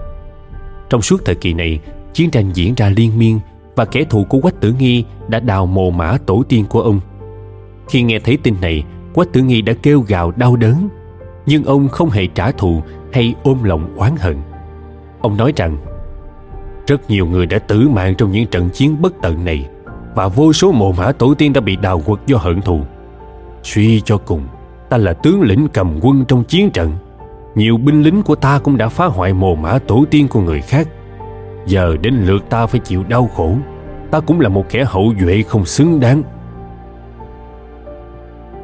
Trong 0.89 1.01
suốt 1.01 1.25
thời 1.25 1.36
kỳ 1.36 1.53
này, 1.53 1.79
chiến 2.13 2.31
tranh 2.31 2.51
diễn 2.53 2.73
ra 2.75 2.89
liên 2.89 3.19
miên 3.19 3.39
và 3.75 3.86
kẻ 3.86 4.03
thù 4.03 4.23
của 4.23 4.39
quách 4.39 4.62
tử 4.62 4.73
nghi 4.79 5.05
đã 5.27 5.39
đào 5.39 5.65
mồ 5.65 5.91
mã 5.91 6.17
tổ 6.25 6.43
tiên 6.49 6.65
của 6.69 6.81
ông. 6.81 6.99
Khi 7.89 8.01
nghe 8.01 8.19
thấy 8.19 8.38
tin 8.38 8.55
này, 8.62 8.83
quách 9.13 9.33
tử 9.33 9.41
nghi 9.41 9.62
đã 9.62 9.73
kêu 9.81 10.01
gào 10.07 10.31
đau 10.31 10.55
đớn, 10.55 10.89
nhưng 11.45 11.63
ông 11.63 11.89
không 11.89 12.09
hề 12.09 12.27
trả 12.27 12.51
thù 12.51 12.81
hay 13.13 13.36
ôm 13.43 13.63
lòng 13.63 13.95
oán 13.95 14.15
hận. 14.19 14.38
Ông 15.21 15.38
nói 15.38 15.53
rằng, 15.55 15.77
rất 16.88 17.09
nhiều 17.09 17.25
người 17.25 17.45
đã 17.45 17.59
tử 17.59 17.89
mạng 17.89 18.15
trong 18.17 18.31
những 18.31 18.47
trận 18.47 18.69
chiến 18.69 19.01
bất 19.01 19.13
tận 19.21 19.45
này 19.45 19.67
và 20.15 20.27
vô 20.27 20.53
số 20.53 20.71
mồ 20.71 20.91
mã 20.91 21.12
tổ 21.12 21.33
tiên 21.33 21.53
đã 21.53 21.62
bị 21.62 21.75
đào 21.75 22.01
quật 22.05 22.19
do 22.25 22.38
hận 22.38 22.62
thù 22.62 22.81
suy 23.63 24.02
cho 24.02 24.17
cùng, 24.17 24.47
ta 24.89 24.97
là 24.97 25.13
tướng 25.13 25.41
lĩnh 25.41 25.67
cầm 25.73 25.99
quân 26.02 26.26
trong 26.28 26.43
chiến 26.43 26.69
trận. 26.71 26.91
Nhiều 27.56 27.78
binh 27.78 28.04
lính 28.04 28.23
của 28.23 28.36
ta 28.36 28.60
cũng 28.60 28.78
đã 28.78 28.89
phá 28.89 29.06
hoại 29.06 29.34
mồ 29.34 29.56
mã 29.56 29.80
tổ 29.88 30.06
tiên 30.12 30.28
của 30.28 30.41
người 30.41 30.62
khác. 30.62 30.88
Giờ 31.65 31.97
đến 32.02 32.13
lượt 32.13 32.49
ta 32.49 32.65
phải 32.65 32.80
chịu 32.80 33.04
đau 33.04 33.30
khổ. 33.36 33.56
Ta 34.12 34.19
cũng 34.19 34.39
là 34.39 34.49
một 34.49 34.65
kẻ 34.69 34.84
hậu 34.88 35.13
duệ 35.21 35.43
không 35.47 35.65
xứng 35.65 35.99
đáng. 35.99 36.23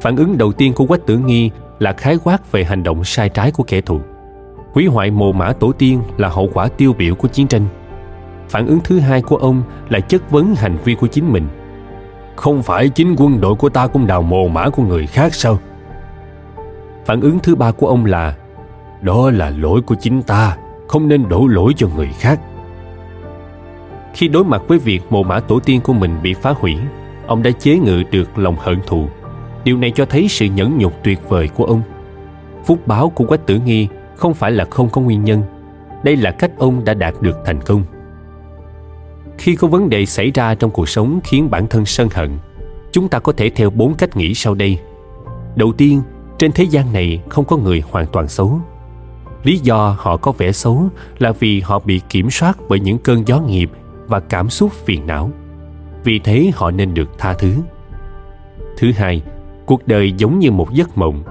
Phản 0.00 0.16
ứng 0.16 0.38
đầu 0.38 0.52
tiên 0.52 0.72
của 0.72 0.86
quách 0.86 1.06
tử 1.06 1.18
nghi 1.18 1.50
là 1.78 1.92
khái 1.92 2.18
quát 2.24 2.52
về 2.52 2.64
hành 2.64 2.82
động 2.82 3.04
sai 3.04 3.28
trái 3.28 3.50
của 3.50 3.62
kẻ 3.62 3.80
thù. 3.80 4.00
Hủy 4.72 4.86
hoại 4.86 5.10
mồ 5.10 5.32
mã 5.32 5.52
tổ 5.52 5.72
tiên 5.72 6.02
là 6.16 6.28
hậu 6.28 6.50
quả 6.54 6.68
tiêu 6.68 6.92
biểu 6.92 7.14
của 7.14 7.28
chiến 7.28 7.46
tranh. 7.46 7.66
Phản 8.48 8.66
ứng 8.66 8.78
thứ 8.84 8.98
hai 8.98 9.22
của 9.22 9.36
ông 9.36 9.62
là 9.88 10.00
chất 10.00 10.30
vấn 10.30 10.54
hành 10.54 10.76
vi 10.84 10.94
của 10.94 11.06
chính 11.06 11.32
mình 11.32 11.46
không 12.40 12.62
phải 12.62 12.88
chính 12.88 13.16
quân 13.18 13.40
đội 13.40 13.54
của 13.54 13.68
ta 13.68 13.86
cũng 13.86 14.06
đào 14.06 14.22
mồ 14.22 14.48
mã 14.48 14.68
của 14.70 14.82
người 14.82 15.06
khác 15.06 15.34
sao? 15.34 15.58
Phản 17.04 17.20
ứng 17.20 17.38
thứ 17.38 17.54
ba 17.54 17.72
của 17.72 17.86
ông 17.86 18.04
là, 18.04 18.34
đó 19.00 19.30
là 19.30 19.50
lỗi 19.50 19.80
của 19.86 19.94
chính 20.00 20.22
ta, 20.22 20.56
không 20.88 21.08
nên 21.08 21.28
đổ 21.28 21.46
lỗi 21.46 21.72
cho 21.76 21.88
người 21.96 22.08
khác. 22.18 22.40
Khi 24.14 24.28
đối 24.28 24.44
mặt 24.44 24.62
với 24.68 24.78
việc 24.78 25.00
mồ 25.10 25.22
mã 25.22 25.40
tổ 25.40 25.60
tiên 25.60 25.80
của 25.80 25.92
mình 25.92 26.18
bị 26.22 26.34
phá 26.34 26.50
hủy, 26.50 26.76
ông 27.26 27.42
đã 27.42 27.50
chế 27.50 27.78
ngự 27.78 28.02
được 28.10 28.38
lòng 28.38 28.56
hận 28.58 28.80
thù. 28.86 29.06
Điều 29.64 29.76
này 29.76 29.92
cho 29.94 30.04
thấy 30.04 30.28
sự 30.28 30.46
nhẫn 30.46 30.78
nhục 30.78 30.92
tuyệt 31.02 31.18
vời 31.28 31.48
của 31.48 31.64
ông. 31.64 31.82
Phúc 32.64 32.78
báo 32.86 33.10
của 33.10 33.24
quách 33.24 33.46
tử 33.46 33.60
nghi 33.64 33.88
không 34.16 34.34
phải 34.34 34.52
là 34.52 34.64
không 34.70 34.88
có 34.88 35.00
nguyên 35.00 35.24
nhân. 35.24 35.42
Đây 36.02 36.16
là 36.16 36.30
cách 36.30 36.50
ông 36.58 36.84
đã 36.84 36.94
đạt 36.94 37.14
được 37.20 37.36
thành 37.44 37.60
công 37.60 37.84
khi 39.40 39.54
có 39.54 39.68
vấn 39.68 39.88
đề 39.88 40.06
xảy 40.06 40.30
ra 40.34 40.54
trong 40.54 40.70
cuộc 40.70 40.88
sống 40.88 41.20
khiến 41.24 41.50
bản 41.50 41.66
thân 41.66 41.86
sân 41.86 42.08
hận, 42.14 42.38
chúng 42.92 43.08
ta 43.08 43.18
có 43.18 43.32
thể 43.32 43.50
theo 43.50 43.70
bốn 43.70 43.94
cách 43.94 44.16
nghĩ 44.16 44.34
sau 44.34 44.54
đây. 44.54 44.78
Đầu 45.56 45.72
tiên, 45.72 46.02
trên 46.38 46.52
thế 46.52 46.64
gian 46.64 46.92
này 46.92 47.22
không 47.28 47.44
có 47.44 47.56
người 47.56 47.82
hoàn 47.90 48.06
toàn 48.06 48.28
xấu. 48.28 48.60
Lý 49.42 49.58
do 49.58 49.96
họ 49.98 50.16
có 50.16 50.32
vẻ 50.32 50.52
xấu 50.52 50.88
là 51.18 51.32
vì 51.32 51.60
họ 51.60 51.78
bị 51.84 52.00
kiểm 52.08 52.30
soát 52.30 52.58
bởi 52.68 52.80
những 52.80 52.98
cơn 52.98 53.28
gió 53.28 53.40
nghiệp 53.40 53.70
và 54.06 54.20
cảm 54.20 54.50
xúc 54.50 54.72
phiền 54.72 55.06
não. 55.06 55.30
Vì 56.04 56.18
thế 56.18 56.50
họ 56.54 56.70
nên 56.70 56.94
được 56.94 57.18
tha 57.18 57.34
thứ. 57.34 57.52
Thứ 58.78 58.92
hai, 58.92 59.22
cuộc 59.66 59.88
đời 59.88 60.12
giống 60.12 60.38
như 60.38 60.50
một 60.50 60.72
giấc 60.72 60.98
mộng. 60.98 61.22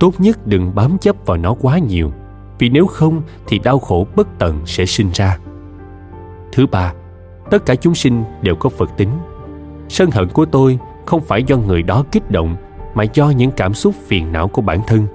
Tốt 0.00 0.14
nhất 0.18 0.46
đừng 0.46 0.74
bám 0.74 0.98
chấp 0.98 1.16
vào 1.26 1.36
nó 1.36 1.54
quá 1.60 1.78
nhiều, 1.78 2.12
vì 2.58 2.68
nếu 2.68 2.86
không 2.86 3.22
thì 3.46 3.58
đau 3.58 3.78
khổ 3.78 4.06
bất 4.16 4.28
tận 4.38 4.60
sẽ 4.66 4.86
sinh 4.86 5.10
ra. 5.12 5.38
Thứ 6.52 6.66
ba 6.66 6.92
tất 7.50 7.66
cả 7.66 7.74
chúng 7.74 7.94
sinh 7.94 8.24
đều 8.42 8.54
có 8.54 8.68
phật 8.68 8.90
tính. 8.96 9.10
Sân 9.88 10.10
hận 10.10 10.28
của 10.28 10.44
tôi 10.44 10.78
không 11.06 11.20
phải 11.20 11.42
do 11.42 11.56
người 11.56 11.82
đó 11.82 12.04
kích 12.12 12.30
động, 12.30 12.56
mà 12.94 13.04
do 13.14 13.30
những 13.30 13.50
cảm 13.50 13.74
xúc 13.74 13.94
phiền 14.06 14.32
não 14.32 14.48
của 14.48 14.62
bản 14.62 14.80
thân. 14.86 15.06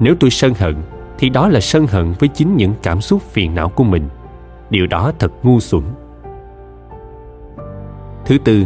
Nếu 0.00 0.14
tôi 0.20 0.30
sân 0.30 0.54
hận, 0.54 0.74
thì 1.18 1.28
đó 1.28 1.48
là 1.48 1.60
sân 1.60 1.86
hận 1.86 2.14
với 2.18 2.28
chính 2.28 2.56
những 2.56 2.74
cảm 2.82 3.00
xúc 3.00 3.22
phiền 3.22 3.54
não 3.54 3.68
của 3.68 3.84
mình. 3.84 4.08
Điều 4.70 4.86
đó 4.86 5.12
thật 5.18 5.32
ngu 5.42 5.60
xuẩn. 5.60 5.82
Thứ 8.26 8.38
tư, 8.38 8.64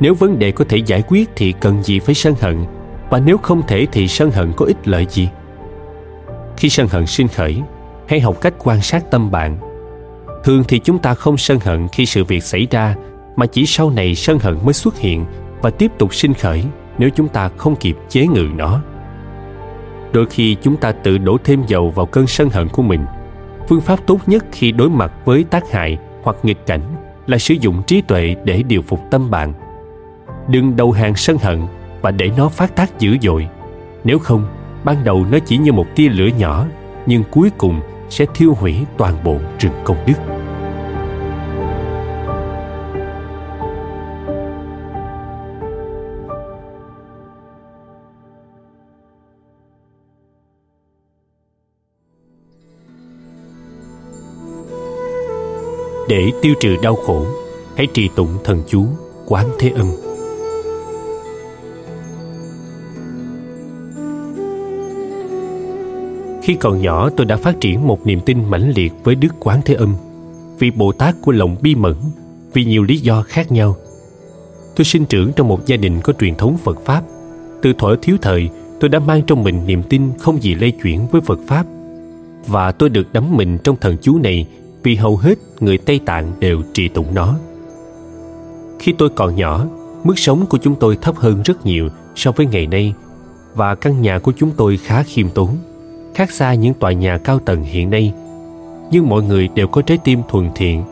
nếu 0.00 0.14
vấn 0.14 0.38
đề 0.38 0.52
có 0.52 0.64
thể 0.68 0.76
giải 0.76 1.02
quyết 1.08 1.30
thì 1.36 1.52
cần 1.52 1.82
gì 1.82 1.98
phải 1.98 2.14
sân 2.14 2.34
hận, 2.40 2.64
và 3.10 3.20
nếu 3.20 3.38
không 3.38 3.62
thể 3.66 3.86
thì 3.92 4.08
sân 4.08 4.30
hận 4.30 4.52
có 4.56 4.66
ích 4.66 4.88
lợi 4.88 5.06
gì? 5.10 5.28
Khi 6.56 6.68
sân 6.68 6.88
hận 6.88 7.06
sinh 7.06 7.28
khởi, 7.28 7.62
hãy 8.08 8.20
học 8.20 8.40
cách 8.40 8.54
quan 8.58 8.82
sát 8.82 9.10
tâm 9.10 9.30
bạn 9.30 9.71
thường 10.44 10.64
thì 10.68 10.78
chúng 10.78 10.98
ta 10.98 11.14
không 11.14 11.36
sân 11.36 11.58
hận 11.60 11.88
khi 11.88 12.06
sự 12.06 12.24
việc 12.24 12.44
xảy 12.44 12.66
ra, 12.70 12.94
mà 13.36 13.46
chỉ 13.46 13.66
sau 13.66 13.90
này 13.90 14.14
sân 14.14 14.38
hận 14.38 14.58
mới 14.64 14.72
xuất 14.72 14.98
hiện 14.98 15.24
và 15.62 15.70
tiếp 15.70 15.92
tục 15.98 16.14
sinh 16.14 16.34
khởi 16.34 16.64
nếu 16.98 17.10
chúng 17.10 17.28
ta 17.28 17.48
không 17.56 17.76
kịp 17.76 17.96
chế 18.08 18.26
ngự 18.26 18.48
nó. 18.56 18.80
Đôi 20.12 20.26
khi 20.26 20.56
chúng 20.62 20.76
ta 20.76 20.92
tự 20.92 21.18
đổ 21.18 21.38
thêm 21.44 21.62
dầu 21.66 21.90
vào 21.90 22.06
cơn 22.06 22.26
sân 22.26 22.50
hận 22.50 22.68
của 22.68 22.82
mình. 22.82 23.04
Phương 23.68 23.80
pháp 23.80 24.06
tốt 24.06 24.18
nhất 24.26 24.44
khi 24.52 24.72
đối 24.72 24.90
mặt 24.90 25.12
với 25.24 25.44
tác 25.44 25.70
hại 25.70 25.98
hoặc 26.22 26.36
nghịch 26.42 26.66
cảnh 26.66 26.82
là 27.26 27.38
sử 27.38 27.54
dụng 27.54 27.82
trí 27.86 28.00
tuệ 28.00 28.34
để 28.44 28.62
điều 28.62 28.82
phục 28.82 29.00
tâm 29.10 29.30
bạn. 29.30 29.52
Đừng 30.48 30.76
đầu 30.76 30.92
hàng 30.92 31.14
sân 31.16 31.38
hận 31.38 31.66
và 32.00 32.10
để 32.10 32.30
nó 32.36 32.48
phát 32.48 32.76
tác 32.76 32.98
dữ 32.98 33.16
dội. 33.22 33.48
Nếu 34.04 34.18
không, 34.18 34.46
ban 34.84 35.04
đầu 35.04 35.26
nó 35.30 35.38
chỉ 35.46 35.56
như 35.56 35.72
một 35.72 35.86
tia 35.96 36.08
lửa 36.08 36.28
nhỏ, 36.38 36.66
nhưng 37.06 37.22
cuối 37.30 37.50
cùng 37.58 37.80
sẽ 38.10 38.26
thiêu 38.34 38.54
hủy 38.54 38.76
toàn 38.96 39.24
bộ 39.24 39.36
rừng 39.58 39.72
công 39.84 39.96
đức. 40.06 40.31
Để 56.08 56.30
tiêu 56.42 56.54
trừ 56.60 56.76
đau 56.82 56.96
khổ 56.96 57.26
hãy 57.76 57.86
trì 57.94 58.08
tụng 58.16 58.38
thần 58.44 58.62
chú 58.68 58.86
quán 59.26 59.48
thế 59.58 59.70
âm 59.70 59.86
Khi 66.42 66.54
còn 66.54 66.82
nhỏ 66.82 67.10
tôi 67.16 67.26
đã 67.26 67.36
phát 67.36 67.60
triển 67.60 67.86
một 67.86 68.06
niềm 68.06 68.20
tin 68.20 68.50
mãnh 68.50 68.72
liệt 68.76 68.92
với 69.04 69.14
Đức 69.14 69.28
Quán 69.40 69.60
Thế 69.64 69.74
Âm 69.74 69.94
vì 70.58 70.70
Bồ 70.70 70.92
Tát 70.92 71.14
của 71.22 71.32
lòng 71.32 71.56
bi 71.60 71.74
mẫn 71.74 71.94
vì 72.52 72.64
nhiều 72.64 72.82
lý 72.82 72.96
do 72.96 73.22
khác 73.22 73.52
nhau. 73.52 73.76
Tôi 74.76 74.84
sinh 74.84 75.04
trưởng 75.06 75.32
trong 75.32 75.48
một 75.48 75.66
gia 75.66 75.76
đình 75.76 76.00
có 76.00 76.12
truyền 76.12 76.34
thống 76.34 76.56
Phật 76.58 76.84
Pháp. 76.84 77.02
Từ 77.62 77.72
thuở 77.72 77.96
thiếu 78.02 78.16
thời, 78.22 78.48
tôi 78.80 78.88
đã 78.88 78.98
mang 78.98 79.22
trong 79.22 79.42
mình 79.42 79.66
niềm 79.66 79.82
tin 79.82 80.02
không 80.18 80.42
gì 80.42 80.54
lây 80.54 80.70
chuyển 80.70 81.06
với 81.06 81.20
Phật 81.20 81.38
Pháp. 81.46 81.66
Và 82.46 82.72
tôi 82.72 82.88
được 82.88 83.12
đắm 83.12 83.36
mình 83.36 83.58
trong 83.64 83.76
thần 83.80 83.96
chú 84.02 84.18
này 84.18 84.46
vì 84.82 84.96
hầu 84.96 85.16
hết 85.16 85.38
người 85.60 85.78
Tây 85.78 86.00
Tạng 86.06 86.32
đều 86.40 86.62
trì 86.74 86.88
tụng 86.88 87.14
nó. 87.14 87.34
Khi 88.78 88.94
tôi 88.98 89.08
còn 89.08 89.36
nhỏ, 89.36 89.64
mức 90.04 90.18
sống 90.18 90.46
của 90.46 90.58
chúng 90.58 90.74
tôi 90.74 90.98
thấp 91.00 91.16
hơn 91.16 91.42
rất 91.42 91.66
nhiều 91.66 91.88
so 92.14 92.32
với 92.32 92.46
ngày 92.46 92.66
nay 92.66 92.94
và 93.54 93.74
căn 93.74 94.02
nhà 94.02 94.18
của 94.18 94.32
chúng 94.36 94.50
tôi 94.56 94.76
khá 94.76 95.02
khiêm 95.02 95.28
tốn 95.30 95.56
khác 96.14 96.30
xa 96.30 96.54
những 96.54 96.74
tòa 96.74 96.92
nhà 96.92 97.18
cao 97.18 97.38
tầng 97.38 97.62
hiện 97.62 97.90
nay. 97.90 98.12
Nhưng 98.90 99.08
mọi 99.08 99.22
người 99.22 99.48
đều 99.48 99.66
có 99.66 99.82
trái 99.82 99.98
tim 100.04 100.22
thuần 100.28 100.50
thiện. 100.54 100.82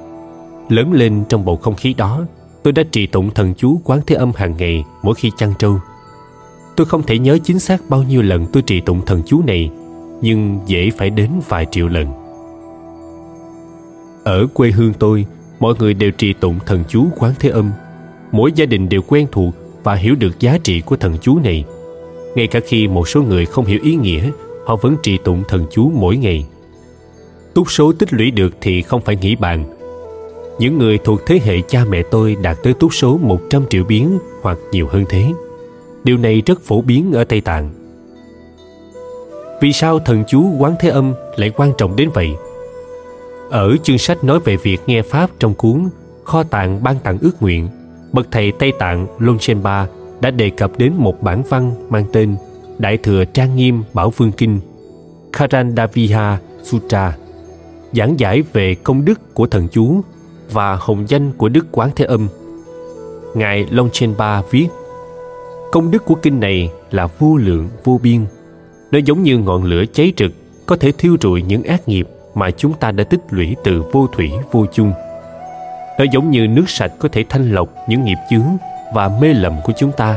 Lớn 0.68 0.92
lên 0.92 1.24
trong 1.28 1.44
bầu 1.44 1.56
không 1.56 1.74
khí 1.74 1.94
đó 1.94 2.24
tôi 2.62 2.72
đã 2.72 2.82
trì 2.92 3.06
tụng 3.06 3.30
thần 3.34 3.54
chú 3.54 3.80
quán 3.84 4.00
thế 4.06 4.16
âm 4.16 4.32
hàng 4.36 4.56
ngày 4.56 4.84
mỗi 5.02 5.14
khi 5.14 5.30
chăn 5.36 5.54
trâu. 5.58 5.78
Tôi 6.76 6.86
không 6.86 7.02
thể 7.02 7.18
nhớ 7.18 7.38
chính 7.44 7.58
xác 7.58 7.82
bao 7.88 8.02
nhiêu 8.02 8.22
lần 8.22 8.46
tôi 8.52 8.62
trì 8.62 8.80
tụng 8.80 9.00
thần 9.06 9.22
chú 9.26 9.42
này 9.46 9.70
nhưng 10.20 10.58
dễ 10.66 10.90
phải 10.90 11.10
đến 11.10 11.30
vài 11.48 11.66
triệu 11.70 11.88
lần 11.88 12.19
ở 14.30 14.46
quê 14.54 14.70
hương 14.70 14.92
tôi, 14.92 15.26
mọi 15.60 15.74
người 15.78 15.94
đều 15.94 16.10
trì 16.10 16.32
tụng 16.32 16.58
thần 16.66 16.84
chú 16.88 17.06
quán 17.18 17.32
thế 17.40 17.48
âm 17.48 17.70
mỗi 18.32 18.52
gia 18.52 18.66
đình 18.66 18.88
đều 18.88 19.02
quen 19.02 19.26
thuộc 19.32 19.54
và 19.82 19.94
hiểu 19.94 20.14
được 20.14 20.40
giá 20.40 20.58
trị 20.64 20.80
của 20.80 20.96
thần 20.96 21.18
chú 21.20 21.38
này 21.38 21.64
ngay 22.34 22.46
cả 22.46 22.60
khi 22.66 22.88
một 22.88 23.08
số 23.08 23.22
người 23.22 23.46
không 23.46 23.64
hiểu 23.64 23.78
ý 23.82 23.94
nghĩa, 23.94 24.30
họ 24.66 24.76
vẫn 24.76 24.96
trì 25.02 25.18
tụng 25.18 25.42
thần 25.48 25.66
chú 25.70 25.90
mỗi 25.94 26.16
ngày 26.16 26.46
túc 27.54 27.70
số 27.70 27.92
tích 27.92 28.12
lũy 28.12 28.30
được 28.30 28.54
thì 28.60 28.82
không 28.82 29.00
phải 29.00 29.16
nghĩ 29.16 29.36
bàn 29.36 29.64
những 30.58 30.78
người 30.78 30.98
thuộc 30.98 31.20
thế 31.26 31.40
hệ 31.44 31.60
cha 31.68 31.84
mẹ 31.84 32.02
tôi 32.10 32.36
đạt 32.42 32.56
tới 32.62 32.74
túc 32.74 32.94
số 32.94 33.18
100 33.18 33.62
triệu 33.70 33.84
biến 33.84 34.18
hoặc 34.42 34.58
nhiều 34.72 34.88
hơn 34.90 35.04
thế. 35.08 35.32
Điều 36.04 36.16
này 36.16 36.42
rất 36.46 36.60
phổ 36.60 36.82
biến 36.82 37.12
ở 37.12 37.24
Tây 37.24 37.40
Tạng. 37.40 37.70
Vì 39.60 39.72
sao 39.72 39.98
thần 39.98 40.24
chú 40.28 40.56
Quán 40.58 40.74
Thế 40.80 40.88
Âm 40.88 41.12
lại 41.36 41.50
quan 41.56 41.72
trọng 41.78 41.96
đến 41.96 42.10
vậy? 42.14 42.28
Ở 43.50 43.76
chương 43.82 43.98
sách 43.98 44.24
nói 44.24 44.40
về 44.44 44.56
việc 44.56 44.80
nghe 44.86 45.02
Pháp 45.02 45.30
trong 45.38 45.54
cuốn 45.54 45.88
Kho 46.24 46.42
tạng 46.42 46.82
ban 46.82 46.98
tặng 46.98 47.18
ước 47.20 47.42
nguyện, 47.42 47.68
bậc 48.12 48.26
thầy 48.30 48.52
Tây 48.52 48.72
Tạng 48.78 49.06
Longchenpa 49.18 49.86
đã 50.20 50.30
đề 50.30 50.50
cập 50.50 50.78
đến 50.78 50.92
một 50.96 51.22
bản 51.22 51.42
văn 51.48 51.74
mang 51.88 52.04
tên 52.12 52.36
Đại 52.78 52.96
thừa 52.96 53.24
trang 53.24 53.56
nghiêm 53.56 53.82
Bảo 53.94 54.10
Vương 54.10 54.32
Kinh 54.32 54.60
Karandaviha 55.32 56.38
Sutra 56.62 57.16
giảng 57.92 58.20
giải 58.20 58.42
về 58.52 58.74
công 58.74 59.04
đức 59.04 59.34
của 59.34 59.46
thần 59.46 59.68
chú 59.72 60.00
và 60.52 60.76
hồng 60.80 61.04
danh 61.08 61.32
của 61.32 61.48
Đức 61.48 61.66
Quán 61.72 61.90
Thế 61.96 62.04
Âm. 62.04 62.28
Ngài 63.34 63.66
Longchenpa 63.70 64.42
viết 64.42 64.68
Công 65.72 65.90
đức 65.90 66.04
của 66.04 66.14
kinh 66.14 66.40
này 66.40 66.70
là 66.90 67.06
vô 67.06 67.36
lượng, 67.36 67.68
vô 67.84 68.00
biên. 68.02 68.26
Nó 68.90 68.98
giống 68.98 69.22
như 69.22 69.38
ngọn 69.38 69.64
lửa 69.64 69.84
cháy 69.92 70.12
rực 70.18 70.32
có 70.66 70.76
thể 70.76 70.92
thiêu 70.92 71.16
rụi 71.20 71.42
những 71.42 71.62
ác 71.62 71.88
nghiệp 71.88 72.08
mà 72.34 72.50
chúng 72.50 72.72
ta 72.72 72.90
đã 72.90 73.04
tích 73.04 73.20
lũy 73.30 73.56
từ 73.64 73.82
vô 73.92 74.06
thủy, 74.06 74.30
vô 74.52 74.66
chung. 74.72 74.92
Nó 75.98 76.04
giống 76.12 76.30
như 76.30 76.48
nước 76.48 76.64
sạch 76.70 76.92
có 76.98 77.08
thể 77.12 77.24
thanh 77.28 77.52
lọc 77.52 77.68
những 77.88 78.04
nghiệp 78.04 78.18
chướng 78.30 78.56
và 78.94 79.10
mê 79.20 79.34
lầm 79.34 79.52
của 79.64 79.72
chúng 79.76 79.92
ta. 79.92 80.16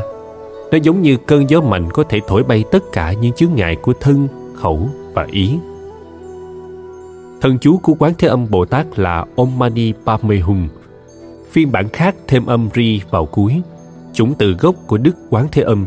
Nó 0.70 0.78
giống 0.82 1.02
như 1.02 1.16
cơn 1.16 1.50
gió 1.50 1.60
mạnh 1.60 1.90
có 1.92 2.04
thể 2.08 2.20
thổi 2.26 2.42
bay 2.42 2.64
tất 2.72 2.82
cả 2.92 3.12
những 3.12 3.32
chướng 3.32 3.54
ngại 3.54 3.76
của 3.76 3.92
thân, 4.00 4.28
khẩu 4.54 4.88
và 5.14 5.26
ý. 5.30 5.58
Thần 7.40 7.58
chú 7.58 7.78
của 7.82 7.94
Quán 7.98 8.12
Thế 8.18 8.28
Âm 8.28 8.50
Bồ 8.50 8.64
Tát 8.64 8.98
là 8.98 9.24
Om 9.36 9.58
Mani 9.58 9.92
Padme 10.06 10.36
Hum. 10.36 10.68
Phiên 11.50 11.72
bản 11.72 11.88
khác 11.88 12.14
thêm 12.28 12.46
âm 12.46 12.68
ri 12.74 13.00
vào 13.10 13.26
cuối, 13.26 13.62
chủng 14.12 14.34
từ 14.34 14.52
gốc 14.52 14.74
của 14.86 14.98
Đức 14.98 15.12
Quán 15.30 15.46
Thế 15.52 15.62
Âm. 15.62 15.86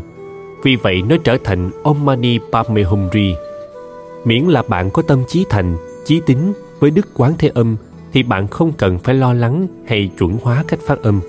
Vì 0.64 0.76
vậy 0.76 1.02
nó 1.08 1.16
trở 1.24 1.36
thành 1.44 1.70
Om 1.84 2.04
Mani 2.04 2.38
Padme 2.52 2.82
Hum 2.82 3.08
Ri. 3.12 3.34
Miễn 4.24 4.44
là 4.44 4.62
bạn 4.68 4.90
có 4.90 5.02
tâm 5.02 5.24
trí 5.28 5.44
thành, 5.50 5.76
chí 6.08 6.20
tính 6.26 6.52
với 6.80 6.90
Đức 6.90 7.08
Quán 7.14 7.32
Thế 7.38 7.50
Âm 7.54 7.76
thì 8.12 8.22
bạn 8.22 8.48
không 8.48 8.72
cần 8.72 8.98
phải 8.98 9.14
lo 9.14 9.32
lắng 9.32 9.66
hay 9.86 10.10
chuẩn 10.18 10.38
hóa 10.42 10.64
cách 10.68 10.80
phát 10.86 11.02
âm. 11.02 11.20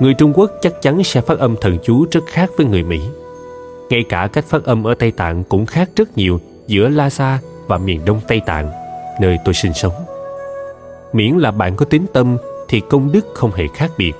Người 0.00 0.14
Trung 0.14 0.32
Quốc 0.34 0.50
chắc 0.60 0.82
chắn 0.82 1.04
sẽ 1.04 1.20
phát 1.20 1.38
âm 1.38 1.56
thần 1.60 1.78
chú 1.82 2.06
rất 2.10 2.26
khác 2.26 2.50
với 2.56 2.66
người 2.66 2.82
Mỹ. 2.82 3.00
Ngay 3.90 4.04
cả 4.08 4.28
cách 4.32 4.44
phát 4.44 4.64
âm 4.64 4.86
ở 4.86 4.94
Tây 4.94 5.10
Tạng 5.10 5.44
cũng 5.44 5.66
khác 5.66 5.90
rất 5.96 6.18
nhiều 6.18 6.40
giữa 6.66 6.88
Lhasa 6.88 7.40
và 7.66 7.78
miền 7.78 8.04
Đông 8.04 8.20
Tây 8.28 8.40
Tạng, 8.46 8.70
nơi 9.20 9.36
tôi 9.44 9.54
sinh 9.54 9.72
sống 9.74 9.92
miễn 11.12 11.36
là 11.36 11.50
bạn 11.50 11.76
có 11.76 11.84
tín 11.84 12.02
tâm 12.12 12.36
thì 12.68 12.80
công 12.80 13.12
đức 13.12 13.26
không 13.34 13.52
hề 13.52 13.64
khác 13.74 13.90
biệt 13.98 14.12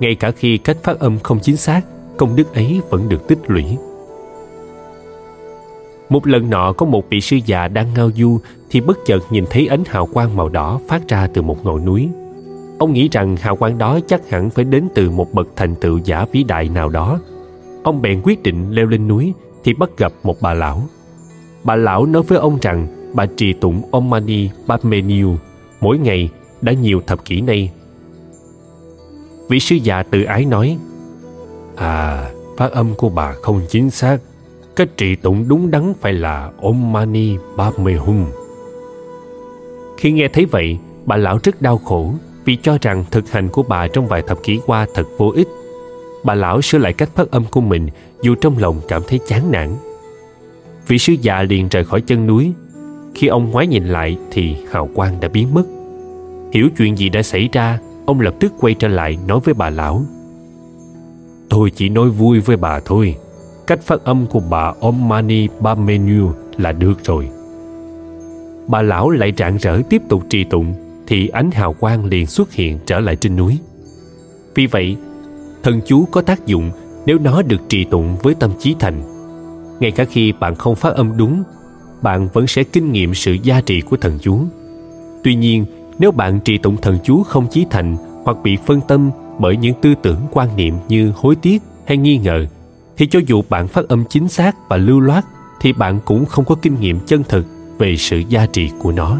ngay 0.00 0.14
cả 0.14 0.30
khi 0.30 0.58
cách 0.58 0.76
phát 0.82 0.98
âm 0.98 1.18
không 1.18 1.40
chính 1.40 1.56
xác, 1.56 1.80
công 2.16 2.36
đức 2.36 2.54
ấy 2.54 2.80
vẫn 2.90 3.08
được 3.08 3.28
tích 3.28 3.38
lũy 3.46 3.64
một 6.10 6.26
lần 6.26 6.50
nọ 6.50 6.72
có 6.72 6.86
một 6.86 7.10
vị 7.10 7.20
sư 7.20 7.38
già 7.46 7.68
đang 7.68 7.94
ngao 7.94 8.10
du 8.16 8.38
thì 8.70 8.80
bất 8.80 8.98
chợt 9.06 9.20
nhìn 9.30 9.44
thấy 9.50 9.66
ánh 9.66 9.82
hào 9.86 10.06
quang 10.06 10.36
màu 10.36 10.48
đỏ 10.48 10.80
phát 10.88 11.08
ra 11.08 11.26
từ 11.26 11.42
một 11.42 11.64
ngọn 11.64 11.84
núi 11.84 12.08
ông 12.78 12.92
nghĩ 12.92 13.08
rằng 13.12 13.36
hào 13.36 13.56
quang 13.56 13.78
đó 13.78 14.00
chắc 14.06 14.30
hẳn 14.30 14.50
phải 14.50 14.64
đến 14.64 14.88
từ 14.94 15.10
một 15.10 15.32
bậc 15.32 15.48
thành 15.56 15.74
tựu 15.74 15.98
giả 16.04 16.26
vĩ 16.32 16.42
đại 16.42 16.68
nào 16.68 16.88
đó 16.88 17.20
ông 17.82 18.02
bèn 18.02 18.20
quyết 18.24 18.42
định 18.42 18.70
leo 18.70 18.86
lên 18.86 19.08
núi 19.08 19.32
thì 19.64 19.74
bắt 19.74 19.90
gặp 19.96 20.12
một 20.22 20.36
bà 20.40 20.54
lão 20.54 20.82
bà 21.64 21.76
lão 21.76 22.06
nói 22.06 22.22
với 22.22 22.38
ông 22.38 22.58
rằng 22.62 22.86
bà 23.14 23.26
trì 23.26 23.52
tụng 23.52 23.82
Om 23.90 24.10
Mani 24.10 24.48
Padme 24.68 25.00
Niu 25.00 25.36
mỗi 25.80 25.98
ngày 25.98 26.30
đã 26.62 26.72
nhiều 26.72 27.00
thập 27.06 27.24
kỷ 27.24 27.40
nay. 27.40 27.70
Vị 29.48 29.60
sư 29.60 29.76
già 29.76 30.02
tự 30.02 30.22
ái 30.22 30.44
nói, 30.44 30.78
À, 31.76 32.30
phát 32.56 32.72
âm 32.72 32.94
của 32.94 33.08
bà 33.08 33.32
không 33.42 33.60
chính 33.68 33.90
xác. 33.90 34.18
Cách 34.80 34.96
trị 34.96 35.16
tụng 35.16 35.48
đúng 35.48 35.70
đắn 35.70 35.94
phải 36.00 36.12
là 36.12 36.50
Om 36.62 36.92
Mani 36.92 37.36
Padme 37.58 37.94
Hum. 37.94 38.24
Khi 39.98 40.12
nghe 40.12 40.28
thấy 40.28 40.44
vậy, 40.44 40.78
bà 41.06 41.16
lão 41.16 41.38
rất 41.42 41.62
đau 41.62 41.78
khổ 41.78 42.14
vì 42.44 42.56
cho 42.56 42.78
rằng 42.80 43.04
thực 43.10 43.30
hành 43.30 43.48
của 43.48 43.62
bà 43.62 43.88
trong 43.88 44.06
vài 44.06 44.22
thập 44.22 44.42
kỷ 44.42 44.60
qua 44.66 44.86
thật 44.94 45.04
vô 45.18 45.32
ích. 45.36 45.48
Bà 46.24 46.34
lão 46.34 46.62
sửa 46.62 46.78
lại 46.78 46.92
cách 46.92 47.10
phát 47.14 47.30
âm 47.30 47.44
của 47.44 47.60
mình 47.60 47.88
dù 48.22 48.34
trong 48.34 48.58
lòng 48.58 48.80
cảm 48.88 49.02
thấy 49.08 49.20
chán 49.26 49.50
nản. 49.50 49.68
Vị 50.86 50.98
sư 50.98 51.14
già 51.22 51.42
liền 51.42 51.68
rời 51.68 51.84
khỏi 51.84 52.00
chân 52.00 52.26
núi 52.26 52.52
khi 53.14 53.26
ông 53.26 53.50
ngoái 53.50 53.66
nhìn 53.66 53.84
lại 53.84 54.18
thì 54.30 54.56
hào 54.70 54.88
quang 54.94 55.20
đã 55.20 55.28
biến 55.28 55.54
mất. 55.54 55.64
Hiểu 56.52 56.68
chuyện 56.76 56.96
gì 56.96 57.08
đã 57.08 57.22
xảy 57.22 57.48
ra, 57.52 57.78
ông 58.06 58.20
lập 58.20 58.34
tức 58.40 58.52
quay 58.60 58.74
trở 58.74 58.88
lại 58.88 59.18
nói 59.26 59.40
với 59.44 59.54
bà 59.54 59.70
lão. 59.70 60.02
Tôi 61.48 61.70
chỉ 61.70 61.88
nói 61.88 62.08
vui 62.08 62.40
với 62.40 62.56
bà 62.56 62.80
thôi. 62.80 63.16
Cách 63.70 63.82
phát 63.82 64.04
âm 64.04 64.26
của 64.26 64.40
bà 64.50 64.72
Om 64.80 65.08
Mani 65.08 65.48
là 66.56 66.72
được 66.72 67.04
rồi. 67.04 67.28
Bà 68.66 68.82
lão 68.82 69.10
lại 69.10 69.32
rạng 69.36 69.56
rỡ 69.56 69.80
tiếp 69.90 70.02
tục 70.08 70.22
trì 70.28 70.44
tụng 70.44 70.74
thì 71.06 71.28
ánh 71.28 71.50
hào 71.50 71.72
quang 71.72 72.04
liền 72.04 72.26
xuất 72.26 72.52
hiện 72.52 72.78
trở 72.86 73.00
lại 73.00 73.16
trên 73.16 73.36
núi. 73.36 73.58
Vì 74.54 74.66
vậy, 74.66 74.96
thần 75.62 75.80
chú 75.86 76.04
có 76.04 76.22
tác 76.22 76.46
dụng 76.46 76.70
nếu 77.06 77.18
nó 77.18 77.42
được 77.42 77.68
trì 77.68 77.84
tụng 77.84 78.16
với 78.22 78.34
tâm 78.34 78.50
trí 78.58 78.74
thành. 78.78 79.02
Ngay 79.80 79.90
cả 79.90 80.04
khi 80.04 80.32
bạn 80.32 80.54
không 80.54 80.76
phát 80.76 80.94
âm 80.94 81.16
đúng 81.16 81.42
bạn 82.02 82.28
vẫn 82.32 82.46
sẽ 82.46 82.62
kinh 82.62 82.92
nghiệm 82.92 83.14
sự 83.14 83.32
gia 83.42 83.60
trị 83.60 83.80
của 83.80 83.96
thần 83.96 84.18
chú. 84.22 84.40
Tuy 85.24 85.34
nhiên, 85.34 85.64
nếu 85.98 86.10
bạn 86.10 86.40
trì 86.40 86.58
tụng 86.58 86.76
thần 86.76 86.98
chú 87.04 87.22
không 87.22 87.46
chí 87.50 87.66
thành 87.70 87.96
hoặc 88.24 88.36
bị 88.42 88.56
phân 88.66 88.80
tâm 88.88 89.10
bởi 89.38 89.56
những 89.56 89.74
tư 89.80 89.94
tưởng 90.02 90.20
quan 90.30 90.56
niệm 90.56 90.74
như 90.88 91.12
hối 91.16 91.36
tiếc 91.36 91.62
hay 91.86 91.96
nghi 91.96 92.18
ngờ, 92.18 92.46
thì 93.00 93.06
cho 93.06 93.20
dù 93.26 93.42
bạn 93.48 93.68
phát 93.68 93.88
âm 93.88 94.04
chính 94.04 94.28
xác 94.28 94.68
và 94.68 94.76
lưu 94.76 95.00
loát, 95.00 95.24
thì 95.60 95.72
bạn 95.72 96.00
cũng 96.04 96.26
không 96.26 96.44
có 96.44 96.54
kinh 96.62 96.80
nghiệm 96.80 97.00
chân 97.06 97.22
thực 97.28 97.46
về 97.78 97.96
sự 97.96 98.22
giá 98.28 98.46
trị 98.46 98.70
của 98.78 98.92
nó. 98.92 99.18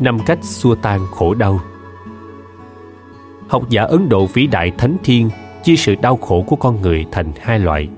năm 0.00 0.18
cách 0.26 0.38
xua 0.42 0.74
tan 0.74 1.00
khổ 1.10 1.34
đau 1.34 1.60
học 3.48 3.68
giả 3.68 3.82
ấn 3.82 4.08
độ 4.08 4.26
vĩ 4.26 4.46
đại 4.46 4.72
thánh 4.78 4.96
thiên 5.04 5.30
chia 5.64 5.76
sự 5.76 5.94
đau 5.94 6.16
khổ 6.16 6.44
của 6.46 6.56
con 6.56 6.82
người 6.82 7.06
thành 7.12 7.32
hai 7.40 7.58
loại 7.58 7.88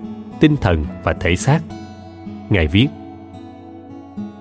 tinh 0.41 0.57
thần 0.57 0.84
và 1.05 1.12
thể 1.12 1.36
xác. 1.36 1.61
Ngài 2.51 2.66
viết, 2.66 2.89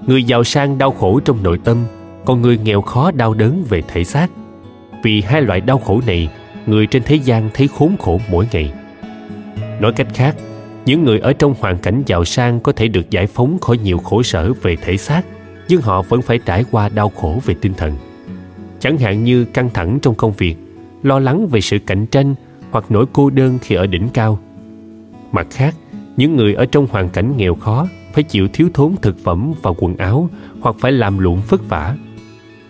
người 0.08 0.24
giàu 0.24 0.44
sang 0.44 0.78
đau 0.78 0.92
khổ 0.92 1.20
trong 1.20 1.44
nội 1.44 1.60
tâm, 1.64 1.78
còn 2.26 2.42
người 2.42 2.58
nghèo 2.58 2.82
khó 2.82 3.12
đau 3.12 3.34
đớn 3.34 3.64
về 3.70 3.82
thể 3.88 4.04
xác. 4.04 4.28
Vì 5.04 5.22
hai 5.22 5.42
loại 5.42 5.62
đau 5.62 5.78
khổ 5.78 6.02
này, 6.08 6.30
người 6.66 6.88
trên 6.88 7.04
thế 7.06 7.16
gian 7.16 7.50
thấy 7.54 7.68
khốn 7.68 7.98
khổ 8.00 8.20
mỗi 8.32 8.48
ngày. 8.52 8.74
Nói 9.80 9.94
cách 9.94 10.08
khác, 10.14 10.36
những 10.86 11.04
người 11.04 11.20
ở 11.20 11.34
trong 11.34 11.56
hoàn 11.60 11.78
cảnh 11.78 12.04
giàu 12.06 12.26
sang 12.26 12.60
có 12.60 12.72
thể 12.72 12.88
được 12.88 13.10
giải 13.10 13.28
phóng 13.28 13.60
khỏi 13.60 13.78
nhiều 13.78 13.98
khổ 13.98 14.24
sở 14.24 14.54
về 14.62 14.76
thể 14.76 14.98
xác, 14.98 15.22
nhưng 15.68 15.82
họ 15.82 16.02
vẫn 16.02 16.22
phải 16.22 16.40
trải 16.46 16.66
qua 16.72 16.90
đau 16.90 17.10
khổ 17.10 17.40
về 17.46 17.56
tinh 17.62 17.74
thần. 17.74 17.94
Chẳng 18.80 18.98
hạn 18.98 19.24
như 19.24 19.46
căng 19.46 19.70
thẳng 19.74 20.00
trong 20.02 20.16
công 20.16 20.32
việc, 20.32 20.56
lo 21.04 21.20
lắng 21.20 21.48
về 21.48 21.62
sự 21.62 21.80
cạnh 21.80 22.06
tranh 22.06 22.36
hoặc 22.72 22.86
nỗi 22.90 23.06
cô 23.14 23.30
đơn 23.30 23.58
khi 23.62 23.76
ở 23.76 23.88
đỉnh 23.88 24.10
cao. 24.14 24.40
Mặt 25.32 25.48
khác 25.52 25.76
những 26.18 26.36
người 26.36 26.54
ở 26.54 26.66
trong 26.66 26.88
hoàn 26.92 27.10
cảnh 27.10 27.38
nghèo 27.38 27.56
khó 27.56 27.88
phải 28.14 28.24
chịu 28.24 28.48
thiếu 28.54 28.70
thốn 28.74 28.96
thực 29.02 29.20
phẩm 29.24 29.54
và 29.62 29.72
quần 29.78 29.98
áo 29.98 30.30
hoặc 30.60 30.76
phải 30.80 30.92
làm 30.92 31.18
lụng 31.18 31.42
vất 31.50 31.70
vả. 31.70 31.96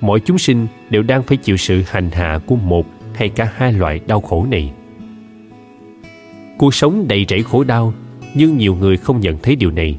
Mọi 0.02 0.20
chúng 0.20 0.38
sinh 0.38 0.68
đều 0.90 1.04
đang 1.04 1.24
phải 1.24 1.38
chịu 1.38 1.58
sự 1.58 1.84
hành 1.88 2.12
hạ 2.12 2.40
của 2.46 2.56
một 2.56 2.86
hay 3.14 3.30
cả 3.30 3.52
hai 3.56 3.74
loại 3.74 4.00
đau 4.08 4.22
khổ 4.22 4.46
này. 4.52 4.72
Cuộc 6.58 6.74
sống 6.74 7.08
đầy 7.08 7.26
rẫy 7.30 7.44
khổ 7.44 7.64
đau, 7.64 7.94
nhưng 8.34 8.58
nhiều 8.58 8.76
người 8.76 8.98
không 8.98 9.20
nhận 9.20 9.38
thấy 9.44 9.56
điều 9.56 9.72
này. 9.72 9.98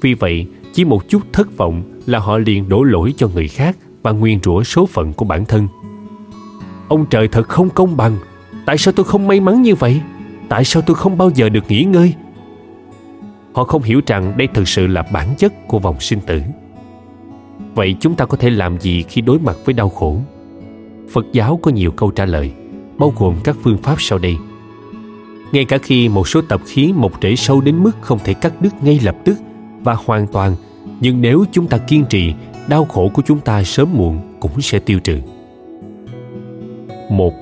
Vì 0.00 0.14
vậy, 0.14 0.46
chỉ 0.72 0.84
một 0.84 1.08
chút 1.08 1.22
thất 1.32 1.56
vọng 1.56 1.82
là 2.06 2.18
họ 2.18 2.38
liền 2.38 2.68
đổ 2.68 2.82
lỗi 2.82 3.14
cho 3.16 3.28
người 3.28 3.48
khác 3.48 3.76
và 4.02 4.12
nguyên 4.12 4.38
rủa 4.42 4.62
số 4.62 4.86
phận 4.86 5.12
của 5.12 5.24
bản 5.24 5.44
thân. 5.44 5.68
Ông 6.88 7.06
trời 7.10 7.28
thật 7.28 7.48
không 7.48 7.70
công 7.70 7.96
bằng, 7.96 8.16
tại 8.66 8.78
sao 8.78 8.92
tôi 8.96 9.04
không 9.04 9.28
may 9.28 9.40
mắn 9.40 9.62
như 9.62 9.74
vậy? 9.74 10.00
Tại 10.48 10.64
sao 10.64 10.82
tôi 10.86 10.94
không 10.94 11.18
bao 11.18 11.30
giờ 11.34 11.48
được 11.48 11.64
nghỉ 11.68 11.84
ngơi? 11.84 12.14
Họ 13.52 13.64
không 13.64 13.82
hiểu 13.82 14.00
rằng 14.06 14.34
đây 14.36 14.48
thực 14.54 14.68
sự 14.68 14.86
là 14.86 15.02
bản 15.12 15.28
chất 15.38 15.68
của 15.68 15.78
vòng 15.78 16.00
sinh 16.00 16.20
tử. 16.20 16.40
Vậy 17.74 17.96
chúng 18.00 18.14
ta 18.14 18.24
có 18.24 18.36
thể 18.36 18.50
làm 18.50 18.80
gì 18.80 19.02
khi 19.02 19.20
đối 19.20 19.38
mặt 19.38 19.56
với 19.64 19.72
đau 19.72 19.88
khổ? 19.88 20.16
Phật 21.10 21.26
giáo 21.32 21.58
có 21.62 21.70
nhiều 21.70 21.90
câu 21.90 22.10
trả 22.10 22.24
lời, 22.24 22.52
bao 22.98 23.12
gồm 23.18 23.36
các 23.44 23.56
phương 23.62 23.78
pháp 23.78 23.96
sau 23.98 24.18
đây. 24.18 24.36
Ngay 25.52 25.64
cả 25.64 25.78
khi 25.78 26.08
một 26.08 26.28
số 26.28 26.42
tập 26.42 26.60
khí 26.66 26.92
mọc 26.96 27.12
rễ 27.22 27.36
sâu 27.36 27.60
đến 27.60 27.82
mức 27.82 27.92
không 28.00 28.18
thể 28.24 28.34
cắt 28.34 28.52
đứt 28.60 28.82
ngay 28.82 29.00
lập 29.02 29.16
tức 29.24 29.38
và 29.80 29.96
hoàn 30.06 30.26
toàn, 30.26 30.56
nhưng 31.00 31.20
nếu 31.20 31.44
chúng 31.52 31.66
ta 31.66 31.78
kiên 31.78 32.04
trì, 32.04 32.32
đau 32.68 32.84
khổ 32.84 33.10
của 33.14 33.22
chúng 33.26 33.40
ta 33.40 33.62
sớm 33.62 33.88
muộn 33.92 34.20
cũng 34.40 34.60
sẽ 34.60 34.78
tiêu 34.78 34.98
trừ. 34.98 35.18
Một, 37.10 37.34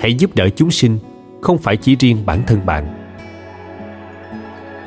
hãy 0.00 0.14
giúp 0.14 0.30
đỡ 0.34 0.48
chúng 0.48 0.70
sinh, 0.70 0.98
không 1.40 1.58
phải 1.58 1.76
chỉ 1.76 1.96
riêng 1.96 2.26
bản 2.26 2.42
thân 2.46 2.66
bạn 2.66 3.01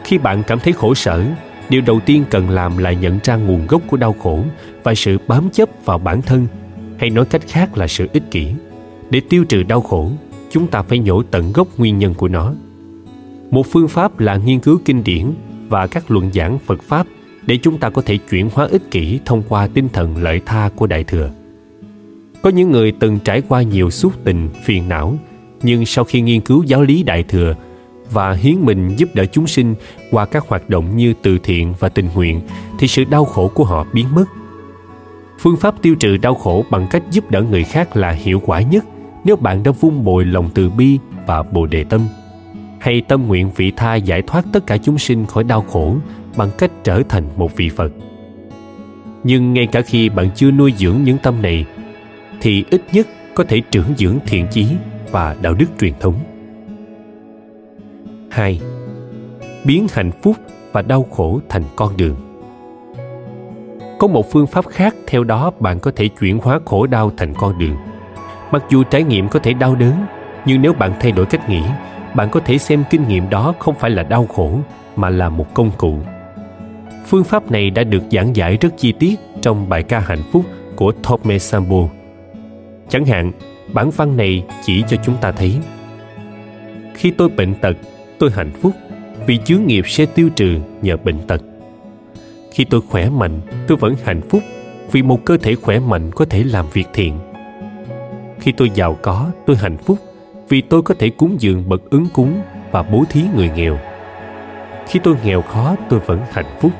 khi 0.05 0.17
bạn 0.17 0.43
cảm 0.47 0.59
thấy 0.59 0.73
khổ 0.73 0.93
sở, 0.93 1.23
điều 1.69 1.81
đầu 1.81 1.99
tiên 2.05 2.23
cần 2.29 2.49
làm 2.49 2.77
là 2.77 2.93
nhận 2.93 3.19
ra 3.23 3.35
nguồn 3.35 3.67
gốc 3.67 3.81
của 3.87 3.97
đau 3.97 4.13
khổ 4.13 4.43
và 4.83 4.95
sự 4.95 5.17
bám 5.27 5.49
chấp 5.49 5.69
vào 5.85 5.97
bản 5.97 6.21
thân, 6.21 6.47
hay 6.97 7.09
nói 7.09 7.25
cách 7.25 7.41
khác 7.47 7.77
là 7.77 7.87
sự 7.87 8.07
ích 8.13 8.31
kỷ. 8.31 8.47
Để 9.09 9.21
tiêu 9.29 9.43
trừ 9.43 9.63
đau 9.63 9.81
khổ, 9.81 10.11
chúng 10.51 10.67
ta 10.67 10.81
phải 10.81 10.99
nhổ 10.99 11.23
tận 11.23 11.53
gốc 11.53 11.67
nguyên 11.77 11.97
nhân 11.97 12.13
của 12.13 12.27
nó. 12.27 12.53
Một 13.51 13.65
phương 13.71 13.87
pháp 13.87 14.19
là 14.19 14.35
nghiên 14.35 14.59
cứu 14.59 14.79
kinh 14.85 15.03
điển 15.03 15.31
và 15.67 15.87
các 15.87 16.11
luận 16.11 16.31
giảng 16.33 16.59
phật 16.59 16.83
pháp 16.83 17.07
để 17.45 17.57
chúng 17.61 17.77
ta 17.77 17.89
có 17.89 18.01
thể 18.01 18.17
chuyển 18.17 18.49
hóa 18.53 18.67
ích 18.71 18.91
kỷ 18.91 19.19
thông 19.25 19.43
qua 19.49 19.67
tinh 19.67 19.89
thần 19.93 20.23
lợi 20.23 20.41
tha 20.45 20.69
của 20.75 20.87
đại 20.87 21.03
thừa. 21.03 21.29
Có 22.41 22.49
những 22.49 22.71
người 22.71 22.91
từng 22.91 23.19
trải 23.19 23.41
qua 23.47 23.61
nhiều 23.61 23.89
xúc 23.89 24.13
tình, 24.23 24.49
phiền 24.63 24.89
não, 24.89 25.17
nhưng 25.63 25.85
sau 25.85 26.05
khi 26.05 26.21
nghiên 26.21 26.41
cứu 26.41 26.63
giáo 26.63 26.83
lý 26.83 27.03
đại 27.03 27.23
thừa 27.23 27.55
và 28.11 28.33
hiến 28.33 28.55
mình 28.59 28.95
giúp 28.97 29.09
đỡ 29.13 29.25
chúng 29.25 29.47
sinh 29.47 29.75
qua 30.11 30.25
các 30.25 30.47
hoạt 30.47 30.69
động 30.69 30.97
như 30.97 31.13
từ 31.21 31.37
thiện 31.43 31.73
và 31.79 31.89
tình 31.89 32.09
nguyện, 32.15 32.41
thì 32.79 32.87
sự 32.87 33.03
đau 33.03 33.25
khổ 33.25 33.51
của 33.53 33.63
họ 33.63 33.85
biến 33.93 34.07
mất. 34.15 34.25
Phương 35.39 35.57
pháp 35.57 35.81
tiêu 35.81 35.95
trừ 35.95 36.17
đau 36.17 36.35
khổ 36.35 36.65
bằng 36.69 36.87
cách 36.91 37.03
giúp 37.11 37.31
đỡ 37.31 37.41
người 37.41 37.63
khác 37.63 37.97
là 37.97 38.11
hiệu 38.11 38.41
quả 38.45 38.61
nhất 38.61 38.85
nếu 39.23 39.35
bạn 39.35 39.63
đã 39.63 39.71
vun 39.71 40.03
bồi 40.03 40.25
lòng 40.25 40.49
từ 40.53 40.69
bi 40.69 40.99
và 41.27 41.43
bồ 41.43 41.65
đề 41.65 41.83
tâm. 41.83 42.01
Hay 42.79 43.01
tâm 43.01 43.27
nguyện 43.27 43.51
vị 43.55 43.71
tha 43.75 43.95
giải 43.95 44.21
thoát 44.21 44.45
tất 44.53 44.67
cả 44.67 44.77
chúng 44.77 44.97
sinh 44.97 45.25
khỏi 45.25 45.43
đau 45.43 45.61
khổ 45.61 45.95
bằng 46.37 46.49
cách 46.57 46.71
trở 46.83 47.01
thành 47.09 47.29
một 47.35 47.55
vị 47.55 47.69
phật. 47.69 47.91
Nhưng 49.23 49.53
ngay 49.53 49.67
cả 49.67 49.81
khi 49.81 50.09
bạn 50.09 50.29
chưa 50.35 50.51
nuôi 50.51 50.73
dưỡng 50.77 51.03
những 51.03 51.17
tâm 51.23 51.41
này, 51.41 51.65
thì 52.41 52.65
ít 52.69 52.81
nhất 52.91 53.07
có 53.33 53.43
thể 53.43 53.61
trưởng 53.71 53.93
dưỡng 53.97 54.19
thiện 54.25 54.47
chí 54.51 54.67
và 55.11 55.35
đạo 55.41 55.53
đức 55.53 55.65
truyền 55.79 55.93
thống. 55.99 56.15
2. 58.35 58.59
Biến 59.63 59.87
hạnh 59.93 60.11
phúc 60.11 60.35
và 60.71 60.81
đau 60.81 61.03
khổ 61.11 61.39
thành 61.49 61.63
con 61.75 61.97
đường. 61.97 62.15
Có 63.99 64.07
một 64.07 64.31
phương 64.31 64.47
pháp 64.47 64.67
khác 64.67 64.95
theo 65.07 65.23
đó 65.23 65.51
bạn 65.59 65.79
có 65.79 65.91
thể 65.95 66.07
chuyển 66.07 66.39
hóa 66.39 66.59
khổ 66.65 66.87
đau 66.87 67.11
thành 67.17 67.33
con 67.33 67.59
đường. 67.59 67.75
Mặc 68.51 68.63
dù 68.69 68.83
trải 68.83 69.03
nghiệm 69.03 69.29
có 69.29 69.39
thể 69.39 69.53
đau 69.53 69.75
đớn, 69.75 70.05
nhưng 70.45 70.61
nếu 70.61 70.73
bạn 70.73 70.93
thay 70.99 71.11
đổi 71.11 71.25
cách 71.25 71.49
nghĩ, 71.49 71.61
bạn 72.15 72.29
có 72.31 72.39
thể 72.39 72.57
xem 72.57 72.83
kinh 72.89 73.07
nghiệm 73.07 73.29
đó 73.29 73.53
không 73.59 73.75
phải 73.75 73.91
là 73.91 74.03
đau 74.03 74.25
khổ 74.25 74.59
mà 74.95 75.09
là 75.09 75.29
một 75.29 75.53
công 75.53 75.71
cụ. 75.77 75.99
Phương 77.05 77.23
pháp 77.23 77.51
này 77.51 77.69
đã 77.69 77.83
được 77.83 78.03
giảng 78.11 78.35
giải 78.35 78.57
rất 78.61 78.69
chi 78.77 78.91
tiết 78.91 79.19
trong 79.41 79.69
bài 79.69 79.83
ca 79.83 79.99
hạnh 79.99 80.23
phúc 80.31 80.45
của 80.75 80.93
Thome 81.03 81.39
Sambo. 81.39 81.87
Chẳng 82.89 83.05
hạn, 83.05 83.31
bản 83.73 83.89
văn 83.89 84.17
này 84.17 84.43
chỉ 84.63 84.83
cho 84.87 84.97
chúng 85.05 85.15
ta 85.21 85.31
thấy 85.31 85.55
khi 86.93 87.11
tôi 87.11 87.29
bệnh 87.29 87.53
tật 87.55 87.77
tôi 88.19 88.31
hạnh 88.31 88.51
phúc 88.61 88.71
vì 89.27 89.39
chướng 89.45 89.65
nghiệp 89.65 89.83
sẽ 89.87 90.05
tiêu 90.05 90.29
trừ 90.35 90.57
nhờ 90.81 90.97
bệnh 90.97 91.19
tật. 91.27 91.41
Khi 92.51 92.65
tôi 92.65 92.81
khỏe 92.81 93.09
mạnh, 93.09 93.41
tôi 93.67 93.77
vẫn 93.77 93.95
hạnh 94.03 94.21
phúc 94.29 94.43
vì 94.91 95.01
một 95.01 95.25
cơ 95.25 95.37
thể 95.37 95.55
khỏe 95.55 95.79
mạnh 95.79 96.11
có 96.15 96.25
thể 96.25 96.43
làm 96.43 96.65
việc 96.73 96.87
thiện. 96.93 97.19
Khi 98.39 98.51
tôi 98.51 98.69
giàu 98.73 98.97
có, 99.01 99.31
tôi 99.45 99.55
hạnh 99.55 99.77
phúc 99.77 99.97
vì 100.49 100.61
tôi 100.61 100.81
có 100.81 100.95
thể 100.99 101.09
cúng 101.09 101.35
dường 101.39 101.69
bậc 101.69 101.89
ứng 101.89 102.05
cúng 102.13 102.41
và 102.71 102.83
bố 102.83 103.03
thí 103.09 103.23
người 103.35 103.49
nghèo. 103.55 103.79
Khi 104.87 104.99
tôi 105.03 105.15
nghèo 105.23 105.41
khó, 105.41 105.75
tôi 105.89 105.99
vẫn 105.99 106.19
hạnh 106.31 106.57
phúc 106.61 106.71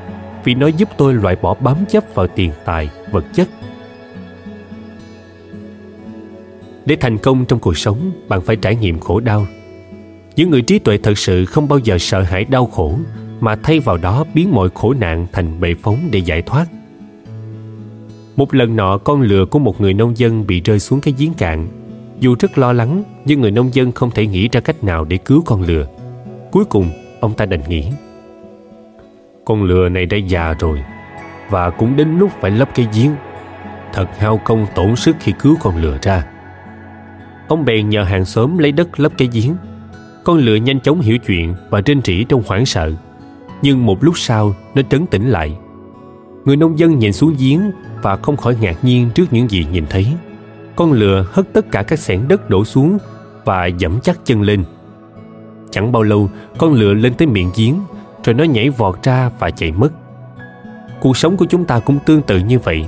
vì 0.44 0.54
nó 0.54 0.66
giúp 0.66 0.88
tôi 0.96 1.14
loại 1.14 1.36
bỏ 1.42 1.54
bám 1.54 1.76
chấp 1.88 2.04
vào 2.14 2.26
tiền 2.26 2.50
tài, 2.64 2.90
vật 3.10 3.24
chất. 3.34 3.48
Để 6.84 6.96
thành 6.96 7.18
công 7.18 7.44
trong 7.44 7.58
cuộc 7.58 7.78
sống, 7.78 8.12
bạn 8.28 8.40
phải 8.40 8.56
trải 8.56 8.76
nghiệm 8.76 8.98
khổ 8.98 9.20
đau 9.20 9.46
những 10.36 10.50
người 10.50 10.62
trí 10.62 10.78
tuệ 10.78 10.98
thật 10.98 11.18
sự 11.18 11.44
không 11.44 11.68
bao 11.68 11.78
giờ 11.78 11.98
sợ 11.98 12.22
hãi 12.22 12.44
đau 12.44 12.66
khổ, 12.66 12.98
mà 13.40 13.56
thay 13.56 13.80
vào 13.80 13.96
đó 13.96 14.24
biến 14.34 14.54
mọi 14.54 14.68
khổ 14.74 14.94
nạn 14.94 15.26
thành 15.32 15.60
bệ 15.60 15.74
phóng 15.82 15.98
để 16.10 16.18
giải 16.18 16.42
thoát. 16.42 16.66
Một 18.36 18.54
lần 18.54 18.76
nọ, 18.76 18.98
con 18.98 19.20
lừa 19.20 19.46
của 19.46 19.58
một 19.58 19.80
người 19.80 19.94
nông 19.94 20.18
dân 20.18 20.46
bị 20.46 20.60
rơi 20.60 20.78
xuống 20.78 21.00
cái 21.00 21.14
giếng 21.18 21.34
cạn. 21.34 21.68
Dù 22.20 22.36
rất 22.38 22.58
lo 22.58 22.72
lắng, 22.72 23.02
nhưng 23.24 23.40
người 23.40 23.50
nông 23.50 23.74
dân 23.74 23.92
không 23.92 24.10
thể 24.10 24.26
nghĩ 24.26 24.48
ra 24.48 24.60
cách 24.60 24.84
nào 24.84 25.04
để 25.04 25.16
cứu 25.16 25.42
con 25.46 25.62
lừa. 25.62 25.86
Cuối 26.50 26.64
cùng, 26.64 26.90
ông 27.20 27.34
ta 27.34 27.46
đành 27.46 27.62
nghĩ, 27.68 27.84
con 29.44 29.62
lừa 29.62 29.88
này 29.88 30.06
đã 30.06 30.16
già 30.16 30.54
rồi, 30.58 30.82
và 31.50 31.70
cũng 31.70 31.96
đến 31.96 32.18
lúc 32.18 32.30
phải 32.40 32.50
lấp 32.50 32.68
cái 32.74 32.86
giếng. 32.94 33.10
Thật 33.92 34.06
hao 34.18 34.40
công 34.44 34.66
tổn 34.74 34.96
sức 34.96 35.16
khi 35.20 35.32
cứu 35.38 35.56
con 35.60 35.82
lừa 35.82 35.98
ra. 36.02 36.26
Ông 37.48 37.64
bèn 37.64 37.88
nhờ 37.88 38.02
hàng 38.02 38.24
xóm 38.24 38.58
lấy 38.58 38.72
đất 38.72 39.00
lấp 39.00 39.12
cái 39.18 39.28
giếng 39.32 39.54
con 40.26 40.38
lừa 40.38 40.54
nhanh 40.54 40.80
chóng 40.80 41.00
hiểu 41.00 41.18
chuyện 41.18 41.54
và 41.70 41.80
rên 41.86 42.00
rỉ 42.04 42.24
trong 42.24 42.42
hoảng 42.46 42.66
sợ. 42.66 42.92
Nhưng 43.62 43.86
một 43.86 44.04
lúc 44.04 44.18
sau, 44.18 44.54
nó 44.74 44.82
trấn 44.82 45.06
tĩnh 45.06 45.28
lại. 45.30 45.56
Người 46.44 46.56
nông 46.56 46.78
dân 46.78 46.98
nhìn 46.98 47.12
xuống 47.12 47.34
giếng 47.38 47.60
và 48.02 48.16
không 48.16 48.36
khỏi 48.36 48.56
ngạc 48.60 48.84
nhiên 48.84 49.10
trước 49.14 49.32
những 49.32 49.50
gì 49.50 49.66
nhìn 49.72 49.84
thấy. 49.90 50.06
Con 50.76 50.92
lừa 50.92 51.26
hất 51.32 51.52
tất 51.52 51.70
cả 51.70 51.82
các 51.82 51.98
xẻng 51.98 52.28
đất 52.28 52.50
đổ 52.50 52.64
xuống 52.64 52.98
và 53.44 53.66
dẫm 53.66 54.00
chắc 54.00 54.18
chân 54.24 54.42
lên. 54.42 54.64
Chẳng 55.70 55.92
bao 55.92 56.02
lâu, 56.02 56.30
con 56.58 56.72
lừa 56.72 56.94
lên 56.94 57.14
tới 57.14 57.28
miệng 57.28 57.50
giếng, 57.56 57.74
rồi 58.24 58.34
nó 58.34 58.44
nhảy 58.44 58.70
vọt 58.70 59.02
ra 59.02 59.30
và 59.38 59.50
chạy 59.50 59.72
mất. 59.72 59.92
Cuộc 61.00 61.16
sống 61.16 61.36
của 61.36 61.46
chúng 61.46 61.64
ta 61.64 61.78
cũng 61.78 61.98
tương 62.06 62.22
tự 62.22 62.38
như 62.38 62.58
vậy. 62.58 62.86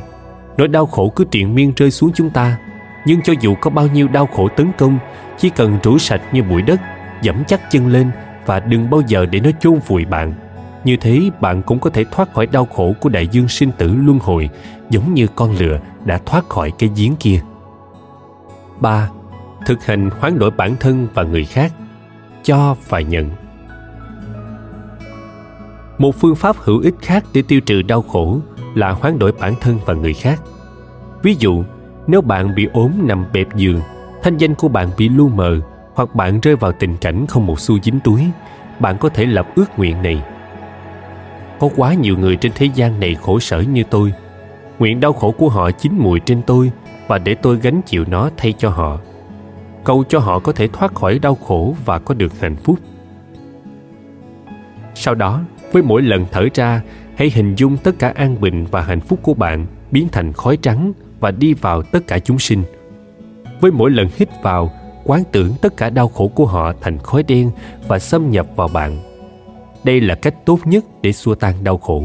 Nỗi 0.56 0.68
đau 0.68 0.86
khổ 0.86 1.12
cứ 1.16 1.24
triền 1.30 1.54
miên 1.54 1.72
rơi 1.76 1.90
xuống 1.90 2.10
chúng 2.14 2.30
ta. 2.30 2.58
Nhưng 3.06 3.22
cho 3.22 3.32
dù 3.40 3.54
có 3.60 3.70
bao 3.70 3.86
nhiêu 3.86 4.08
đau 4.08 4.26
khổ 4.26 4.48
tấn 4.56 4.72
công, 4.78 4.98
chỉ 5.38 5.50
cần 5.50 5.78
rủ 5.82 5.98
sạch 5.98 6.22
như 6.32 6.42
bụi 6.42 6.62
đất 6.62 6.80
dẫm 7.22 7.44
chắc 7.46 7.70
chân 7.70 7.88
lên 7.88 8.10
và 8.46 8.60
đừng 8.60 8.90
bao 8.90 9.02
giờ 9.06 9.26
để 9.26 9.40
nó 9.40 9.50
chôn 9.60 9.78
vùi 9.86 10.04
bạn 10.04 10.34
như 10.84 10.96
thế 10.96 11.30
bạn 11.40 11.62
cũng 11.62 11.78
có 11.78 11.90
thể 11.90 12.04
thoát 12.10 12.32
khỏi 12.34 12.46
đau 12.46 12.64
khổ 12.64 12.94
của 13.00 13.08
đại 13.08 13.28
dương 13.28 13.48
sinh 13.48 13.70
tử 13.78 13.94
luân 13.94 14.18
hồi 14.18 14.50
giống 14.90 15.14
như 15.14 15.26
con 15.34 15.56
lừa 15.56 15.78
đã 16.04 16.18
thoát 16.26 16.48
khỏi 16.48 16.72
cái 16.78 16.90
giếng 16.96 17.16
kia 17.16 17.40
3. 18.80 19.08
Thực 19.66 19.84
hành 19.84 20.10
hoán 20.20 20.38
đổi 20.38 20.50
bản 20.50 20.76
thân 20.80 21.08
và 21.14 21.22
người 21.22 21.44
khác 21.44 21.72
Cho 22.42 22.76
và 22.88 23.00
nhận 23.00 23.30
Một 25.98 26.14
phương 26.14 26.36
pháp 26.36 26.56
hữu 26.58 26.80
ích 26.80 26.94
khác 27.00 27.24
để 27.34 27.42
tiêu 27.48 27.60
trừ 27.60 27.82
đau 27.82 28.02
khổ 28.02 28.40
là 28.74 28.90
hoán 28.90 29.18
đổi 29.18 29.32
bản 29.32 29.54
thân 29.60 29.78
và 29.86 29.94
người 29.94 30.14
khác. 30.14 30.42
Ví 31.22 31.36
dụ, 31.38 31.64
nếu 32.06 32.20
bạn 32.20 32.54
bị 32.54 32.68
ốm 32.72 32.90
nằm 33.02 33.24
bẹp 33.32 33.56
giường, 33.56 33.80
thanh 34.22 34.36
danh 34.36 34.54
của 34.54 34.68
bạn 34.68 34.90
bị 34.98 35.08
lu 35.08 35.28
mờ 35.28 35.60
hoặc 35.98 36.14
bạn 36.14 36.40
rơi 36.40 36.56
vào 36.56 36.72
tình 36.72 36.96
cảnh 36.96 37.26
không 37.26 37.46
một 37.46 37.60
xu 37.60 37.78
dính 37.80 38.00
túi, 38.00 38.22
bạn 38.80 38.96
có 38.98 39.08
thể 39.08 39.26
lập 39.26 39.48
ước 39.54 39.78
nguyện 39.78 40.02
này. 40.02 40.22
Có 41.58 41.68
quá 41.76 41.94
nhiều 41.94 42.18
người 42.18 42.36
trên 42.36 42.52
thế 42.54 42.66
gian 42.74 43.00
này 43.00 43.14
khổ 43.14 43.40
sở 43.40 43.60
như 43.60 43.82
tôi. 43.90 44.12
Nguyện 44.78 45.00
đau 45.00 45.12
khổ 45.12 45.30
của 45.30 45.48
họ 45.48 45.70
chín 45.70 45.92
mùi 45.98 46.20
trên 46.20 46.42
tôi 46.42 46.70
và 47.06 47.18
để 47.18 47.34
tôi 47.34 47.58
gánh 47.62 47.80
chịu 47.86 48.04
nó 48.08 48.30
thay 48.36 48.54
cho 48.58 48.70
họ. 48.70 48.98
Cầu 49.84 50.04
cho 50.08 50.18
họ 50.18 50.38
có 50.38 50.52
thể 50.52 50.68
thoát 50.68 50.94
khỏi 50.94 51.18
đau 51.18 51.34
khổ 51.34 51.74
và 51.84 51.98
có 51.98 52.14
được 52.14 52.40
hạnh 52.40 52.56
phúc. 52.56 52.78
Sau 54.94 55.14
đó, 55.14 55.40
với 55.72 55.82
mỗi 55.82 56.02
lần 56.02 56.26
thở 56.32 56.48
ra, 56.54 56.82
hãy 57.16 57.30
hình 57.34 57.54
dung 57.54 57.76
tất 57.76 57.98
cả 57.98 58.12
an 58.14 58.40
bình 58.40 58.66
và 58.70 58.82
hạnh 58.82 59.00
phúc 59.00 59.18
của 59.22 59.34
bạn 59.34 59.66
biến 59.90 60.08
thành 60.12 60.32
khói 60.32 60.56
trắng 60.56 60.92
và 61.20 61.30
đi 61.30 61.54
vào 61.54 61.82
tất 61.82 62.06
cả 62.06 62.18
chúng 62.18 62.38
sinh. 62.38 62.62
Với 63.60 63.70
mỗi 63.70 63.90
lần 63.90 64.08
hít 64.16 64.28
vào, 64.42 64.72
quán 65.08 65.22
tưởng 65.32 65.54
tất 65.60 65.76
cả 65.76 65.90
đau 65.90 66.08
khổ 66.08 66.28
của 66.34 66.46
họ 66.46 66.72
thành 66.80 66.98
khói 66.98 67.22
đen 67.22 67.50
và 67.86 67.98
xâm 67.98 68.30
nhập 68.30 68.46
vào 68.56 68.68
bạn. 68.68 68.98
Đây 69.84 70.00
là 70.00 70.14
cách 70.14 70.34
tốt 70.44 70.58
nhất 70.64 70.84
để 71.02 71.12
xua 71.12 71.34
tan 71.34 71.64
đau 71.64 71.78
khổ. 71.78 72.04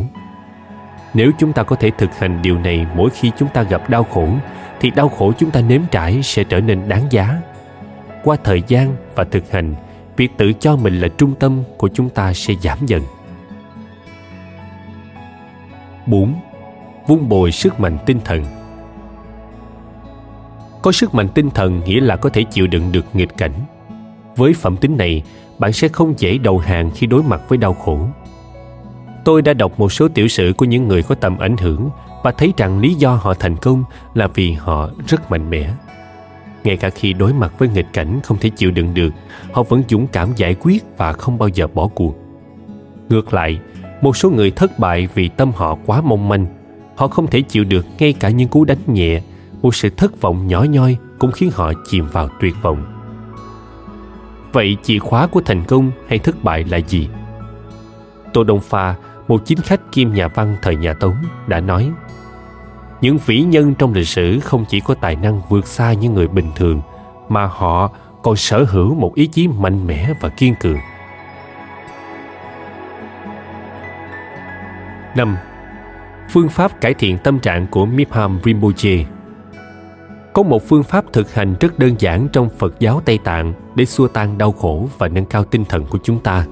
Nếu 1.14 1.32
chúng 1.40 1.54
ta 1.54 1.64
có 1.64 1.76
thể 1.76 1.92
thực 1.98 2.20
hành 2.20 2.42
điều 2.42 2.60
này 2.60 2.86
mỗi 2.96 3.10
khi 3.10 3.32
chúng 3.38 3.50
ta 3.54 3.64
gặp 3.64 3.90
đau 3.90 4.04
khổ, 4.04 4.28
thì 4.80 4.90
đau 4.90 5.10
khổ 5.10 5.34
chúng 5.38 5.52
ta 5.52 5.62
nếm 5.62 5.82
trải 5.92 6.24
sẽ 6.24 6.44
trở 6.44 6.60
nên 6.60 6.88
đáng 6.88 7.04
giá. 7.10 7.42
Qua 8.24 8.38
thời 8.44 8.64
gian 8.68 8.96
và 9.16 9.24
thực 9.24 9.52
hành, 9.52 9.76
việc 10.18 10.32
tự 10.38 10.54
cho 10.54 10.76
mình 10.76 11.00
là 11.00 11.08
trung 11.08 11.36
tâm 11.40 11.64
của 11.78 11.90
chúng 11.94 12.10
ta 12.10 12.34
sẽ 12.34 12.54
giảm 12.62 12.78
dần. 12.86 13.04
4. 16.06 16.34
Vun 17.08 17.30
bồi 17.30 17.52
sức 17.52 17.80
mạnh 17.80 17.98
tinh 18.06 18.20
thần 18.26 18.63
có 20.84 20.92
sức 20.92 21.16
mạnh 21.16 21.28
tinh 21.30 21.50
thần 21.50 21.82
nghĩa 21.86 22.00
là 22.00 22.16
có 22.16 22.30
thể 22.30 22.44
chịu 22.44 22.68
đựng 22.68 22.92
được 22.92 23.06
nghịch 23.14 23.38
cảnh. 23.38 23.54
Với 24.36 24.54
phẩm 24.54 24.78
tính 24.78 24.98
này, 24.98 25.24
bạn 25.60 25.74
sẽ 25.74 25.88
không 25.88 26.14
dễ 26.18 26.38
đầu 26.38 26.58
hàng 26.58 26.92
khi 26.96 27.08
đối 27.08 27.24
mặt 27.24 27.42
với 27.50 27.58
đau 27.58 27.74
khổ. 27.74 28.00
Tôi 29.26 29.42
đã 29.42 29.54
đọc 29.54 29.80
một 29.80 29.92
số 29.92 30.08
tiểu 30.08 30.28
sử 30.28 30.54
của 30.58 30.66
những 30.66 30.88
người 30.88 31.04
có 31.04 31.16
tầm 31.16 31.38
ảnh 31.38 31.58
hưởng 31.58 31.90
và 32.24 32.32
thấy 32.32 32.54
rằng 32.58 32.80
lý 32.80 32.94
do 32.94 33.16
họ 33.16 33.34
thành 33.34 33.58
công 33.58 33.84
là 34.14 34.28
vì 34.28 34.52
họ 34.52 34.90
rất 35.08 35.32
mạnh 35.32 35.50
mẽ. 35.50 35.74
Ngay 36.64 36.78
cả 36.78 36.90
khi 36.90 37.14
đối 37.14 37.34
mặt 37.34 37.60
với 37.60 37.70
nghịch 37.70 37.88
cảnh 37.94 38.20
không 38.24 38.38
thể 38.38 38.50
chịu 38.50 38.72
đựng 38.72 38.94
được, 38.94 39.10
họ 39.52 39.64
vẫn 39.64 39.84
dũng 39.90 40.08
cảm 40.08 40.30
giải 40.36 40.56
quyết 40.60 40.84
và 40.98 41.14
không 41.14 41.38
bao 41.38 41.50
giờ 41.50 41.68
bỏ 41.74 41.88
cuộc. 41.88 42.16
Ngược 43.10 43.34
lại, 43.34 43.60
một 44.02 44.18
số 44.18 44.30
người 44.30 44.52
thất 44.52 44.80
bại 44.80 45.08
vì 45.14 45.30
tâm 45.30 45.52
họ 45.56 45.78
quá 45.86 46.02
mong 46.02 46.30
manh. 46.30 46.46
Họ 46.96 47.08
không 47.08 47.28
thể 47.28 47.42
chịu 47.42 47.64
được 47.64 47.86
ngay 48.00 48.14
cả 48.14 48.30
những 48.30 48.48
cú 48.48 48.66
đánh 48.66 48.78
nhẹ 48.88 49.22
một 49.64 49.76
sự 49.76 49.90
thất 49.90 50.22
vọng 50.22 50.48
nhỏ 50.48 50.64
nhoi 50.64 50.98
cũng 51.20 51.32
khiến 51.32 51.52
họ 51.54 51.74
chìm 51.86 52.08
vào 52.12 52.30
tuyệt 52.40 52.54
vọng. 52.62 52.86
Vậy 54.54 54.78
chìa 54.84 55.00
khóa 55.00 55.28
của 55.28 55.42
thành 55.42 55.64
công 55.64 55.92
hay 56.08 56.20
thất 56.20 56.44
bại 56.44 56.64
là 56.64 56.78
gì? 56.78 57.10
Tô 58.34 58.44
đông 58.44 58.62
pha, 58.62 58.96
một 59.28 59.42
chính 59.46 59.60
khách 59.60 59.92
kim 59.92 60.14
nhà 60.14 60.28
văn 60.28 60.58
thời 60.62 60.76
nhà 60.76 60.94
tống, 60.94 61.16
đã 61.48 61.60
nói, 61.60 61.92
những 63.02 63.18
vĩ 63.26 63.42
nhân 63.42 63.76
trong 63.76 63.94
lịch 63.94 64.08
sử 64.08 64.40
không 64.40 64.66
chỉ 64.70 64.80
có 64.80 64.94
tài 64.94 65.16
năng 65.16 65.42
vượt 65.50 65.68
xa 65.68 65.94
những 65.94 66.14
người 66.14 66.28
bình 66.28 66.52
thường, 66.56 66.82
mà 67.30 67.46
họ 67.46 67.92
còn 68.24 68.36
sở 68.36 68.64
hữu 68.64 68.96
một 68.96 69.16
ý 69.16 69.28
chí 69.28 69.48
mạnh 69.48 69.88
mẽ 69.88 70.14
và 70.22 70.30
kiên 70.30 70.56
cường. 70.60 70.78
Năm, 75.16 75.38
Phương 76.30 76.50
pháp 76.50 76.82
cải 76.82 76.94
thiện 76.94 77.18
tâm 77.18 77.40
trạng 77.40 77.68
của 77.68 77.86
Mipham 77.86 78.40
Rinpoche. 78.44 79.06
Có 80.34 80.44
một 80.44 80.64
phương 80.68 80.84
pháp 80.84 81.06
thực 81.14 81.34
hành 81.34 81.56
rất 81.60 81.80
đơn 81.80 81.96
giản 82.00 82.28
trong 82.34 82.50
Phật 82.50 82.80
giáo 82.80 83.02
Tây 83.06 83.18
Tạng 83.18 83.54
để 83.76 83.86
xua 83.86 84.08
tan 84.08 84.38
đau 84.38 84.52
khổ 84.52 84.88
và 84.98 85.08
nâng 85.08 85.26
cao 85.26 85.44
tinh 85.44 85.66
thần 85.66 85.86
của 85.86 86.00
chúng 86.04 86.20
ta. 86.20 86.46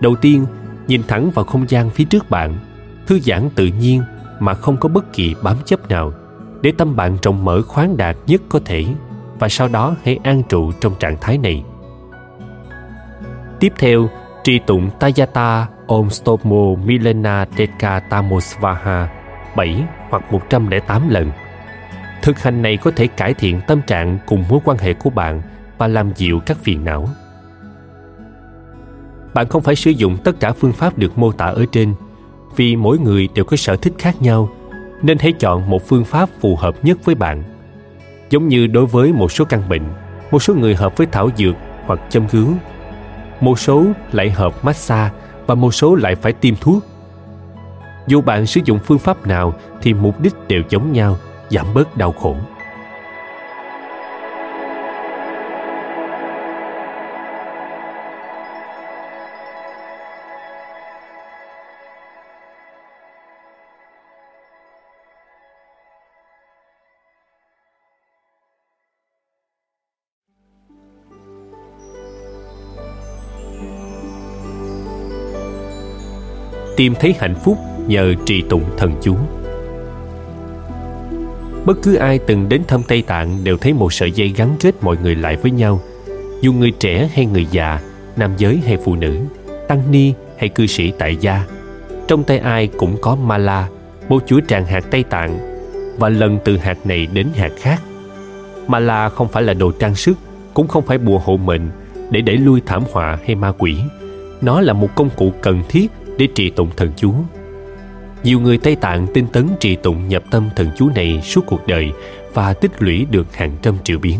Đầu 0.00 0.14
tiên, 0.20 0.46
nhìn 0.86 1.02
thẳng 1.08 1.30
vào 1.30 1.44
không 1.44 1.64
gian 1.68 1.90
phía 1.90 2.04
trước 2.04 2.30
bạn, 2.30 2.58
thư 3.06 3.20
giãn 3.20 3.50
tự 3.54 3.66
nhiên 3.66 4.02
mà 4.40 4.54
không 4.54 4.76
có 4.76 4.88
bất 4.88 5.12
kỳ 5.12 5.34
bám 5.42 5.56
chấp 5.64 5.88
nào 5.88 6.12
để 6.62 6.72
tâm 6.78 6.96
bạn 6.96 7.18
rộng 7.22 7.44
mở 7.44 7.62
khoáng 7.62 7.96
đạt 7.96 8.16
nhất 8.26 8.42
có 8.48 8.60
thể 8.64 8.84
và 9.38 9.48
sau 9.48 9.68
đó 9.68 9.96
hãy 10.04 10.18
an 10.24 10.42
trụ 10.48 10.72
trong 10.72 10.94
trạng 10.98 11.16
thái 11.20 11.38
này. 11.38 11.64
Tiếp 13.60 13.72
theo, 13.78 14.08
trì 14.44 14.58
tụng 14.58 14.90
Tayata 15.00 15.66
Om 15.86 16.10
Stomo 16.10 16.74
Milena 16.84 17.46
Deka 17.56 18.00
Tamosvaha 18.00 19.08
7 19.56 19.84
hoặc 20.10 20.32
108 20.32 21.08
lần. 21.08 21.30
Thực 22.22 22.38
hành 22.38 22.62
này 22.62 22.76
có 22.76 22.90
thể 22.96 23.06
cải 23.06 23.34
thiện 23.34 23.60
tâm 23.66 23.80
trạng 23.86 24.18
cùng 24.26 24.44
mối 24.48 24.60
quan 24.64 24.78
hệ 24.78 24.94
của 24.94 25.10
bạn 25.10 25.42
và 25.78 25.86
làm 25.86 26.12
dịu 26.16 26.40
các 26.46 26.56
phiền 26.62 26.84
não. 26.84 27.08
Bạn 29.34 29.48
không 29.48 29.62
phải 29.62 29.76
sử 29.76 29.90
dụng 29.90 30.16
tất 30.24 30.40
cả 30.40 30.52
phương 30.52 30.72
pháp 30.72 30.98
được 30.98 31.18
mô 31.18 31.32
tả 31.32 31.46
ở 31.46 31.64
trên 31.72 31.94
vì 32.56 32.76
mỗi 32.76 32.98
người 32.98 33.28
đều 33.34 33.44
có 33.44 33.56
sở 33.56 33.76
thích 33.76 33.92
khác 33.98 34.22
nhau 34.22 34.48
nên 35.02 35.18
hãy 35.18 35.32
chọn 35.32 35.70
một 35.70 35.88
phương 35.88 36.04
pháp 36.04 36.28
phù 36.40 36.56
hợp 36.56 36.84
nhất 36.84 36.98
với 37.04 37.14
bạn. 37.14 37.42
Giống 38.30 38.48
như 38.48 38.66
đối 38.66 38.86
với 38.86 39.12
một 39.12 39.32
số 39.32 39.44
căn 39.44 39.68
bệnh, 39.68 39.82
một 40.30 40.42
số 40.42 40.54
người 40.54 40.74
hợp 40.74 40.96
với 40.96 41.06
thảo 41.12 41.30
dược 41.36 41.54
hoặc 41.86 42.00
châm 42.10 42.28
cứu, 42.28 42.48
một 43.40 43.58
số 43.58 43.84
lại 44.12 44.30
hợp 44.30 44.64
massage 44.64 45.14
và 45.46 45.54
một 45.54 45.74
số 45.74 45.94
lại 45.94 46.14
phải 46.14 46.32
tiêm 46.32 46.54
thuốc. 46.60 46.84
Dù 48.06 48.20
bạn 48.20 48.46
sử 48.46 48.60
dụng 48.64 48.78
phương 48.78 48.98
pháp 48.98 49.26
nào 49.26 49.54
thì 49.82 49.94
mục 49.94 50.20
đích 50.20 50.34
đều 50.48 50.62
giống 50.68 50.92
nhau, 50.92 51.16
giảm 51.50 51.74
bớt 51.74 51.96
đau 51.96 52.12
khổ. 52.12 52.36
tìm 76.76 76.94
thấy 77.00 77.14
hạnh 77.18 77.34
phúc 77.44 77.58
nhờ 77.86 78.14
trì 78.26 78.42
tụng 78.42 78.64
thần 78.76 78.92
chú 79.02 79.16
bất 81.68 81.82
cứ 81.82 81.94
ai 81.94 82.18
từng 82.18 82.48
đến 82.48 82.62
thăm 82.68 82.82
tây 82.82 83.02
tạng 83.02 83.44
đều 83.44 83.56
thấy 83.56 83.72
một 83.72 83.92
sợi 83.92 84.10
dây 84.10 84.28
gắn 84.28 84.56
kết 84.60 84.74
mọi 84.80 84.96
người 85.02 85.14
lại 85.14 85.36
với 85.36 85.50
nhau. 85.50 85.80
Dù 86.40 86.52
người 86.52 86.70
trẻ 86.70 87.10
hay 87.14 87.26
người 87.26 87.46
già, 87.50 87.80
nam 88.16 88.30
giới 88.38 88.60
hay 88.66 88.76
phụ 88.84 88.96
nữ, 88.96 89.18
tăng 89.68 89.82
ni 89.90 90.12
hay 90.38 90.48
cư 90.48 90.66
sĩ 90.66 90.92
tại 90.98 91.16
gia, 91.16 91.44
trong 92.06 92.24
tay 92.24 92.38
ai 92.38 92.66
cũng 92.66 92.96
có 93.00 93.16
mala 93.16 93.68
một 94.08 94.22
chuỗi 94.26 94.40
tràng 94.48 94.66
hạt 94.66 94.84
tây 94.90 95.02
tạng, 95.02 95.38
và 95.98 96.08
lần 96.08 96.38
từ 96.44 96.56
hạt 96.56 96.86
này 96.86 97.06
đến 97.12 97.26
hạt 97.34 97.52
khác. 97.58 97.82
Mala 98.66 99.08
không 99.08 99.28
phải 99.28 99.42
là 99.42 99.54
đồ 99.54 99.72
trang 99.72 99.94
sức, 99.94 100.18
cũng 100.54 100.68
không 100.68 100.86
phải 100.86 100.98
bùa 100.98 101.18
hộ 101.18 101.36
mệnh 101.36 101.70
để 102.10 102.20
đẩy 102.20 102.36
lui 102.36 102.60
thảm 102.66 102.82
họa 102.92 103.18
hay 103.26 103.34
ma 103.34 103.52
quỷ. 103.58 103.76
Nó 104.40 104.60
là 104.60 104.72
một 104.72 104.88
công 104.94 105.10
cụ 105.16 105.32
cần 105.42 105.62
thiết 105.68 105.90
để 106.18 106.28
trì 106.34 106.50
tụng 106.50 106.70
thần 106.76 106.92
chú. 106.96 107.14
Nhiều 108.22 108.40
người 108.40 108.58
Tây 108.58 108.76
Tạng 108.76 109.06
tinh 109.14 109.26
tấn 109.32 109.48
trì 109.60 109.76
tụng 109.76 110.08
nhập 110.08 110.22
tâm 110.30 110.48
thần 110.56 110.68
chú 110.76 110.90
này 110.94 111.22
suốt 111.22 111.40
cuộc 111.46 111.66
đời 111.66 111.92
và 112.34 112.52
tích 112.52 112.82
lũy 112.82 113.06
được 113.10 113.36
hàng 113.36 113.56
trăm 113.62 113.74
triệu 113.84 113.98
biến. 113.98 114.18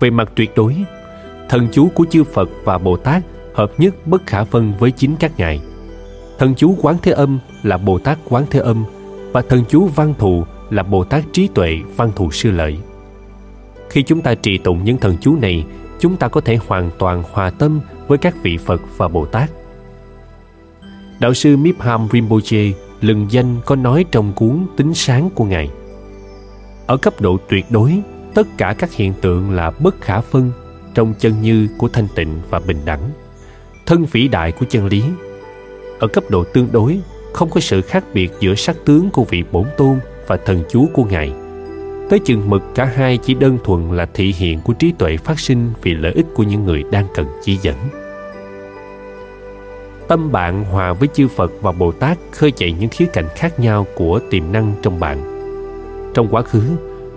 Về 0.00 0.10
mặt 0.10 0.32
tuyệt 0.34 0.50
đối, 0.56 0.76
thần 1.48 1.68
chú 1.72 1.88
của 1.94 2.04
chư 2.10 2.24
Phật 2.24 2.48
và 2.64 2.78
Bồ 2.78 2.96
Tát 2.96 3.22
hợp 3.54 3.72
nhất 3.78 4.06
bất 4.06 4.26
khả 4.26 4.44
phân 4.44 4.72
với 4.78 4.90
chính 4.90 5.16
các 5.16 5.32
ngài. 5.38 5.60
Thần 6.38 6.54
chú 6.54 6.76
Quán 6.82 6.96
Thế 7.02 7.12
Âm 7.12 7.38
là 7.62 7.76
Bồ 7.76 7.98
Tát 7.98 8.18
Quán 8.28 8.44
Thế 8.50 8.60
Âm 8.60 8.84
và 9.32 9.42
thần 9.42 9.64
chú 9.68 9.86
Văn 9.86 10.14
Thù 10.18 10.44
là 10.70 10.82
Bồ 10.82 11.04
Tát 11.04 11.24
Trí 11.32 11.48
Tuệ 11.54 11.78
Văn 11.96 12.12
Thù 12.16 12.30
Sư 12.30 12.50
Lợi. 12.50 12.78
Khi 13.90 14.02
chúng 14.02 14.20
ta 14.20 14.34
trì 14.34 14.58
tụng 14.58 14.84
những 14.84 14.98
thần 14.98 15.16
chú 15.20 15.36
này, 15.36 15.64
chúng 15.98 16.16
ta 16.16 16.28
có 16.28 16.40
thể 16.40 16.58
hoàn 16.66 16.90
toàn 16.98 17.22
hòa 17.32 17.50
tâm 17.50 17.80
với 18.06 18.18
các 18.18 18.34
vị 18.42 18.56
Phật 18.56 18.80
và 18.96 19.08
Bồ 19.08 19.24
Tát 19.24 19.50
Đạo 21.20 21.34
sư 21.34 21.56
Mipham 21.56 22.08
Rinpoche 22.12 22.72
lừng 23.00 23.26
danh 23.30 23.56
có 23.66 23.76
nói 23.76 24.04
trong 24.10 24.32
cuốn 24.32 24.66
Tính 24.76 24.94
sáng 24.94 25.30
của 25.34 25.44
Ngài. 25.44 25.70
Ở 26.86 26.96
cấp 26.96 27.20
độ 27.20 27.38
tuyệt 27.48 27.64
đối, 27.70 28.02
tất 28.34 28.46
cả 28.58 28.74
các 28.78 28.92
hiện 28.92 29.12
tượng 29.20 29.50
là 29.50 29.70
bất 29.70 30.00
khả 30.00 30.20
phân 30.20 30.50
trong 30.94 31.14
chân 31.18 31.42
như 31.42 31.68
của 31.78 31.88
thanh 31.88 32.08
tịnh 32.14 32.40
và 32.50 32.58
bình 32.58 32.78
đẳng, 32.84 33.10
thân 33.86 34.04
vĩ 34.04 34.28
đại 34.28 34.52
của 34.52 34.66
chân 34.68 34.86
lý. 34.86 35.02
Ở 35.98 36.06
cấp 36.06 36.24
độ 36.28 36.44
tương 36.44 36.68
đối, 36.72 37.00
không 37.32 37.50
có 37.50 37.60
sự 37.60 37.80
khác 37.80 38.04
biệt 38.14 38.32
giữa 38.40 38.54
sắc 38.54 38.76
tướng 38.84 39.10
của 39.10 39.24
vị 39.24 39.44
bổn 39.52 39.64
tôn 39.76 39.98
và 40.26 40.36
thần 40.36 40.62
chú 40.70 40.88
của 40.92 41.04
Ngài. 41.04 41.32
Tới 42.10 42.18
chừng 42.18 42.50
mực 42.50 42.62
cả 42.74 42.84
hai 42.84 43.18
chỉ 43.18 43.34
đơn 43.34 43.58
thuần 43.64 43.96
là 43.96 44.06
thị 44.14 44.34
hiện 44.36 44.60
của 44.60 44.72
trí 44.72 44.92
tuệ 44.98 45.16
phát 45.16 45.40
sinh 45.40 45.70
vì 45.82 45.94
lợi 45.94 46.12
ích 46.12 46.26
của 46.34 46.42
những 46.42 46.64
người 46.64 46.84
đang 46.90 47.06
cần 47.14 47.26
chỉ 47.44 47.56
dẫn 47.56 47.76
tâm 50.08 50.32
bạn 50.32 50.64
hòa 50.64 50.92
với 50.92 51.08
chư 51.14 51.28
Phật 51.28 51.52
và 51.60 51.72
Bồ 51.72 51.92
Tát 51.92 52.18
khơi 52.32 52.52
dậy 52.56 52.74
những 52.80 52.90
khía 52.90 53.06
cạnh 53.12 53.28
khác 53.36 53.60
nhau 53.60 53.86
của 53.96 54.20
tiềm 54.30 54.52
năng 54.52 54.74
trong 54.82 55.00
bạn. 55.00 55.18
Trong 56.14 56.28
quá 56.30 56.42
khứ, 56.42 56.62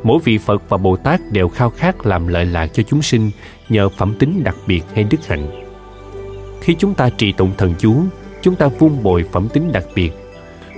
mỗi 0.04 0.20
vị 0.24 0.38
Phật 0.38 0.70
và 0.70 0.78
Bồ 0.78 0.96
Tát 0.96 1.22
đều 1.32 1.50
khao 1.50 1.70
khát 1.70 2.06
làm 2.06 2.28
lợi 2.28 2.46
lạc 2.46 2.68
cho 2.74 2.84
chúng 2.84 3.02
sinh 3.02 3.32
nhờ 3.70 3.90
phẩm 3.90 4.16
tính 4.20 4.44
đặc 4.44 4.56
biệt 4.68 4.84
hay 4.94 5.04
đức 5.04 5.28
hạnh. 5.28 5.48
Khi 6.62 6.76
chúng 6.80 6.94
ta 6.94 7.10
trì 7.10 7.32
tụng 7.32 7.52
thần 7.58 7.74
chú, 7.80 7.96
chúng 8.42 8.56
ta 8.56 8.68
vun 8.68 9.04
bồi 9.04 9.26
phẩm 9.32 9.48
tính 9.54 9.72
đặc 9.72 9.86
biệt 9.96 10.12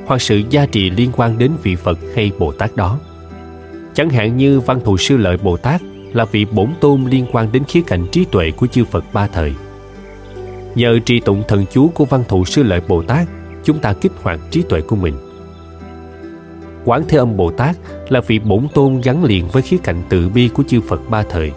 hoặc 0.06 0.22
sự 0.22 0.42
gia 0.50 0.66
trì 0.66 0.90
liên 0.90 1.12
quan 1.16 1.38
đến 1.38 1.52
vị 1.64 1.76
Phật 1.76 2.00
hay 2.16 2.32
Bồ 2.40 2.52
Tát 2.52 2.76
đó. 2.76 3.00
Chẳng 3.94 4.10
hạn 4.10 4.38
như 4.38 4.60
Văn 4.60 4.80
Thù 4.86 4.98
Sư 4.98 5.18
Lợi 5.18 5.38
Bồ 5.38 5.58
Tát 5.58 5.82
là 6.14 6.26
vị 6.26 6.46
bổn 6.46 6.70
tôn 6.82 7.04
liên 7.04 7.26
quan 7.32 7.52
đến 7.52 7.64
khía 7.64 7.82
cạnh 7.88 8.06
trí 8.12 8.26
tuệ 8.26 8.52
của 8.52 8.68
chư 8.68 8.86
Phật 8.86 9.04
ba 9.14 9.28
thời– 9.28 9.54
Nhờ 10.76 11.00
trì 11.06 11.20
tụng 11.20 11.44
thần 11.48 11.66
chú 11.72 11.92
của 11.94 12.06
văn 12.06 12.24
thụ 12.28 12.46
sư 12.46 12.64
lợi 12.64 12.82
Bồ 12.88 13.02
Tát, 13.02 13.28
chúng 13.64 13.80
ta 13.80 13.94
kích 13.94 14.12
hoạt 14.22 14.40
trí 14.52 14.62
tuệ 14.62 14.82
của 14.82 14.96
mình. 14.96 15.14
Quán 16.86 17.04
Thế 17.08 17.18
Âm 17.18 17.38
Bồ 17.38 17.52
Tát 17.52 17.76
là 18.10 18.22
vị 18.22 18.40
bổn 18.40 18.68
tôn 18.74 19.02
gắn 19.02 19.24
liền 19.24 19.48
với 19.48 19.62
khía 19.62 19.78
cạnh 19.84 20.04
tự 20.10 20.30
bi 20.30 20.50
của 20.54 20.64
chư 20.68 20.82
Phật 20.82 21.10
ba 21.10 21.24
thời. 21.24 21.52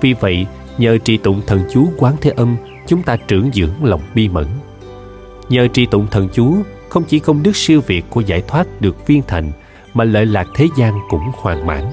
Vì 0.00 0.12
vậy, 0.12 0.46
nhờ 0.78 0.98
trì 0.98 1.16
tụng 1.16 1.40
thần 1.46 1.60
chú 1.72 1.88
Quán 1.98 2.14
Thế 2.20 2.30
Âm, 2.30 2.56
chúng 2.86 3.02
ta 3.02 3.16
trưởng 3.16 3.50
dưỡng 3.52 3.84
lòng 3.84 4.00
bi 4.14 4.28
mẫn. 4.28 4.46
Nhờ 5.48 5.68
trì 5.68 5.86
tụng 5.86 6.06
thần 6.10 6.28
chú, 6.32 6.54
không 6.88 7.04
chỉ 7.04 7.18
công 7.18 7.42
đức 7.42 7.56
siêu 7.56 7.80
việt 7.86 8.04
của 8.10 8.20
giải 8.20 8.42
thoát 8.48 8.80
được 8.80 9.06
viên 9.06 9.22
thành, 9.26 9.52
mà 9.94 10.04
lợi 10.04 10.26
lạc 10.26 10.48
thế 10.54 10.68
gian 10.76 10.94
cũng 11.10 11.30
hoàn 11.34 11.66
mãn. 11.66 11.84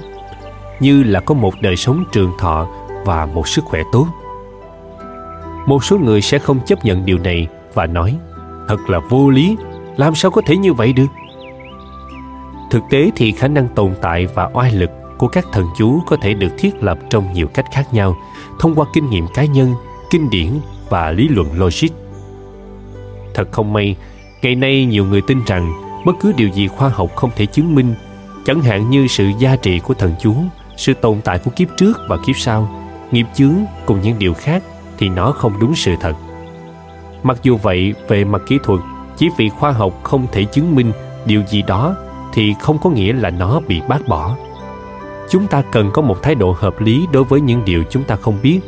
Như 0.80 1.02
là 1.02 1.20
có 1.20 1.34
một 1.34 1.54
đời 1.60 1.76
sống 1.76 2.04
trường 2.12 2.32
thọ 2.38 2.68
và 3.04 3.26
một 3.26 3.48
sức 3.48 3.64
khỏe 3.64 3.82
tốt 3.92 4.06
một 5.66 5.84
số 5.84 5.98
người 5.98 6.20
sẽ 6.20 6.38
không 6.38 6.60
chấp 6.66 6.84
nhận 6.84 7.04
điều 7.06 7.18
này 7.18 7.46
và 7.74 7.86
nói, 7.86 8.16
thật 8.68 8.78
là 8.88 8.98
vô 9.10 9.30
lý, 9.30 9.56
làm 9.96 10.14
sao 10.14 10.30
có 10.30 10.42
thể 10.46 10.56
như 10.56 10.72
vậy 10.72 10.92
được? 10.92 11.06
Thực 12.70 12.82
tế 12.90 13.10
thì 13.16 13.32
khả 13.32 13.48
năng 13.48 13.68
tồn 13.68 13.94
tại 14.02 14.26
và 14.34 14.50
oai 14.52 14.72
lực 14.72 14.90
của 15.18 15.28
các 15.28 15.46
thần 15.52 15.66
chú 15.78 16.00
có 16.06 16.16
thể 16.22 16.34
được 16.34 16.52
thiết 16.58 16.82
lập 16.82 16.98
trong 17.10 17.32
nhiều 17.32 17.46
cách 17.54 17.66
khác 17.72 17.94
nhau 17.94 18.16
thông 18.60 18.74
qua 18.74 18.86
kinh 18.94 19.10
nghiệm 19.10 19.26
cá 19.34 19.44
nhân, 19.44 19.74
kinh 20.10 20.30
điển 20.30 20.48
và 20.88 21.10
lý 21.10 21.28
luận 21.28 21.48
logic. 21.54 21.88
Thật 23.34 23.52
không 23.52 23.72
may, 23.72 23.96
ngày 24.42 24.54
nay 24.54 24.84
nhiều 24.84 25.04
người 25.04 25.20
tin 25.20 25.38
rằng 25.46 25.72
bất 26.06 26.12
cứ 26.20 26.32
điều 26.36 26.48
gì 26.48 26.68
khoa 26.68 26.88
học 26.88 27.16
không 27.16 27.30
thể 27.36 27.46
chứng 27.46 27.74
minh, 27.74 27.94
chẳng 28.44 28.60
hạn 28.60 28.90
như 28.90 29.06
sự 29.06 29.30
gia 29.38 29.56
trị 29.56 29.78
của 29.78 29.94
thần 29.94 30.14
chú, 30.20 30.34
sự 30.76 30.94
tồn 30.94 31.20
tại 31.24 31.38
của 31.38 31.50
kiếp 31.56 31.68
trước 31.76 31.98
và 32.08 32.16
kiếp 32.26 32.36
sau, 32.36 32.68
nghiệp 33.10 33.26
chướng 33.34 33.54
cùng 33.86 34.00
những 34.02 34.18
điều 34.18 34.34
khác 34.34 34.62
thì 35.02 35.08
nó 35.08 35.32
không 35.32 35.52
đúng 35.60 35.74
sự 35.74 35.94
thật. 36.00 36.12
Mặc 37.22 37.38
dù 37.42 37.56
vậy, 37.56 37.94
về 38.08 38.24
mặt 38.24 38.42
kỹ 38.46 38.58
thuật 38.64 38.80
chỉ 39.16 39.28
vì 39.36 39.48
khoa 39.48 39.70
học 39.70 40.00
không 40.02 40.26
thể 40.32 40.44
chứng 40.44 40.74
minh 40.74 40.92
điều 41.26 41.42
gì 41.48 41.62
đó 41.62 41.96
thì 42.32 42.54
không 42.60 42.78
có 42.78 42.90
nghĩa 42.90 43.12
là 43.12 43.30
nó 43.30 43.60
bị 43.60 43.80
bác 43.88 44.08
bỏ. 44.08 44.36
Chúng 45.30 45.46
ta 45.46 45.62
cần 45.72 45.90
có 45.92 46.02
một 46.02 46.22
thái 46.22 46.34
độ 46.34 46.56
hợp 46.58 46.80
lý 46.80 47.06
đối 47.12 47.24
với 47.24 47.40
những 47.40 47.64
điều 47.64 47.84
chúng 47.90 48.04
ta 48.04 48.16
không 48.16 48.38
biết. 48.42 48.60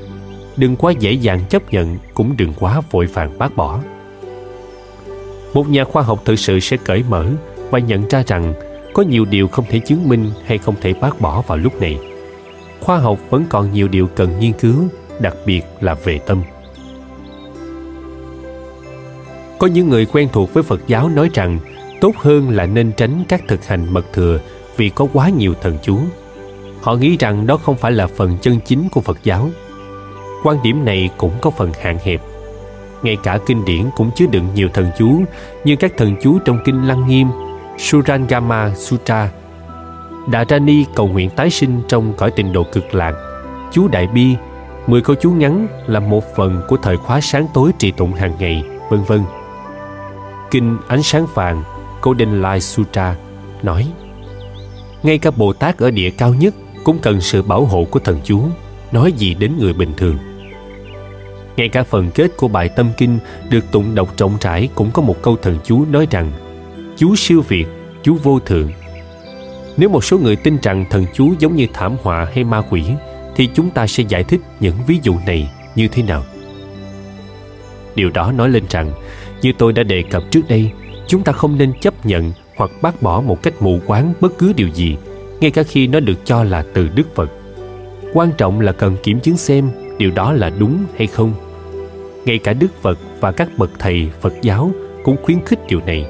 Đừng 0.56 0.76
quá 0.76 0.92
dễ 0.92 1.12
dàng 1.12 1.40
chấp 1.50 1.72
nhận, 1.72 1.98
cũng 2.14 2.36
đừng 2.36 2.52
quá 2.60 2.80
vội 2.90 3.06
vàng 3.06 3.38
bác 3.38 3.56
bỏ. 3.56 3.78
Một 5.54 5.68
nhà 5.68 5.84
khoa 5.84 6.02
học 6.02 6.22
thực 6.24 6.38
sự 6.38 6.60
sẽ 6.60 6.76
cởi 6.76 7.04
mở 7.08 7.26
và 7.70 7.78
nhận 7.78 8.08
ra 8.08 8.22
rằng 8.26 8.54
có 8.94 9.02
nhiều 9.02 9.24
điều 9.24 9.48
không 9.48 9.64
thể 9.70 9.78
chứng 9.78 10.08
minh 10.08 10.30
hay 10.46 10.58
không 10.58 10.74
thể 10.80 10.94
bác 11.00 11.20
bỏ 11.20 11.42
vào 11.46 11.58
lúc 11.58 11.80
này. 11.80 11.98
Khoa 12.80 12.98
học 12.98 13.18
vẫn 13.30 13.44
còn 13.48 13.72
nhiều 13.72 13.88
điều 13.88 14.06
cần 14.06 14.40
nghiên 14.40 14.52
cứu 14.52 14.88
đặc 15.20 15.34
biệt 15.46 15.62
là 15.80 15.94
về 15.94 16.18
tâm. 16.18 16.42
Có 19.58 19.66
những 19.66 19.88
người 19.88 20.06
quen 20.06 20.28
thuộc 20.32 20.54
với 20.54 20.62
phật 20.62 20.80
giáo 20.86 21.08
nói 21.08 21.30
rằng, 21.34 21.58
tốt 22.00 22.12
hơn 22.16 22.50
là 22.50 22.66
nên 22.66 22.92
tránh 22.92 23.24
các 23.28 23.42
thực 23.48 23.66
hành 23.66 23.86
mật 23.92 24.12
thừa 24.12 24.38
vì 24.76 24.88
có 24.88 25.06
quá 25.12 25.28
nhiều 25.28 25.54
thần 25.62 25.78
chú. 25.82 25.98
Họ 26.82 26.94
nghĩ 26.94 27.16
rằng 27.16 27.46
đó 27.46 27.56
không 27.56 27.76
phải 27.76 27.92
là 27.92 28.06
phần 28.06 28.38
chân 28.40 28.58
chính 28.64 28.88
của 28.88 29.00
phật 29.00 29.18
giáo. 29.24 29.50
Quan 30.42 30.62
điểm 30.62 30.84
này 30.84 31.10
cũng 31.16 31.32
có 31.40 31.50
phần 31.50 31.72
hạn 31.82 31.98
hẹp. 32.04 32.20
Ngay 33.02 33.16
cả 33.22 33.38
kinh 33.46 33.64
điển 33.64 33.84
cũng 33.96 34.10
chứa 34.16 34.26
đựng 34.26 34.48
nhiều 34.54 34.68
thần 34.74 34.90
chú, 34.98 35.22
như 35.64 35.76
các 35.76 35.92
thần 35.96 36.16
chú 36.22 36.38
trong 36.38 36.58
kinh 36.64 36.88
lăng 36.88 37.08
nghiêm, 37.08 37.28
surangama 37.78 38.74
sutra 38.74 39.30
đà 40.26 40.44
rani 40.44 40.84
cầu 40.94 41.08
nguyện 41.08 41.30
tái 41.30 41.50
sinh 41.50 41.82
trong 41.88 42.12
cõi 42.16 42.30
tịnh 42.30 42.52
độ 42.52 42.62
cực 42.72 42.94
lạc, 42.94 43.14
chú 43.72 43.88
đại 43.88 44.06
bi 44.06 44.36
mười 44.86 45.02
câu 45.02 45.16
chú 45.20 45.30
ngắn 45.30 45.66
là 45.86 46.00
một 46.00 46.24
phần 46.36 46.62
của 46.68 46.76
thời 46.76 46.96
khóa 46.96 47.20
sáng 47.20 47.46
tối 47.54 47.70
trì 47.78 47.90
tụng 47.90 48.12
hàng 48.12 48.32
ngày, 48.38 48.64
vân 48.90 49.02
vân. 49.02 49.22
Kinh 50.50 50.78
ánh 50.88 51.02
sáng 51.02 51.26
vàng, 51.34 51.62
golden 52.02 52.42
light 52.42 52.62
sutra, 52.62 53.16
nói, 53.62 53.92
ngay 55.02 55.18
cả 55.18 55.30
bồ 55.30 55.52
tát 55.52 55.78
ở 55.78 55.90
địa 55.90 56.10
cao 56.10 56.34
nhất 56.34 56.54
cũng 56.84 56.98
cần 56.98 57.20
sự 57.20 57.42
bảo 57.42 57.64
hộ 57.64 57.84
của 57.90 57.98
thần 57.98 58.20
chú, 58.24 58.42
nói 58.92 59.12
gì 59.12 59.34
đến 59.34 59.52
người 59.58 59.72
bình 59.72 59.92
thường. 59.96 60.18
Ngay 61.56 61.68
cả 61.68 61.82
phần 61.82 62.10
kết 62.14 62.36
của 62.36 62.48
bài 62.48 62.68
tâm 62.68 62.90
kinh 62.96 63.18
được 63.50 63.72
tụng 63.72 63.94
đọc 63.94 64.08
rộng 64.18 64.36
rãi 64.40 64.68
cũng 64.74 64.90
có 64.90 65.02
một 65.02 65.22
câu 65.22 65.36
thần 65.42 65.58
chú 65.64 65.84
nói 65.90 66.06
rằng, 66.10 66.32
chú 66.96 67.16
siêu 67.16 67.42
việt, 67.48 67.66
chú 68.02 68.16
vô 68.22 68.38
thượng. 68.38 68.70
Nếu 69.76 69.88
một 69.88 70.04
số 70.04 70.18
người 70.18 70.36
tin 70.36 70.58
rằng 70.62 70.84
thần 70.90 71.06
chú 71.14 71.34
giống 71.38 71.56
như 71.56 71.66
thảm 71.72 71.96
họa 72.02 72.26
hay 72.34 72.44
ma 72.44 72.62
quỷ 72.70 72.84
thì 73.36 73.48
chúng 73.54 73.70
ta 73.70 73.86
sẽ 73.86 74.04
giải 74.08 74.24
thích 74.24 74.40
những 74.60 74.74
ví 74.86 74.98
dụ 75.02 75.16
này 75.26 75.50
như 75.74 75.88
thế 75.88 76.02
nào. 76.02 76.24
Điều 77.94 78.10
đó 78.10 78.32
nói 78.32 78.48
lên 78.48 78.64
rằng, 78.70 78.92
như 79.42 79.52
tôi 79.58 79.72
đã 79.72 79.82
đề 79.82 80.02
cập 80.02 80.22
trước 80.30 80.40
đây, 80.48 80.70
chúng 81.06 81.24
ta 81.24 81.32
không 81.32 81.58
nên 81.58 81.72
chấp 81.80 82.06
nhận 82.06 82.32
hoặc 82.56 82.70
bác 82.82 83.02
bỏ 83.02 83.20
một 83.20 83.42
cách 83.42 83.54
mù 83.60 83.78
quáng 83.86 84.14
bất 84.20 84.38
cứ 84.38 84.52
điều 84.56 84.68
gì, 84.68 84.96
ngay 85.40 85.50
cả 85.50 85.62
khi 85.62 85.86
nó 85.86 86.00
được 86.00 86.26
cho 86.26 86.44
là 86.44 86.64
từ 86.74 86.88
đức 86.94 87.14
phật. 87.14 87.30
Quan 88.12 88.30
trọng 88.38 88.60
là 88.60 88.72
cần 88.72 88.96
kiểm 89.02 89.20
chứng 89.20 89.36
xem 89.36 89.70
điều 89.98 90.10
đó 90.10 90.32
là 90.32 90.50
đúng 90.50 90.84
hay 90.96 91.06
không. 91.06 91.34
Ngay 92.24 92.38
cả 92.38 92.52
đức 92.52 92.82
phật 92.82 92.98
và 93.20 93.32
các 93.32 93.48
bậc 93.58 93.70
thầy 93.78 94.10
phật 94.20 94.32
giáo 94.42 94.70
cũng 95.04 95.16
khuyến 95.22 95.44
khích 95.44 95.58
điều 95.68 95.80
này. 95.86 96.06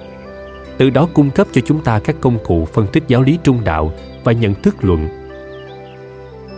Từ 0.79 0.91
đó 0.91 1.09
cung 1.15 1.31
cấp 1.31 1.47
cho 1.53 1.61
chúng 1.67 1.81
ta 1.81 1.99
các 1.99 2.17
công 2.21 2.39
cụ 2.45 2.69
phân 2.73 2.87
tích 2.87 3.05
giáo 3.09 3.23
lý 3.23 3.39
trung 3.45 3.65
đạo 3.65 3.93
và 4.25 4.33
nhận 4.33 4.55
thức 4.63 4.77
luận 4.81 5.24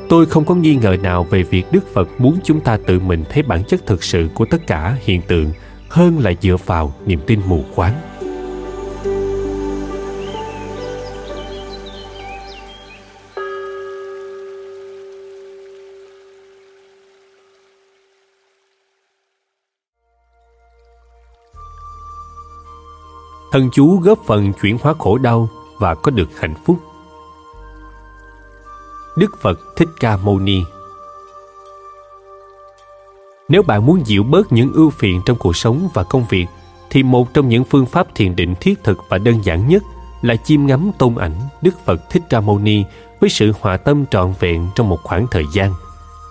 tôi 0.09 0.27
không 0.27 0.45
có 0.45 0.55
nghi 0.55 0.75
ngờ 0.75 0.97
nào 1.03 1.25
về 1.25 1.43
việc 1.43 1.65
đức 1.73 1.95
phật 1.95 2.09
muốn 2.19 2.39
chúng 2.45 2.61
ta 2.61 2.77
tự 2.77 3.01
mình 3.01 3.25
thấy 3.31 3.43
bản 3.43 3.65
chất 3.65 3.87
thực 3.87 4.05
sự 4.05 4.29
của 4.35 4.45
tất 4.45 4.67
cả 4.67 4.97
hiện 5.01 5.23
tượng, 5.23 5.51
hơn 5.89 6.19
là 6.19 6.33
dựa 6.41 6.57
vào 6.67 6.93
niềm 7.07 7.21
tin 7.27 7.41
mù 7.47 7.65
quáng 7.75 7.95
thần 23.53 23.71
chú 23.73 24.01
góp 24.01 24.19
phần 24.27 24.53
chuyển 24.63 24.79
hóa 24.81 24.95
khổ 24.99 25.19
đau 25.19 25.49
và 25.79 25.95
có 25.95 26.11
được 26.11 26.41
hạnh 26.41 26.55
phúc. 26.65 26.86
Đức 29.17 29.41
Phật 29.41 29.77
Thích 29.77 29.89
Ca 30.01 30.17
Mâu 30.17 30.39
Ni 30.39 30.63
Nếu 33.49 33.63
bạn 33.63 33.87
muốn 33.87 34.07
dịu 34.07 34.23
bớt 34.23 34.53
những 34.53 34.73
ưu 34.73 34.91
phiền 34.91 35.21
trong 35.27 35.37
cuộc 35.37 35.57
sống 35.57 35.89
và 35.95 36.03
công 36.03 36.25
việc, 36.31 36.47
thì 36.91 37.03
một 37.03 37.35
trong 37.35 37.49
những 37.49 37.65
phương 37.65 37.87
pháp 37.87 38.07
thiền 38.15 38.37
định 38.37 38.55
thiết 38.61 38.85
thực 38.85 38.99
và 39.09 39.19
đơn 39.19 39.45
giản 39.45 39.69
nhất 39.69 39.83
là 40.23 40.37
chiêm 40.37 40.67
ngắm 40.67 40.91
tôn 40.99 41.15
ảnh 41.15 41.33
Đức 41.63 41.75
Phật 41.85 42.11
Thích 42.11 42.23
Ca 42.31 42.41
Mâu 42.41 42.59
Ni 42.59 42.85
với 43.21 43.31
sự 43.31 43.53
hòa 43.61 43.77
tâm 43.77 44.07
trọn 44.07 44.35
vẹn 44.41 44.69
trong 44.75 44.89
một 44.89 45.03
khoảng 45.03 45.27
thời 45.31 45.45
gian. 45.53 45.73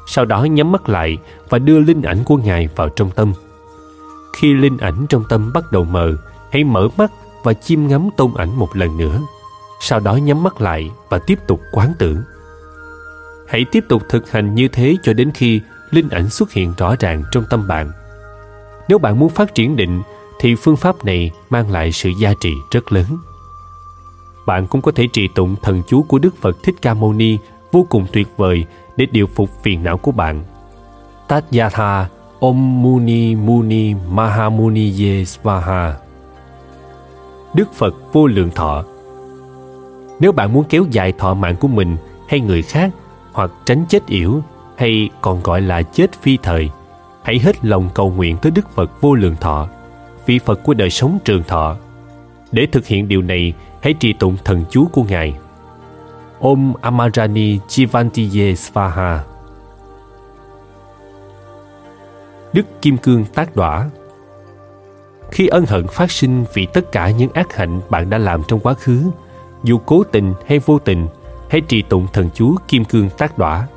Sau 0.08 0.26
đó 0.26 0.44
nhắm 0.44 0.72
mắt 0.72 0.90
lại 0.90 1.18
và 1.50 1.60
đưa 1.60 1.80
linh 1.80 2.02
ảnh 2.02 2.24
của 2.24 2.38
Ngài 2.38 2.68
vào 2.76 2.90
trong 2.90 3.12
tâm. 3.12 3.34
Khi 4.38 4.54
linh 4.54 4.78
ảnh 4.78 5.06
trong 5.10 5.24
tâm 5.30 5.52
bắt 5.54 5.72
đầu 5.72 5.84
mờ, 5.84 6.18
hãy 6.52 6.64
mở 6.64 6.88
mắt 6.98 7.12
và 7.44 7.54
chiêm 7.54 7.88
ngắm 7.88 8.10
tôn 8.18 8.34
ảnh 8.38 8.56
một 8.56 8.76
lần 8.76 8.98
nữa 8.98 9.22
sau 9.80 10.00
đó 10.00 10.16
nhắm 10.16 10.44
mắt 10.44 10.62
lại 10.62 10.92
và 11.10 11.20
tiếp 11.20 11.40
tục 11.48 11.62
quán 11.72 11.94
tưởng 12.00 12.24
hãy 13.48 13.66
tiếp 13.72 13.86
tục 13.90 14.04
thực 14.10 14.32
hành 14.32 14.56
như 14.56 14.68
thế 14.68 14.96
cho 15.04 15.14
đến 15.14 15.32
khi 15.32 15.62
linh 15.92 16.10
ảnh 16.10 16.30
xuất 16.30 16.52
hiện 16.52 16.74
rõ 16.78 16.96
ràng 17.00 17.24
trong 17.32 17.44
tâm 17.50 17.68
bạn. 17.68 17.92
Nếu 18.90 18.98
bạn 18.98 19.20
muốn 19.20 19.30
phát 19.30 19.56
triển 19.56 19.76
định, 19.76 20.02
thì 20.40 20.56
phương 20.56 20.78
pháp 20.78 21.06
này 21.06 21.32
mang 21.50 21.72
lại 21.72 21.92
sự 21.92 22.10
giá 22.20 22.34
trị 22.40 22.54
rất 22.72 22.92
lớn. 22.92 23.06
Bạn 24.46 24.68
cũng 24.68 24.82
có 24.82 24.92
thể 24.92 25.08
trì 25.14 25.28
tụng 25.28 25.56
thần 25.64 25.82
chú 25.88 26.04
của 26.04 26.20
đức 26.20 26.36
phật 26.42 26.64
thích 26.64 26.76
ca 26.82 26.94
mâu 26.94 27.14
ni 27.14 27.38
vô 27.72 27.86
cùng 27.90 28.06
tuyệt 28.14 28.28
vời 28.38 28.66
để 28.98 29.06
điều 29.12 29.28
phục 29.28 29.50
phiền 29.64 29.84
não 29.84 29.98
của 29.98 30.12
bạn. 30.12 30.44
Tatyatha 31.28 32.08
Om 32.40 32.84
Muni 32.84 33.36
Muni 33.36 33.94
Mahamuni 33.94 35.04
Ye 35.04 35.26
Svaha 35.26 35.98
Đức 37.54 37.74
Phật 37.74 37.96
vô 38.14 38.28
lượng 38.28 38.52
thọ. 38.56 38.84
Nếu 40.20 40.32
bạn 40.32 40.54
muốn 40.54 40.64
kéo 40.70 40.86
dài 40.92 41.12
thọ 41.12 41.34
mạng 41.34 41.56
của 41.56 41.68
mình 41.68 41.98
hay 42.28 42.40
người 42.40 42.62
khác 42.62 42.92
hoặc 43.36 43.52
tránh 43.66 43.86
chết 43.90 44.08
yểu 44.08 44.42
hay 44.78 45.10
còn 45.22 45.44
gọi 45.44 45.62
là 45.62 45.82
chết 45.82 46.22
phi 46.22 46.38
thời, 46.44 46.70
hãy 47.24 47.40
hết 47.40 47.66
lòng 47.66 47.90
cầu 47.94 48.10
nguyện 48.10 48.38
tới 48.42 48.52
Đức 48.52 48.70
Phật 48.76 49.02
vô 49.02 49.16
lượng 49.16 49.36
thọ, 49.36 49.68
vị 50.26 50.40
Phật 50.40 50.60
của 50.64 50.74
đời 50.74 50.90
sống 50.90 51.20
trường 51.26 51.44
thọ. 51.44 51.76
Để 52.52 52.68
thực 52.72 52.86
hiện 52.86 53.08
điều 53.08 53.22
này, 53.22 53.54
hãy 53.82 53.94
trì 53.94 54.14
tụng 54.14 54.38
thần 54.44 54.66
chú 54.70 54.86
của 54.92 55.04
Ngài. 55.04 55.36
Om 56.40 56.74
Amarani 56.82 57.60
Jivantiye 57.68 58.56
Svaha 58.56 59.24
Đức 62.54 62.82
Kim 62.82 62.98
Cương 62.98 63.26
tác 63.26 63.56
đỏa 63.56 63.90
khi 65.32 65.48
ân 65.48 65.66
hận 65.66 65.88
phát 65.88 66.12
sinh 66.12 66.46
vì 66.54 66.66
tất 66.66 66.92
cả 66.92 67.10
những 67.10 67.32
ác 67.34 67.56
hạnh 67.56 67.82
bạn 67.90 68.10
đã 68.10 68.18
làm 68.18 68.44
trong 68.48 68.60
quá 68.60 68.74
khứ 68.74 69.04
dù 69.64 69.80
cố 69.86 70.04
tình 70.04 70.34
hay 70.48 70.60
vô 70.60 70.80
tình 70.80 71.08
hãy 71.50 71.62
trì 71.62 71.82
tụng 71.82 72.08
thần 72.14 72.30
chú 72.34 72.56
kim 72.68 72.86
cương 72.86 73.10
tác 73.10 73.38
đỏa 73.38 73.68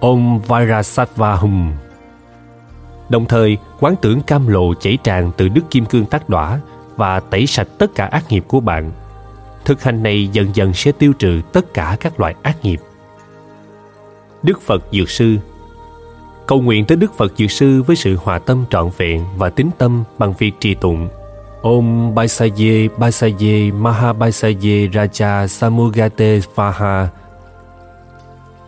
Om 0.00 0.38
Vairasattvahum 0.46 1.72
Đồng 3.08 3.26
thời, 3.26 3.58
quán 3.80 3.94
tưởng 4.02 4.20
cam 4.22 4.46
lộ 4.46 4.74
chảy 4.74 4.98
tràn 5.04 5.30
từ 5.36 5.48
đức 5.48 5.62
kim 5.70 5.86
cương 5.86 6.06
tác 6.06 6.28
đỏa 6.28 6.60
và 6.96 7.20
tẩy 7.20 7.46
sạch 7.46 7.68
tất 7.78 7.94
cả 7.94 8.06
ác 8.06 8.24
nghiệp 8.28 8.44
của 8.48 8.60
bạn. 8.60 8.92
Thực 9.64 9.82
hành 9.82 10.02
này 10.02 10.28
dần 10.32 10.50
dần 10.54 10.72
sẽ 10.72 10.92
tiêu 10.92 11.12
trừ 11.18 11.40
tất 11.52 11.74
cả 11.74 11.96
các 12.00 12.20
loại 12.20 12.34
ác 12.42 12.64
nghiệp. 12.64 12.80
Đức 14.42 14.60
Phật 14.60 14.82
Dược 14.92 15.10
Sư 15.10 15.36
cầu 16.46 16.60
nguyện 16.60 16.84
tới 16.84 16.96
Đức 16.96 17.16
Phật 17.16 17.32
Dược 17.36 17.50
Sư 17.50 17.82
với 17.82 17.96
sự 17.96 18.16
hòa 18.22 18.38
tâm 18.38 18.64
trọn 18.70 18.90
vẹn 18.96 19.24
và 19.36 19.50
tín 19.50 19.70
tâm 19.78 20.04
bằng 20.18 20.34
việc 20.38 20.52
trì 20.60 20.74
tụng 20.74 21.08
Om 21.62 22.14
Baisaye 22.14 22.88
Baisaye 22.98 23.72
Maha 23.72 24.12
Baisaye 24.12 24.88
Raja 24.88 25.46
Samugate 25.46 26.40
Phaha 26.54 27.08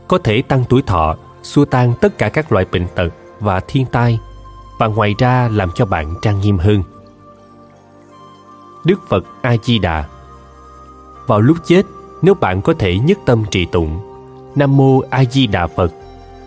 có 0.09 0.19
thể 0.19 0.43
tăng 0.43 0.65
tuổi 0.69 0.83
thọ, 0.83 1.17
xua 1.43 1.65
tan 1.65 1.95
tất 2.01 2.19
cả 2.19 2.29
các 2.29 2.53
loại 2.53 2.67
bệnh 2.73 2.87
tật 2.95 3.09
và 3.41 3.61
thiên 3.61 3.87
tai 3.87 4.19
và 4.79 4.87
ngoài 4.87 5.15
ra 5.19 5.49
làm 5.53 5.71
cho 5.75 5.87
bạn 5.87 6.15
trang 6.23 6.41
nghiêm 6.41 6.59
hơn. 6.59 6.83
Đức 8.85 9.01
Phật 9.09 9.25
A 9.43 9.57
Di 9.63 9.79
Đà 9.79 10.05
Vào 11.27 11.41
lúc 11.41 11.57
chết, 11.67 11.83
nếu 12.23 12.35
bạn 12.35 12.63
có 12.63 12.75
thể 12.79 12.99
nhất 12.99 13.19
tâm 13.27 13.45
trì 13.51 13.67
tụng 13.67 14.01
Nam 14.57 14.77
Mô 14.77 15.01
A 15.11 15.25
Di 15.25 15.47
Đà 15.47 15.67
Phật, 15.67 15.93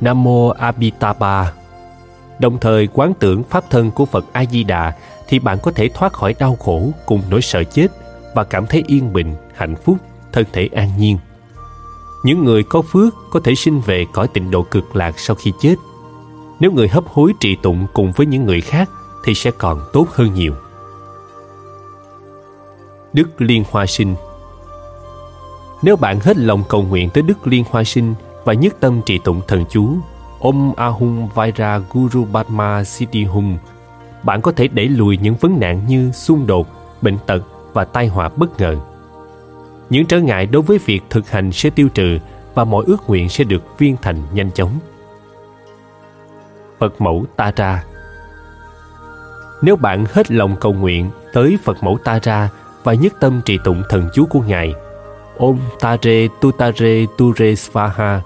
Nam 0.01 0.23
Mô 0.23 0.49
Abhitaba. 0.49 1.53
Đồng 2.39 2.57
thời 2.59 2.87
quán 2.87 3.13
tưởng 3.19 3.43
pháp 3.43 3.69
thân 3.69 3.91
của 3.91 4.05
Phật 4.05 4.25
A 4.33 4.45
Di 4.45 4.63
Đà 4.63 4.93
thì 5.27 5.39
bạn 5.39 5.57
có 5.63 5.71
thể 5.71 5.89
thoát 5.93 6.13
khỏi 6.13 6.35
đau 6.39 6.55
khổ 6.55 6.91
cùng 7.05 7.21
nỗi 7.29 7.41
sợ 7.41 7.63
chết 7.63 7.87
và 8.35 8.43
cảm 8.43 8.65
thấy 8.67 8.83
yên 8.87 9.13
bình, 9.13 9.35
hạnh 9.55 9.75
phúc, 9.75 9.97
thân 10.33 10.45
thể 10.53 10.69
an 10.75 10.89
nhiên. 10.97 11.17
Những 12.23 12.45
người 12.45 12.63
có 12.63 12.81
phước 12.81 13.13
có 13.31 13.39
thể 13.43 13.55
sinh 13.55 13.81
về 13.81 14.05
cõi 14.13 14.27
tịnh 14.27 14.51
độ 14.51 14.61
cực 14.61 14.95
lạc 14.95 15.19
sau 15.19 15.35
khi 15.35 15.53
chết. 15.61 15.75
Nếu 16.59 16.71
người 16.71 16.87
hấp 16.87 17.03
hối 17.07 17.33
trì 17.39 17.55
tụng 17.55 17.87
cùng 17.93 18.11
với 18.11 18.25
những 18.25 18.45
người 18.45 18.61
khác 18.61 18.89
thì 19.25 19.33
sẽ 19.33 19.51
còn 19.51 19.81
tốt 19.93 20.07
hơn 20.09 20.33
nhiều. 20.33 20.53
Đức 23.13 23.41
Liên 23.41 23.63
Hoa 23.71 23.85
Sinh 23.85 24.15
Nếu 25.81 25.95
bạn 25.95 26.19
hết 26.19 26.37
lòng 26.37 26.63
cầu 26.69 26.83
nguyện 26.83 27.09
tới 27.09 27.23
Đức 27.23 27.47
Liên 27.47 27.63
Hoa 27.69 27.83
Sinh 27.83 28.13
và 28.45 28.53
nhất 28.53 28.75
tâm 28.79 29.01
trì 29.05 29.17
tụng 29.17 29.41
thần 29.47 29.65
chú 29.69 29.97
Om 30.39 30.73
Ahum 30.77 31.27
Vaira 31.35 31.81
Guru 31.93 32.25
Padma 32.33 32.83
Siddhihum 32.83 33.57
bạn 34.27 34.41
có 34.41 34.51
thể 34.51 34.67
đẩy 34.67 34.87
lùi 34.87 35.17
những 35.17 35.35
vấn 35.35 35.59
nạn 35.59 35.81
như 35.87 36.11
xung 36.11 36.47
đột, 36.47 36.67
bệnh 37.01 37.17
tật 37.25 37.43
và 37.73 37.85
tai 37.85 38.07
họa 38.07 38.29
bất 38.29 38.59
ngờ. 38.59 38.75
Những 39.89 40.05
trở 40.05 40.19
ngại 40.19 40.45
đối 40.45 40.61
với 40.61 40.79
việc 40.85 41.01
thực 41.09 41.29
hành 41.29 41.51
sẽ 41.51 41.69
tiêu 41.69 41.87
trừ 41.93 42.17
và 42.55 42.63
mọi 42.63 42.85
ước 42.87 43.07
nguyện 43.07 43.29
sẽ 43.29 43.43
được 43.43 43.79
viên 43.79 43.97
thành 44.01 44.21
nhanh 44.33 44.51
chóng. 44.51 44.71
Phật 46.79 47.01
mẫu 47.01 47.25
ta 47.35 47.51
ra 47.55 47.83
Nếu 49.61 49.75
bạn 49.75 50.05
hết 50.11 50.31
lòng 50.31 50.55
cầu 50.59 50.73
nguyện 50.73 51.09
tới 51.33 51.57
Phật 51.63 51.77
mẫu 51.83 51.97
ta 52.03 52.19
ra 52.23 52.49
và 52.83 52.93
nhất 52.93 53.13
tâm 53.19 53.41
trì 53.45 53.57
tụng 53.63 53.83
thần 53.89 54.09
chú 54.13 54.25
của 54.25 54.41
Ngài 54.41 54.73
Om 55.39 55.57
Tare 55.79 56.27
Tutare 56.41 57.05
Ture 57.17 57.55
Svaha 57.55 58.21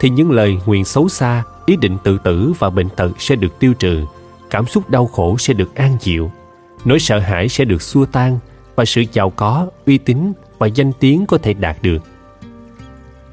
thì 0.00 0.10
những 0.10 0.30
lời 0.30 0.58
nguyện 0.66 0.84
xấu 0.84 1.08
xa, 1.08 1.42
ý 1.66 1.76
định 1.76 1.98
tự 2.04 2.18
tử 2.18 2.52
và 2.58 2.70
bệnh 2.70 2.88
tật 2.88 3.10
sẽ 3.18 3.36
được 3.36 3.58
tiêu 3.58 3.74
trừ 3.74 4.04
cảm 4.52 4.66
xúc 4.66 4.90
đau 4.90 5.06
khổ 5.06 5.38
sẽ 5.38 5.54
được 5.54 5.74
an 5.74 5.96
dịu 6.00 6.30
nỗi 6.84 6.98
sợ 6.98 7.18
hãi 7.18 7.48
sẽ 7.48 7.64
được 7.64 7.82
xua 7.82 8.04
tan 8.04 8.38
và 8.76 8.84
sự 8.84 9.04
giàu 9.12 9.30
có, 9.30 9.68
uy 9.86 9.98
tín 9.98 10.32
và 10.58 10.66
danh 10.66 10.92
tiếng 11.00 11.26
có 11.26 11.38
thể 11.38 11.54
đạt 11.54 11.76
được. 11.82 11.98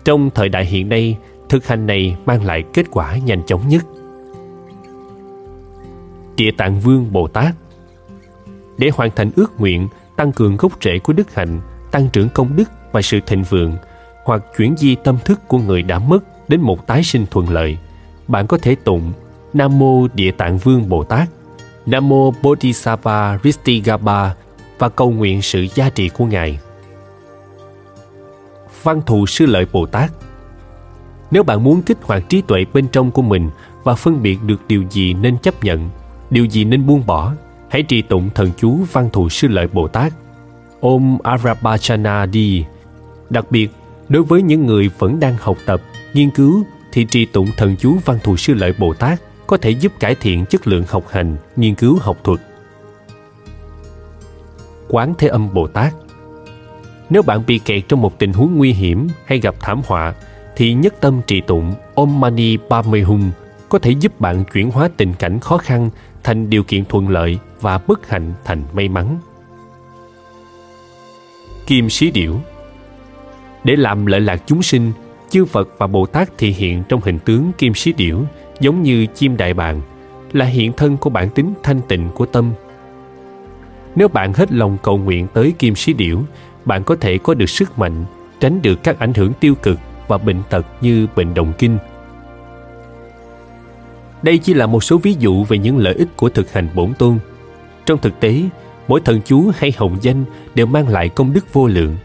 Trong 0.05 0.29
thời 0.29 0.49
đại 0.49 0.65
hiện 0.65 0.89
nay, 0.89 1.17
thực 1.49 1.67
hành 1.67 1.87
này 1.87 2.17
mang 2.25 2.45
lại 2.45 2.63
kết 2.73 2.85
quả 2.91 3.17
nhanh 3.17 3.45
chóng 3.45 3.67
nhất. 3.67 3.85
Địa 6.35 6.51
tạng 6.51 6.79
vương 6.79 7.13
bồ 7.13 7.27
tát 7.27 7.55
để 8.77 8.89
hoàn 8.93 9.09
thành 9.15 9.31
ước 9.35 9.59
nguyện 9.59 9.87
tăng 10.15 10.31
cường 10.31 10.57
gốc 10.57 10.71
rễ 10.83 10.99
của 10.99 11.13
đức 11.13 11.35
hạnh, 11.35 11.61
tăng 11.91 12.09
trưởng 12.13 12.29
công 12.29 12.55
đức 12.55 12.69
và 12.91 13.01
sự 13.01 13.19
thịnh 13.25 13.43
vượng, 13.43 13.77
hoặc 14.25 14.43
chuyển 14.57 14.77
di 14.77 14.95
tâm 14.95 15.17
thức 15.25 15.39
của 15.47 15.57
người 15.57 15.81
đã 15.81 15.99
mất 15.99 16.19
đến 16.49 16.61
một 16.61 16.87
tái 16.87 17.03
sinh 17.03 17.25
thuận 17.31 17.49
lợi, 17.49 17.77
bạn 18.27 18.47
có 18.47 18.57
thể 18.57 18.75
tụng 18.75 19.13
Nam 19.53 19.79
Mô 19.79 20.07
Địa 20.13 20.31
Tạng 20.31 20.57
Vương 20.57 20.89
Bồ 20.89 21.03
Tát, 21.03 21.29
Nam 21.85 22.09
Mô 22.09 22.31
Bodhisattva 22.41 23.39
Ristigaba 23.43 24.35
và 24.79 24.89
cầu 24.89 25.11
nguyện 25.11 25.41
sự 25.41 25.67
gia 25.75 25.89
trị 25.89 26.09
của 26.09 26.25
Ngài. 26.25 26.59
Văn 28.83 29.01
thù 29.05 29.25
sư 29.25 29.45
lợi 29.45 29.65
Bồ 29.71 29.85
Tát 29.85 30.11
Nếu 31.31 31.43
bạn 31.43 31.63
muốn 31.63 31.81
kích 31.81 31.97
hoạt 32.01 32.29
trí 32.29 32.41
tuệ 32.41 32.65
bên 32.73 32.87
trong 32.87 33.11
của 33.11 33.21
mình 33.21 33.49
và 33.83 33.95
phân 33.95 34.21
biệt 34.21 34.37
được 34.45 34.67
điều 34.67 34.83
gì 34.89 35.13
nên 35.13 35.37
chấp 35.37 35.63
nhận, 35.63 35.89
điều 36.29 36.45
gì 36.45 36.63
nên 36.63 36.87
buông 36.87 37.05
bỏ, 37.05 37.33
hãy 37.69 37.83
trì 37.83 38.01
tụng 38.01 38.29
thần 38.35 38.51
chú 38.57 38.77
văn 38.91 39.09
thù 39.13 39.29
sư 39.29 39.47
lợi 39.47 39.67
Bồ 39.67 39.87
Tát. 39.87 40.13
Om 40.81 41.17
Arabachana 41.23 42.27
Di. 42.27 42.65
Đặc 43.29 43.45
biệt, 43.51 43.71
đối 44.09 44.23
với 44.23 44.41
những 44.41 44.65
người 44.65 44.89
vẫn 44.99 45.19
đang 45.19 45.35
học 45.39 45.57
tập, 45.65 45.81
nghiên 46.13 46.29
cứu 46.29 46.63
thì 46.91 47.05
trì 47.05 47.25
tụng 47.25 47.47
thần 47.57 47.75
chú 47.79 47.97
văn 48.05 48.19
thù 48.23 48.37
sư 48.37 48.53
lợi 48.53 48.73
Bồ 48.79 48.93
Tát 48.93 49.19
có 49.49 49.57
thể 49.57 49.69
giúp 49.69 49.91
cải 49.99 50.15
thiện 50.15 50.45
chất 50.45 50.67
lượng 50.67 50.83
học 50.87 51.07
hành, 51.09 51.37
nghiên 51.55 51.75
cứu 51.75 51.97
học 52.01 52.17
thuật. 52.23 52.39
Quán 54.89 55.13
Thế 55.17 55.27
Âm 55.27 55.53
Bồ 55.53 55.67
Tát 55.67 55.93
Nếu 57.09 57.21
bạn 57.21 57.43
bị 57.47 57.59
kẹt 57.59 57.83
trong 57.87 58.01
một 58.01 58.19
tình 58.19 58.33
huống 58.33 58.57
nguy 58.57 58.73
hiểm 58.73 59.07
hay 59.25 59.39
gặp 59.39 59.55
thảm 59.59 59.81
họa, 59.85 60.13
thì 60.55 60.73
nhất 60.73 60.95
tâm 61.01 61.21
trì 61.27 61.41
tụng 61.41 61.73
Om 61.95 62.19
Mani 62.19 62.57
Padme 62.69 63.01
Hum 63.01 63.31
có 63.69 63.79
thể 63.79 63.91
giúp 63.91 64.19
bạn 64.19 64.43
chuyển 64.53 64.71
hóa 64.71 64.89
tình 64.97 65.13
cảnh 65.13 65.39
khó 65.39 65.57
khăn 65.57 65.89
thành 66.23 66.49
điều 66.49 66.63
kiện 66.63 66.85
thuận 66.85 67.09
lợi 67.09 67.39
và 67.61 67.77
bất 67.77 68.09
hạnh 68.09 68.33
thành 68.45 68.63
may 68.73 68.89
mắn. 68.89 69.17
Kim 71.67 71.89
Sĩ 71.89 72.11
Điểu 72.11 72.39
Để 73.63 73.75
làm 73.75 74.05
lợi 74.05 74.21
lạc 74.21 74.43
chúng 74.45 74.63
sinh, 74.63 74.91
chư 75.29 75.45
Phật 75.45 75.69
và 75.77 75.87
Bồ 75.87 76.05
Tát 76.05 76.37
thị 76.37 76.51
hiện 76.51 76.83
trong 76.89 77.01
hình 77.03 77.19
tướng 77.19 77.51
Kim 77.57 77.73
Sĩ 77.73 77.93
Điểu 77.93 78.25
giống 78.59 78.83
như 78.83 79.05
chim 79.05 79.37
đại 79.37 79.53
bàng, 79.53 79.81
là 80.33 80.45
hiện 80.45 80.73
thân 80.73 80.97
của 80.97 81.09
bản 81.09 81.29
tính 81.29 81.53
thanh 81.63 81.81
tịnh 81.87 82.09
của 82.09 82.25
tâm. 82.25 82.51
Nếu 83.95 84.07
bạn 84.07 84.33
hết 84.33 84.51
lòng 84.51 84.77
cầu 84.83 84.97
nguyện 84.97 85.27
tới 85.33 85.53
kim 85.59 85.75
sĩ 85.75 85.93
điểu, 85.93 86.21
bạn 86.65 86.83
có 86.83 86.95
thể 86.95 87.17
có 87.17 87.33
được 87.33 87.49
sức 87.49 87.79
mạnh, 87.79 88.05
tránh 88.39 88.61
được 88.61 88.83
các 88.83 88.99
ảnh 88.99 89.13
hưởng 89.13 89.33
tiêu 89.39 89.55
cực 89.55 89.79
và 90.07 90.17
bệnh 90.17 90.41
tật 90.49 90.65
như 90.81 91.07
bệnh 91.15 91.33
động 91.33 91.53
kinh. 91.57 91.77
Đây 94.21 94.37
chỉ 94.37 94.53
là 94.53 94.67
một 94.67 94.83
số 94.83 94.97
ví 94.97 95.15
dụ 95.19 95.43
về 95.43 95.57
những 95.57 95.77
lợi 95.77 95.93
ích 95.93 96.17
của 96.17 96.29
thực 96.29 96.53
hành 96.53 96.69
bổn 96.75 96.93
tôn. 96.93 97.17
Trong 97.85 97.99
thực 98.01 98.19
tế, 98.19 98.41
mỗi 98.87 99.01
thần 99.01 99.21
chú 99.25 99.51
hay 99.57 99.73
hồng 99.77 99.97
danh 100.01 100.25
đều 100.55 100.65
mang 100.65 100.87
lại 100.87 101.09
công 101.09 101.33
đức 101.33 101.53
vô 101.53 101.67
lượng. 101.67 101.95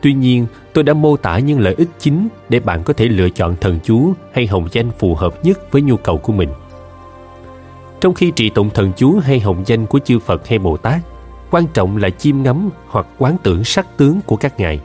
Tuy 0.00 0.12
nhiên, 0.12 0.46
tôi 0.72 0.84
đã 0.84 0.94
mô 0.94 1.16
tả 1.16 1.38
những 1.38 1.60
lợi 1.60 1.74
ích 1.78 1.88
chính 1.98 2.28
để 2.48 2.60
bạn 2.60 2.82
có 2.84 2.92
thể 2.92 3.08
lựa 3.08 3.28
chọn 3.28 3.56
thần 3.60 3.78
chú 3.84 4.12
hay 4.32 4.46
hồng 4.46 4.68
danh 4.72 4.90
phù 4.98 5.14
hợp 5.14 5.44
nhất 5.44 5.72
với 5.72 5.82
nhu 5.82 5.96
cầu 5.96 6.18
của 6.18 6.32
mình. 6.32 6.48
Trong 8.00 8.14
khi 8.14 8.30
trì 8.30 8.50
tụng 8.50 8.70
thần 8.70 8.92
chú 8.96 9.18
hay 9.22 9.40
hồng 9.40 9.62
danh 9.66 9.86
của 9.86 9.98
chư 9.98 10.18
Phật 10.18 10.48
hay 10.48 10.58
Bồ 10.58 10.76
Tát, 10.76 11.00
quan 11.50 11.66
trọng 11.74 11.96
là 11.96 12.10
chiêm 12.10 12.42
ngắm 12.42 12.70
hoặc 12.86 13.06
quán 13.18 13.36
tưởng 13.42 13.64
sắc 13.64 13.96
tướng 13.96 14.20
của 14.26 14.36
các 14.36 14.60
ngài. 14.60 14.80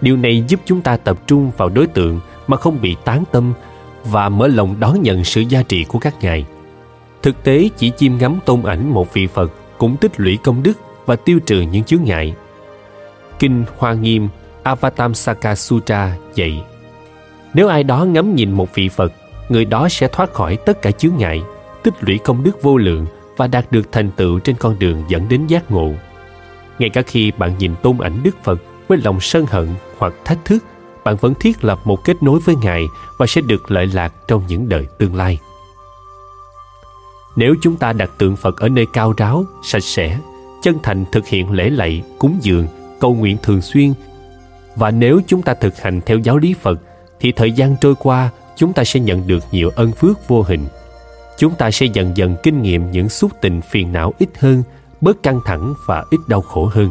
Điều 0.00 0.16
này 0.16 0.44
giúp 0.48 0.60
chúng 0.64 0.82
ta 0.82 0.96
tập 0.96 1.18
trung 1.26 1.50
vào 1.56 1.68
đối 1.68 1.86
tượng 1.86 2.20
mà 2.46 2.56
không 2.56 2.80
bị 2.80 2.96
tán 3.04 3.24
tâm 3.32 3.52
và 4.04 4.28
mở 4.28 4.46
lòng 4.46 4.76
đón 4.80 5.02
nhận 5.02 5.24
sự 5.24 5.40
gia 5.40 5.62
trị 5.62 5.84
của 5.84 5.98
các 5.98 6.14
ngài. 6.20 6.44
Thực 7.22 7.44
tế 7.44 7.68
chỉ 7.76 7.92
chiêm 7.96 8.18
ngắm 8.18 8.38
tôn 8.44 8.62
ảnh 8.62 8.90
một 8.90 9.14
vị 9.14 9.26
Phật 9.26 9.52
cũng 9.78 9.96
tích 9.96 10.20
lũy 10.20 10.38
công 10.44 10.62
đức 10.62 10.72
và 11.06 11.16
tiêu 11.16 11.38
trừ 11.46 11.60
những 11.60 11.84
chướng 11.84 12.04
ngại. 12.04 12.34
Kinh 13.38 13.64
Hoa 13.78 13.92
Nghiêm 13.92 14.28
Avatamsaka 14.62 15.54
Sutra 15.54 16.16
dạy 16.34 16.64
Nếu 17.54 17.68
ai 17.68 17.84
đó 17.84 18.04
ngắm 18.04 18.34
nhìn 18.34 18.52
một 18.52 18.74
vị 18.74 18.88
Phật, 18.88 19.12
người 19.48 19.64
đó 19.64 19.88
sẽ 19.88 20.08
thoát 20.08 20.32
khỏi 20.32 20.56
tất 20.56 20.82
cả 20.82 20.90
chướng 20.90 21.16
ngại, 21.16 21.42
tích 21.82 21.94
lũy 22.00 22.18
công 22.18 22.44
đức 22.44 22.62
vô 22.62 22.76
lượng 22.76 23.06
và 23.36 23.46
đạt 23.46 23.72
được 23.72 23.92
thành 23.92 24.10
tựu 24.10 24.38
trên 24.38 24.56
con 24.56 24.78
đường 24.78 25.04
dẫn 25.08 25.28
đến 25.28 25.46
giác 25.46 25.70
ngộ. 25.70 25.92
Ngay 26.78 26.90
cả 26.90 27.02
khi 27.02 27.30
bạn 27.30 27.58
nhìn 27.58 27.74
tôn 27.82 27.98
ảnh 27.98 28.22
Đức 28.22 28.44
Phật 28.44 28.60
với 28.88 28.98
lòng 29.04 29.20
sân 29.20 29.46
hận 29.46 29.68
hoặc 29.98 30.14
thách 30.24 30.44
thức, 30.44 30.64
bạn 31.04 31.16
vẫn 31.16 31.34
thiết 31.40 31.64
lập 31.64 31.78
một 31.84 32.04
kết 32.04 32.22
nối 32.22 32.40
với 32.40 32.54
Ngài 32.62 32.84
và 33.18 33.26
sẽ 33.26 33.40
được 33.40 33.70
lợi 33.70 33.86
lạc 33.86 34.12
trong 34.28 34.42
những 34.48 34.68
đời 34.68 34.86
tương 34.98 35.14
lai. 35.14 35.38
Nếu 37.36 37.54
chúng 37.62 37.76
ta 37.76 37.92
đặt 37.92 38.10
tượng 38.18 38.36
Phật 38.36 38.56
ở 38.56 38.68
nơi 38.68 38.86
cao 38.92 39.14
ráo, 39.16 39.44
sạch 39.62 39.82
sẽ, 39.82 40.18
chân 40.62 40.78
thành 40.82 41.04
thực 41.12 41.26
hiện 41.26 41.50
lễ 41.50 41.70
lạy, 41.70 42.02
cúng 42.18 42.38
dường, 42.42 42.66
cầu 43.00 43.14
nguyện 43.14 43.36
thường 43.42 43.62
xuyên 43.62 43.92
và 44.76 44.90
nếu 44.90 45.20
chúng 45.26 45.42
ta 45.42 45.54
thực 45.54 45.80
hành 45.80 46.00
theo 46.06 46.18
giáo 46.18 46.38
lý 46.38 46.54
Phật 46.54 46.80
thì 47.20 47.32
thời 47.32 47.52
gian 47.52 47.76
trôi 47.80 47.94
qua 47.94 48.30
chúng 48.56 48.72
ta 48.72 48.84
sẽ 48.84 49.00
nhận 49.00 49.26
được 49.26 49.44
nhiều 49.50 49.70
ân 49.76 49.92
phước 49.92 50.28
vô 50.28 50.42
hình. 50.42 50.66
Chúng 51.38 51.54
ta 51.54 51.70
sẽ 51.70 51.86
dần 51.86 52.16
dần 52.16 52.36
kinh 52.42 52.62
nghiệm 52.62 52.90
những 52.90 53.08
xúc 53.08 53.32
tình 53.40 53.60
phiền 53.60 53.92
não 53.92 54.12
ít 54.18 54.28
hơn, 54.38 54.62
bớt 55.00 55.22
căng 55.22 55.40
thẳng 55.44 55.74
và 55.86 56.04
ít 56.10 56.20
đau 56.28 56.40
khổ 56.40 56.70
hơn. 56.72 56.90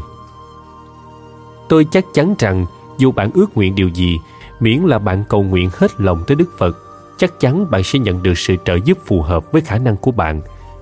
Tôi 1.70 1.86
chắc 1.91 2.06
chắn 2.14 2.36
rằng 2.39 2.66
dù 2.97 3.12
bạn 3.12 3.32
ước 3.34 3.58
nguyện 3.58 3.76
điều 3.76 3.89
gì, 3.89 4.18
miễn 4.60 4.82
là 4.82 4.99
bạn 4.99 5.24
cầu 5.30 5.43
nguyện 5.43 5.70
hết 5.74 5.91
lòng 5.97 6.24
tới 6.28 6.36
Đức 6.36 6.49
Phật, 6.58 6.78
chắc 7.18 7.39
chắn 7.39 7.72
bạn 7.72 7.84
sẽ 7.84 7.99
nhận 7.99 8.24
được 8.24 8.38
sự 8.38 8.56
trợ 8.66 8.76
giúp 8.86 8.97
phù 9.06 9.22
hợp 9.22 9.51
với 9.51 9.62
khả 9.62 9.78
năng 9.78 9.97
của 9.97 10.12
bạn, 10.12 10.41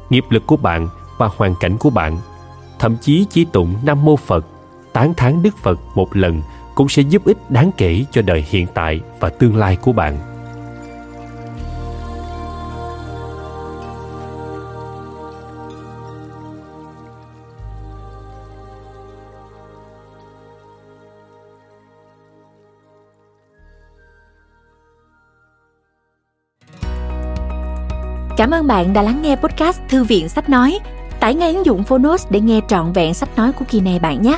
nghiệp 0.10 0.24
lực 0.30 0.44
của 0.48 0.58
bạn 0.58 0.88
và 1.18 1.30
hoàn 1.36 1.56
cảnh 1.60 1.78
của 1.78 1.90
bạn. 1.90 2.18
Thậm 2.80 2.98
chí 3.02 3.26
chỉ 3.30 3.46
tụng 3.46 3.76
Nam 3.84 4.06
Mô 4.06 4.16
Phật, 4.16 4.46
tán 4.94 5.14
thán 5.14 5.44
Đức 5.44 5.58
Phật 5.58 5.80
một 5.96 6.16
lần 6.16 6.42
cũng 6.76 6.90
sẽ 6.90 7.02
giúp 7.02 7.26
ích 7.26 7.52
đáng 7.52 7.72
kể 7.78 8.06
cho 8.12 8.22
đời 8.22 8.46
hiện 8.50 8.68
tại 8.74 9.02
và 9.20 9.30
tương 9.30 9.56
lai 9.56 9.76
của 9.76 9.92
bạn 9.92 10.18
Cảm 28.38 28.52
ơn 28.52 28.68
bạn 28.68 28.94
đã 28.94 29.02
lắng 29.02 29.22
nghe 29.22 29.36
podcast 29.36 29.82
Thư 29.90 30.04
viện 30.04 30.30
Sách 30.30 30.50
Nói. 30.50 30.80
Tải 31.20 31.36
ngay 31.36 31.54
ứng 31.54 31.66
dụng 31.66 31.84
Phonos 31.84 32.28
để 32.30 32.40
nghe 32.40 32.62
trọn 32.68 32.94
vẹn 32.94 33.14
sách 33.14 33.38
nói 33.38 33.52
của 33.52 33.66
kỳ 33.70 33.80
này 33.82 34.00
bạn 34.00 34.22
nhé. 34.22 34.38